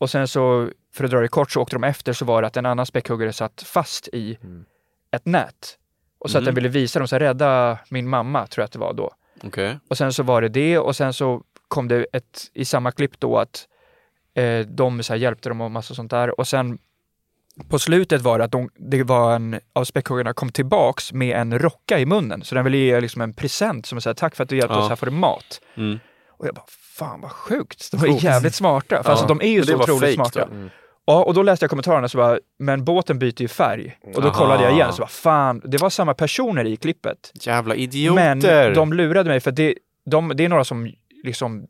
Och 0.00 0.10
sen 0.10 0.28
så, 0.28 0.68
för 0.94 1.04
att 1.04 1.10
dra 1.10 1.20
det 1.20 1.28
kort, 1.28 1.50
så 1.50 1.60
åkte 1.62 1.76
de 1.76 1.84
efter 1.84 2.12
så 2.12 2.24
var 2.24 2.42
det 2.42 2.46
att 2.48 2.56
en 2.56 2.66
annan 2.66 2.86
späckhuggare 2.86 3.32
satt 3.32 3.62
fast 3.66 4.08
i 4.12 4.38
Mm. 4.42 4.64
ett 5.12 5.26
nät. 5.26 5.76
Och 6.20 6.30
så 6.30 6.38
att 6.38 6.42
Mm. 6.42 6.44
den 6.44 6.54
ville 6.54 6.68
visa 6.68 6.98
dem, 6.98 7.08
så 7.08 7.18
rädda 7.18 7.78
min 7.88 8.08
mamma, 8.08 8.46
tror 8.46 8.62
jag 8.62 8.64
att 8.66 8.72
det 8.72 8.78
var 8.78 8.92
då. 8.92 9.10
Okej. 9.42 9.78
Och 9.90 9.98
sen 9.98 10.12
så 10.12 10.22
var 10.22 10.42
det 10.42 10.48
det 10.48 10.78
och 10.78 10.96
sen 10.96 11.12
så 11.12 11.42
kom 11.68 11.88
det 11.88 12.06
ett, 12.12 12.50
i 12.54 12.64
samma 12.64 12.92
klipp 12.92 13.20
då 13.20 13.38
att 13.38 13.66
eh, 14.34 14.58
de 14.66 15.02
så 15.02 15.14
hjälpte 15.16 15.48
dem 15.48 15.60
och 15.60 15.70
massa 15.70 15.94
sånt 15.94 16.10
där. 16.10 16.40
Och 16.40 16.48
sen 16.48 16.78
på 17.68 17.78
slutet 17.78 18.20
var 18.22 18.38
det 18.38 18.44
att 18.44 18.52
de, 18.52 18.70
det 18.76 19.02
var 19.02 19.34
en 19.34 19.60
av 19.72 19.84
späckhuggarna 19.84 20.32
kom 20.32 20.52
tillbaks 20.52 21.12
med 21.12 21.36
en 21.36 21.58
rocka 21.58 21.98
i 21.98 22.06
munnen. 22.06 22.44
Så 22.44 22.54
den 22.54 22.64
ville 22.64 22.76
ge 22.78 23.00
liksom 23.00 23.22
en 23.22 23.34
present 23.34 23.86
som 23.86 24.00
säger 24.00 24.14
tack 24.14 24.36
för 24.36 24.42
att 24.42 24.48
du 24.50 24.56
hjälpte 24.56 24.74
Ja. 24.74 24.82
oss, 24.82 24.88
här 24.88 24.96
får 24.96 25.06
du 25.06 25.12
mat. 25.12 25.60
Mm. 25.76 25.98
Och 26.28 26.46
jag 26.46 26.54
bara, 26.54 26.64
fan 26.96 27.20
vad 27.20 27.30
sjukt. 27.30 27.90
De 27.90 27.96
var 27.96 28.24
jävligt 28.24 28.54
smarta. 28.54 29.02
För 29.02 29.10
alltså, 29.10 29.26
de 29.26 29.40
är 29.40 29.46
ju 29.52 29.62
så 29.64 29.76
otroligt 29.76 30.00
fake 30.00 30.14
smarta. 30.14 30.42
Mm. 30.44 30.70
Ja, 31.10 31.22
och 31.22 31.34
då 31.34 31.42
läste 31.42 31.64
jag 31.64 31.70
kommentarerna 31.70 32.08
så 32.08 32.18
bara, 32.18 32.38
men 32.58 32.84
båten 32.84 33.18
byter 33.18 33.42
ju 33.42 33.48
färg. 33.48 33.96
Och 34.14 34.22
då 34.22 34.28
Aha. 34.28 34.38
kollade 34.38 34.62
jag 34.62 34.72
igen 34.72 34.92
så 34.92 35.00
bara, 35.02 35.08
fan, 35.08 35.62
det 35.64 35.78
var 35.78 35.90
samma 35.90 36.14
personer 36.14 36.64
i 36.66 36.76
klippet. 36.76 37.32
Jävla 37.34 37.74
Men 37.74 37.82
idioter! 37.82 38.74
de 38.74 38.92
lurade 38.92 39.30
mig 39.30 39.40
för 39.40 39.50
det, 39.50 39.74
de, 40.10 40.32
det 40.36 40.44
är 40.44 40.48
några 40.48 40.64
som 40.64 40.92
liksom 41.24 41.66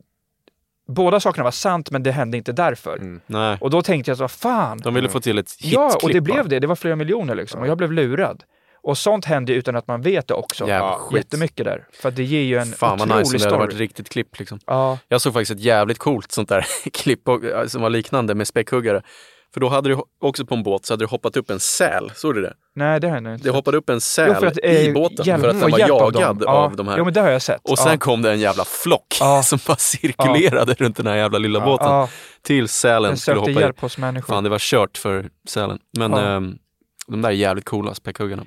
Båda 0.87 1.19
sakerna 1.19 1.43
var 1.43 1.51
sant 1.51 1.91
men 1.91 2.03
det 2.03 2.11
hände 2.11 2.37
inte 2.37 2.51
därför. 2.51 2.97
Mm. 2.97 3.57
Och 3.61 3.69
då 3.69 3.81
tänkte 3.81 4.11
jag 4.11 4.17
så, 4.17 4.27
fan. 4.27 4.77
de 4.77 4.93
ville 4.93 5.09
få 5.09 5.19
till 5.19 5.37
ett 5.37 5.51
hitklipp 5.51 5.73
ja, 5.73 5.97
och 6.03 6.09
det 6.09 6.21
blev 6.21 6.49
det. 6.49 6.59
Det 6.59 6.67
var 6.67 6.75
flera 6.75 6.95
miljoner 6.95 7.35
liksom. 7.35 7.61
Och 7.61 7.67
jag 7.67 7.77
blev 7.77 7.91
lurad. 7.91 8.43
Och 8.83 8.97
sånt 8.97 9.25
händer 9.25 9.53
utan 9.53 9.75
att 9.75 9.87
man 9.87 10.01
vet 10.01 10.27
det 10.27 10.33
också. 10.33 10.67
Jävla 10.67 10.95
skit. 10.99 11.17
Jättemycket 11.17 11.65
där. 11.65 11.87
För 12.01 12.09
att 12.09 12.15
det 12.15 12.23
ger 12.23 12.41
ju 12.41 12.57
en 12.57 12.65
Fan 12.73 12.97
vad 12.97 13.07
otrolig 13.07 13.23
nice 13.23 13.35
om 13.35 13.39
det 13.41 13.45
hade 13.55 13.65
varit 13.65 13.79
riktigt 13.79 14.09
klipp 14.09 14.39
liksom. 14.39 14.59
Ja, 14.65 14.97
Jag 15.07 15.21
såg 15.21 15.33
faktiskt 15.33 15.51
ett 15.51 15.59
jävligt 15.59 15.97
coolt 15.97 16.31
sånt 16.31 16.49
där 16.49 16.65
klipp 16.93 17.21
som 17.67 17.81
var 17.81 17.89
liknande 17.89 18.35
med 18.35 18.47
späckhuggare. 18.47 19.01
För 19.53 19.61
då 19.61 19.69
hade 19.69 19.89
det 19.89 20.01
också 20.21 20.45
på 20.45 20.55
en 20.55 20.63
båt 20.63 20.85
så 20.85 20.93
hade 20.93 21.03
det 21.05 21.09
hoppat 21.09 21.37
upp 21.37 21.49
en 21.49 21.59
säl, 21.59 22.11
såg 22.15 22.35
du 22.35 22.41
det? 22.41 22.53
nej 22.75 22.99
det 22.99 23.07
hände 23.09 23.33
inte. 23.33 23.43
Det 23.43 23.49
hoppade 23.49 23.77
upp 23.77 23.89
en 23.89 24.01
säl 24.01 24.27
Jo, 24.33 24.39
för 24.39 24.47
att, 24.47 24.57
eh, 24.63 24.81
i 24.87 24.93
båten 24.93 25.25
hjälp- 25.25 25.41
för 25.41 25.49
att 25.49 25.59
den 25.59 25.71
var 25.71 25.81
av 25.81 25.89
jagad 25.89 26.43
av, 26.43 26.71
Ja. 26.71 26.71
de 26.77 26.87
här. 26.87 26.97
Jo 26.97 27.03
men 27.05 27.13
det 27.13 27.21
har 27.21 27.29
jag 27.29 27.41
sett. 27.41 27.61
och 27.69 27.77
sen 27.79 27.91
ja. 27.91 27.97
kom 27.97 28.21
det 28.21 28.31
en 28.31 28.39
jävla 28.39 28.65
flock 28.65 29.17
Ja. 29.19 29.43
som 29.45 29.59
bara 29.67 29.77
cirkulerade 29.77 30.73
runt 30.73 30.97
den 30.97 31.07
här 31.07 31.15
jävla 31.15 31.37
lilla 31.37 31.59
båten. 31.59 31.87
Ja, 31.87 32.09
Tills 32.41 32.73
sälen 32.73 33.09
den 33.09 33.17
skulle 33.17 33.39
hoppa 33.39 33.51
hjälp 33.51 33.77
i. 33.77 33.81
hos 33.81 33.97
människor. 33.97 34.33
Fan 34.33 34.43
det 34.43 34.49
var 34.49 34.59
kört 34.59 34.97
för 34.97 35.29
sälen. 35.47 35.79
Men 35.97 36.11
Ja. 36.11 36.19
ehm, 36.21 36.55
de 37.07 37.21
där 37.21 37.29
är 37.29 37.33
jävligt 37.33 37.65
coola 37.65 37.93
späckhuggarna. 37.93 38.43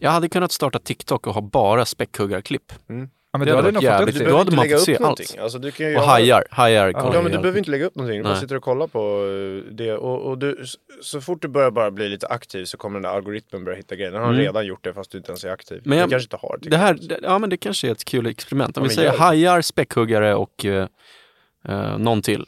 Jag 0.00 0.10
hade 0.10 0.28
kunnat 0.28 0.52
starta 0.52 0.78
TikTok 0.78 1.26
och 1.26 1.34
ha 1.34 1.40
bara 1.40 1.84
späckhuggarklipp. 1.84 2.72
Ja, 3.32 3.38
men 3.38 3.46
Det 3.46 3.52
du 3.52 3.56
hade 3.56 3.66
hade 3.68 3.74
varit 3.74 3.84
jävligt 3.84 4.14
Du 4.14 4.18
behöver 4.18 4.38
hade 4.38 4.48
inte 4.48 4.56
man 4.56 4.64
lägga 4.64 4.76
upp 4.76 4.82
se 4.82 4.98
någonting. 4.98 5.26
allt. 5.30 5.40
Alltså, 5.40 5.58
du 5.58 5.70
kan 5.70 5.86
ju 5.90 5.96
Och 5.96 6.02
ha- 6.02 6.08
hajar, 6.10 6.44
hajar 6.50 6.92
Ja 6.94 7.22
men 7.22 7.32
du 7.32 7.38
behöver 7.38 7.58
inte 7.58 7.70
lägga 7.70 7.86
upp 7.86 7.94
någonting, 7.94 8.18
du 8.18 8.22
bara 8.24 8.32
Nej. 8.32 8.40
sitter 8.42 8.54
och 8.56 8.62
kollar 8.62 8.86
på 8.86 8.98
eh, 9.68 9.72
det. 9.74 9.92
Och, 9.96 10.22
och 10.30 10.38
du, 10.38 10.64
så 11.02 11.20
fort 11.20 11.42
du 11.42 11.48
börjar 11.48 11.70
bara 11.70 11.90
bli 11.90 12.08
lite 12.08 12.26
aktiv 12.26 12.64
så 12.64 12.76
kommer 12.76 12.94
den 12.94 13.02
där 13.02 13.10
algoritmen 13.16 13.64
börja 13.64 13.76
hitta 13.76 13.96
grejer. 13.96 14.10
Den 14.10 14.20
har 14.22 14.28
Mm. 14.28 14.40
redan 14.40 14.66
gjort 14.66 14.84
det 14.84 14.94
fast 14.94 15.10
du 15.10 15.18
inte 15.18 15.30
ens 15.30 15.44
är 15.44 15.50
aktiv. 15.50 15.82
Men 15.84 15.98
jag- 15.98 16.08
du 16.08 16.10
kanske 16.10 16.26
inte 16.26 16.36
har 16.46 16.58
Det 16.62 16.76
här, 16.76 16.94
det- 16.94 17.18
ja 17.22 17.38
men 17.38 17.50
det 17.50 17.56
kanske 17.56 17.88
är 17.88 17.92
ett 17.92 18.04
kul 18.04 18.26
experiment. 18.26 18.76
Om 18.76 18.82
Ja, 18.84 18.88
vi 18.88 18.94
säger 18.94 19.18
hajar, 19.18 19.60
späckhuggare 19.62 20.34
och 20.34 20.64
eh, 20.64 20.88
eh, 21.68 21.98
någon 21.98 22.22
till. 22.22 22.46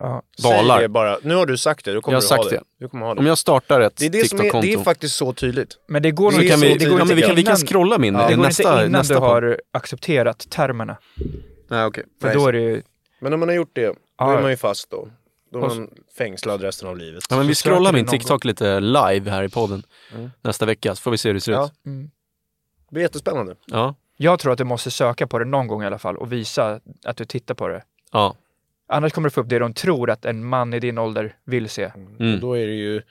Ja. 0.00 0.22
valar. 0.42 0.74
Säg 0.76 0.82
det 0.82 0.88
bara. 0.88 1.18
Nu 1.22 1.34
har 1.34 1.46
du 1.46 1.56
sagt 1.56 1.84
det, 1.84 1.92
då 1.94 2.00
kommer 2.00 2.16
Jag 2.16 2.22
du 2.22 2.26
har 2.28 2.36
ha 2.36 2.42
sagt 2.44 2.50
det. 2.50 2.56
det. 2.78 2.84
Du 2.84 2.88
kommer 2.88 3.06
ha 3.06 3.14
det. 3.14 3.20
Om 3.20 3.26
jag 3.26 3.38
startar 3.38 3.80
ett 3.80 3.96
det, 3.96 4.06
är 4.06 4.10
det, 4.10 4.28
som 4.28 4.38
är, 4.38 4.42
det 4.42 4.48
är 4.48 4.52
TikTok-konto 4.60 4.84
faktiskt 4.84 5.16
så 5.16 5.32
tydligt. 5.32 5.76
Men 5.88 6.02
det 6.02 6.10
går 6.10 6.32
nog 6.32 6.40
kan 6.40 6.42
inte, 6.42 6.56
vi, 6.66 6.74
det 6.74 6.84
ja, 6.84 6.90
går 6.90 6.96
men 6.98 7.02
inte 7.02 7.14
vi, 7.14 7.22
kan, 7.22 7.34
vi 7.36 7.42
kan 7.42 7.50
innan- 7.56 7.66
scrolla 7.66 7.98
min 7.98 8.14
det 8.14 8.34
går 8.36 8.42
nästa, 8.42 8.62
inte 8.72 8.84
innan 8.86 8.92
nästa 9.00 9.14
du 9.14 9.20
podd. 9.20 9.28
har 9.30 9.60
accepterat 9.72 10.50
termerna. 10.50 10.96
Nej, 11.68 11.84
okej. 11.84 12.04
För 12.20 12.34
då 12.34 12.46
är 12.46 12.52
det 12.52 12.60
ju... 12.60 12.82
Men 13.20 13.32
om 13.34 13.40
man 13.40 13.48
har 13.48 13.56
gjort 13.56 13.70
det, 13.72 13.86
då 13.86 13.94
Ja, 14.18 14.30
är 14.30 14.34
ja. 14.34 14.40
man 14.40 14.50
ju 14.50 14.56
fast 14.56 14.90
då. 14.90 15.08
Då 15.52 15.58
är 15.58 15.62
Och 15.62 15.76
man 15.76 15.88
fängslad 16.18 16.62
resten 16.62 16.88
av 16.88 16.96
livet. 16.98 17.24
Ja, 17.30 17.36
men 17.36 17.46
vi 17.46 17.54
så 17.54 17.58
söker 17.60 17.70
scrollar 17.70 17.92
du 17.92 17.96
min 17.98 18.04
någon 18.04 18.10
TikTok 18.10 18.44
lite 18.44 18.80
live 18.80 19.30
här 19.30 19.42
i 19.42 19.48
podden 19.48 19.82
Mm. 20.14 20.30
nästa 20.42 20.66
vecka 20.66 20.94
så 20.94 21.02
får 21.02 21.10
vi 21.10 21.18
se 21.18 21.28
hur 21.28 21.34
det 21.34 21.40
ser 21.40 21.52
Ja. 21.52 21.64
ut. 21.66 21.86
Mm. 21.86 22.10
Det 22.88 22.94
blir 22.94 23.02
jättespännande. 23.02 23.54
Ja. 23.66 23.94
Jag 24.16 24.38
tror 24.38 24.52
att 24.52 24.58
du 24.58 24.64
måste 24.64 24.90
söka 24.90 25.26
på 25.26 25.38
det 25.38 25.44
någon 25.44 25.66
gång 25.66 25.82
i 25.82 25.86
alla 25.86 25.98
fall 25.98 26.16
och 26.16 26.32
visa 26.32 26.80
att 27.04 27.16
du 27.16 27.24
tittar 27.24 27.54
på 27.54 27.68
det. 27.68 27.82
ja. 28.12 28.34
Annars 28.88 29.12
kommer 29.12 29.28
du 29.28 29.30
få 29.32 29.40
upp 29.40 29.48
det 29.48 29.58
de 29.58 29.74
tror 29.74 30.10
att 30.10 30.24
en 30.24 30.44
man 30.44 30.74
i 30.74 30.80
din 30.80 30.98
ålder 30.98 31.36
vill 31.44 31.68
se. 31.68 31.90
Mm. 32.18 32.34
Och 32.34 32.40
då 32.40 32.54
är 32.58 32.66
det 32.66 32.72
ju 32.74 33.02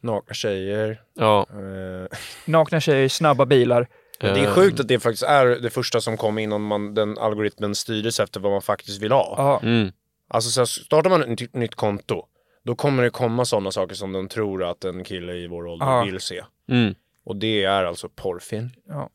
nakna 0.00 0.34
tjejer. 0.34 1.00
ja. 1.14 1.46
Eh, 1.50 2.18
Nakna 2.44 2.80
tjejer, 2.80 3.08
snabba 3.08 3.46
bilar. 3.46 3.88
det 4.20 4.26
är 4.26 4.36
Eh, 4.44 4.50
sjukt 4.54 4.80
att 4.80 4.88
det 4.88 4.98
faktiskt 5.00 5.22
är 5.22 5.46
det 5.46 5.70
första 5.70 6.00
som 6.00 6.16
kom 6.16 6.38
innan 6.38 6.60
man, 6.62 6.94
den 6.94 7.18
algoritmen 7.18 7.74
styrdes 7.74 8.20
efter 8.20 8.40
vad 8.40 8.52
man 8.52 8.62
faktiskt 8.62 9.02
vill 9.02 9.12
ha. 9.12 9.34
Ja, 9.38 9.60
Mm. 9.68 9.92
Alltså 10.28 10.50
så 10.50 10.60
här, 10.60 10.66
startar 10.66 11.10
man 11.10 11.22
ett 11.32 11.52
nytt- 11.54 11.74
konto, 11.74 12.26
då 12.64 12.74
kommer 12.74 13.02
det 13.02 13.10
komma 13.10 13.44
sådana 13.44 13.70
saker 13.70 13.94
som 13.94 14.12
de 14.12 14.28
tror 14.28 14.64
att 14.64 14.84
en 14.84 15.04
kille 15.04 15.32
i 15.32 15.46
vår 15.46 15.66
ålder 15.66 15.86
Ja. 15.86 16.04
vill 16.04 16.20
se. 16.20 16.42
Mm. 16.70 16.94
Och 17.24 17.36
det 17.36 17.64
är 17.64 17.84
alltså 17.84 18.08
porrfilm. 18.08 18.68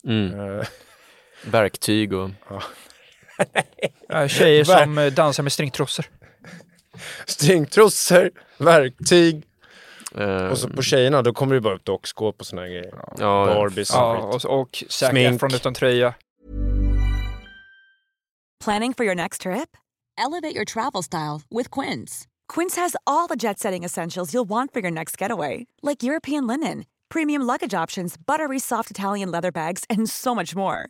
Mm. 0.07 0.39
Eh, 0.59 0.66
Verktyg 1.45 2.14
och... 2.14 2.30
Ja, 2.49 2.62
tjejer 4.30 4.64
Ver- 4.66 4.84
som 4.84 4.98
eh, 4.98 5.12
dansar 5.14 5.44
med 5.44 5.52
stringtrossor. 5.54 6.06
stringtrosor, 7.26 8.32
verktyg. 8.58 9.44
eh, 10.16 10.46
Och 10.48 10.58
så 10.58 10.70
på 10.70 10.82
tjejerna, 10.82 11.22
då 11.22 11.34
kommer 11.34 11.56
det 11.56 11.62
bara 11.62 11.76
upp 11.76 11.86
dockskåp 11.86 12.36
och 12.39 12.46
såna 12.46 12.68
grejer. 12.68 12.94
ja, 13.18 13.46
Barbies 13.46 13.89
Ja, 13.94 14.18
och, 14.18 14.46
och 14.62 14.84
Zac 14.89 15.10
Smink. 15.10 15.36
Efron 15.36 15.54
utan 15.56 15.74
tröja. 15.74 16.14
Planning 18.64 18.94
for 18.94 19.04
your 19.06 19.16
next 19.16 19.42
trip? 19.42 19.78
Elevate 20.18 20.56
your 20.56 20.66
travel 20.66 21.04
style 21.04 21.42
with 21.50 21.70
Quince. 21.80 22.28
Quince 22.56 22.76
has 22.82 22.96
all 23.06 23.28
the 23.28 23.36
jet 23.36 23.60
setting 23.60 23.84
essentials 23.86 24.34
you'll 24.34 24.50
want 24.50 24.72
for 24.74 24.82
your 24.82 24.92
next 24.92 25.18
getaway, 25.22 25.66
like 25.82 26.04
European 26.04 26.46
linen, 26.48 26.84
premium 27.10 27.42
luggage 27.48 27.74
options, 27.84 28.16
buttery 28.28 28.60
soft 28.60 28.92
Italian 28.92 29.32
leather 29.32 29.52
bags, 29.52 29.84
and 29.89 30.10
so 30.10 30.36
much 30.36 30.56
more. 30.56 30.89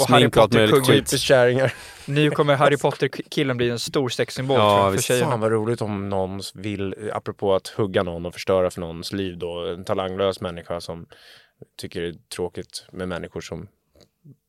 Och 0.00 0.08
Harry 0.08 0.20
smink 0.22 0.36
och 0.36 0.42
allt 0.42 0.52
möjligt 0.52 0.70
Potter-kungen. 0.70 0.84
skit. 1.00 1.06
Typiskt 1.10 1.26
kärringar. 1.26 1.74
Nu 2.06 2.30
kommer 2.30 2.54
Harry 2.56 2.76
Potter-killen 2.76 3.56
bli 3.56 3.70
en 3.70 3.78
stor 3.78 4.08
sexsymbol 4.08 4.56
Ja, 4.56 4.92
för 4.92 5.02
tjejerna. 5.02 5.30
Fan 5.30 5.40
vad 5.40 5.52
roligt 5.52 5.82
om 5.82 6.08
någon 6.08 6.40
vill, 6.54 7.10
apropå 7.12 7.54
att 7.54 7.68
hugga 7.68 8.02
någon 8.02 8.26
och 8.26 8.32
förstöra 8.34 8.70
för 8.70 8.80
någons 8.80 9.12
liv 9.12 9.38
då, 9.38 9.66
en 9.66 9.84
talanglös 9.84 10.40
människa 10.40 10.80
som 10.80 11.06
tycker 11.78 12.00
det 12.00 12.08
är 12.08 12.14
tråkigt 12.36 12.86
med 12.92 13.08
människor 13.08 13.40
som, 13.40 13.68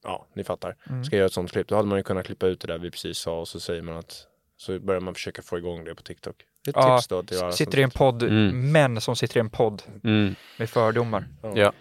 ja 0.03 0.27
ni 0.35 0.43
fattar, 0.43 0.75
ska 1.05 1.15
göra 1.15 1.25
ett 1.25 1.33
sånt 1.33 1.51
klipp. 1.51 1.67
Då 1.67 1.75
hade 1.75 1.87
man 1.87 1.97
ju 1.99 2.03
kunnat 2.03 2.25
klippa 2.25 2.47
ut 2.47 2.59
det 2.61 2.67
där 2.67 2.77
vi 2.77 2.91
precis 2.91 3.17
sa 3.17 3.39
och 3.39 3.47
så 3.47 3.59
säger 3.59 3.81
man 3.81 3.97
att, 3.97 4.27
så 4.57 4.79
börjar 4.79 5.01
man 5.01 5.13
försöka 5.13 5.41
få 5.41 5.57
igång 5.57 5.83
det 5.83 5.95
på 5.95 6.01
TikTok. 6.03 6.35
Det 6.65 6.71
Ja, 6.75 6.97
tips 6.97 7.07
då 7.07 7.23
till 7.23 7.39
alla 7.39 7.51
sitter 7.51 7.79
i 7.79 7.81
en 7.83 7.91
podd, 7.91 8.23
Mm. 8.23 8.71
män 8.71 9.01
som 9.01 9.15
sitter 9.15 9.37
i 9.37 9.39
en 9.39 9.49
podd 9.49 9.81
Mm. 10.03 10.35
med 10.57 10.69
fördomar. 10.69 11.27
Ja. 11.55 11.73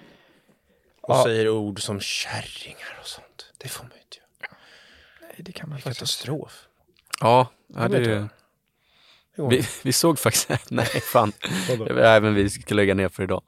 och 1.01 1.15
Ja. 1.15 1.25
säger 1.25 1.49
ord 1.49 1.83
som 1.83 2.01
kärringar 2.01 2.99
och 3.01 3.07
sånt. 3.07 3.53
Det 3.65 3.71
får 3.71 3.85
man 3.85 3.93
ju 3.93 3.99
inte 4.03 4.17
göra. 4.17 4.57
Nej, 5.21 5.35
det 5.39 5.53
kan 5.53 5.69
man 5.69 5.77
Vilken 5.77 5.91
faktiskt. 5.95 6.21
katastrof. 6.25 6.65
Ja, 7.21 7.49
ja 7.75 7.89
det, 7.89 7.99
det. 7.99 8.29
Det 9.37 9.43
går 9.43 9.51
vi, 9.51 9.65
vi 9.83 9.93
såg 9.93 10.19
faktiskt, 10.19 10.49
nej 10.71 10.87
fan, 10.87 11.33
nej, 11.91 12.21
men 12.21 12.35
vi 12.35 12.51
ska 12.51 12.75
lägga 12.75 12.95
ner 12.95 13.09
för 13.09 13.23
idag. 13.23 13.43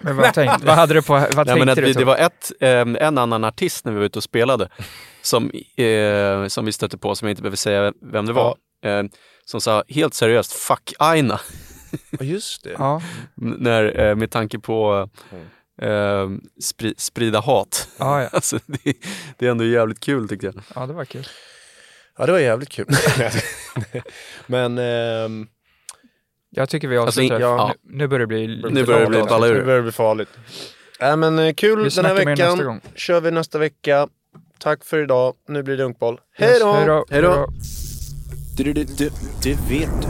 Men 0.00 0.16
vad, 0.16 0.34
tänkte, 0.34 0.66
vad 0.66 0.74
hade 0.76 0.94
du 0.94 1.02
på, 1.02 1.12
vad 1.12 1.22
Nej, 1.36 1.44
tänkte 1.44 1.54
men 1.58 1.68
att 1.68 1.76
du? 1.76 1.82
vi, 1.82 1.92
det 1.92 2.04
var 2.04 2.16
ett, 2.16 2.52
ehm, 2.60 2.96
en 3.00 3.18
annan 3.18 3.44
artist 3.44 3.84
när 3.84 3.92
vi 3.92 3.98
var 3.98 4.04
ute 4.06 4.18
och 4.18 4.22
spelade 4.22 4.68
som, 5.22 5.50
eh, 5.76 6.46
som 6.46 6.64
vi 6.64 6.72
stötte 6.72 6.98
på, 6.98 7.14
som 7.14 7.28
jag 7.28 7.32
inte 7.32 7.42
behöver 7.42 7.56
säga 7.56 7.92
vem 8.02 8.26
det 8.26 8.32
var, 8.32 8.56
eh, 8.84 9.02
som 9.44 9.60
sa 9.60 9.84
helt 9.88 10.14
seriöst 10.14 10.52
'fuck 10.52 10.94
Aina' 10.98 11.40
Ja 12.10 12.24
just 12.24 12.64
det. 12.64 12.70
Ja, 12.78 13.02
när, 13.34 14.00
eh, 14.00 14.14
med 14.16 14.30
tanke 14.30 14.58
på 14.58 15.08
eh, 15.82 16.30
spri, 16.62 16.94
sprida 16.96 17.40
hat. 17.40 17.88
ja, 17.98 18.22
ja. 18.22 18.28
Alltså, 18.32 18.58
det, 18.66 18.94
det 19.38 19.46
är 19.46 19.50
ändå 19.50 19.64
jävligt 19.64 20.00
kul 20.00 20.28
tyckte 20.28 20.46
jag. 20.46 20.54
ja, 20.74 20.86
det 20.86 20.92
var 20.92 21.04
kul. 21.04 21.26
Ja 22.18 22.26
det 22.26 22.32
var 22.32 22.38
jävligt 22.38 22.68
kul. 22.68 22.86
Men 24.46 24.78
ehm, 24.78 25.46
Jag 26.50 26.68
tycker 26.68 26.88
vi 26.88 26.96
Alltså, 26.96 27.20
avslutar. 27.20 27.40
ja. 27.40 27.74
nu, 27.82 27.96
nu 27.98 28.06
börjar 28.08 28.20
det 28.20 28.26
bli 28.26 28.46
Nu 28.70 28.84
börjar 28.84 29.00
det 29.00 29.06
bli 29.06 29.22
balla 29.22 29.46
ur. 29.46 29.54
Nu 29.54 29.62
börjar 29.64 29.76
det 29.76 29.82
bli 29.82 29.92
farligt. 29.92 30.28
Äh, 31.00 31.16
men 31.16 31.38
eh, 31.38 31.54
kul 31.54 31.82
Vi 31.82 31.88
den 31.88 32.04
här 32.04 32.14
veckan. 32.24 32.58
gång. 32.58 32.80
Kör 32.94 33.20
vi 33.20 33.30
nästa 33.30 33.58
vecka. 33.58 34.08
Tack 34.58 34.84
för 34.84 35.02
idag. 35.02 35.34
Nu 35.48 35.62
blir 35.62 35.76
det 35.76 35.82
dunkboll. 35.82 36.20
Hej 36.32 36.58
då! 36.60 36.72
Hej 36.72 36.86
då! 36.86 37.04
Hej 37.10 37.22
då. 37.22 37.46
Du, 38.56 38.72
du, 38.72 38.84
du, 38.84 39.10
det 39.42 39.54
vet 39.70 40.02
du. 40.02 40.08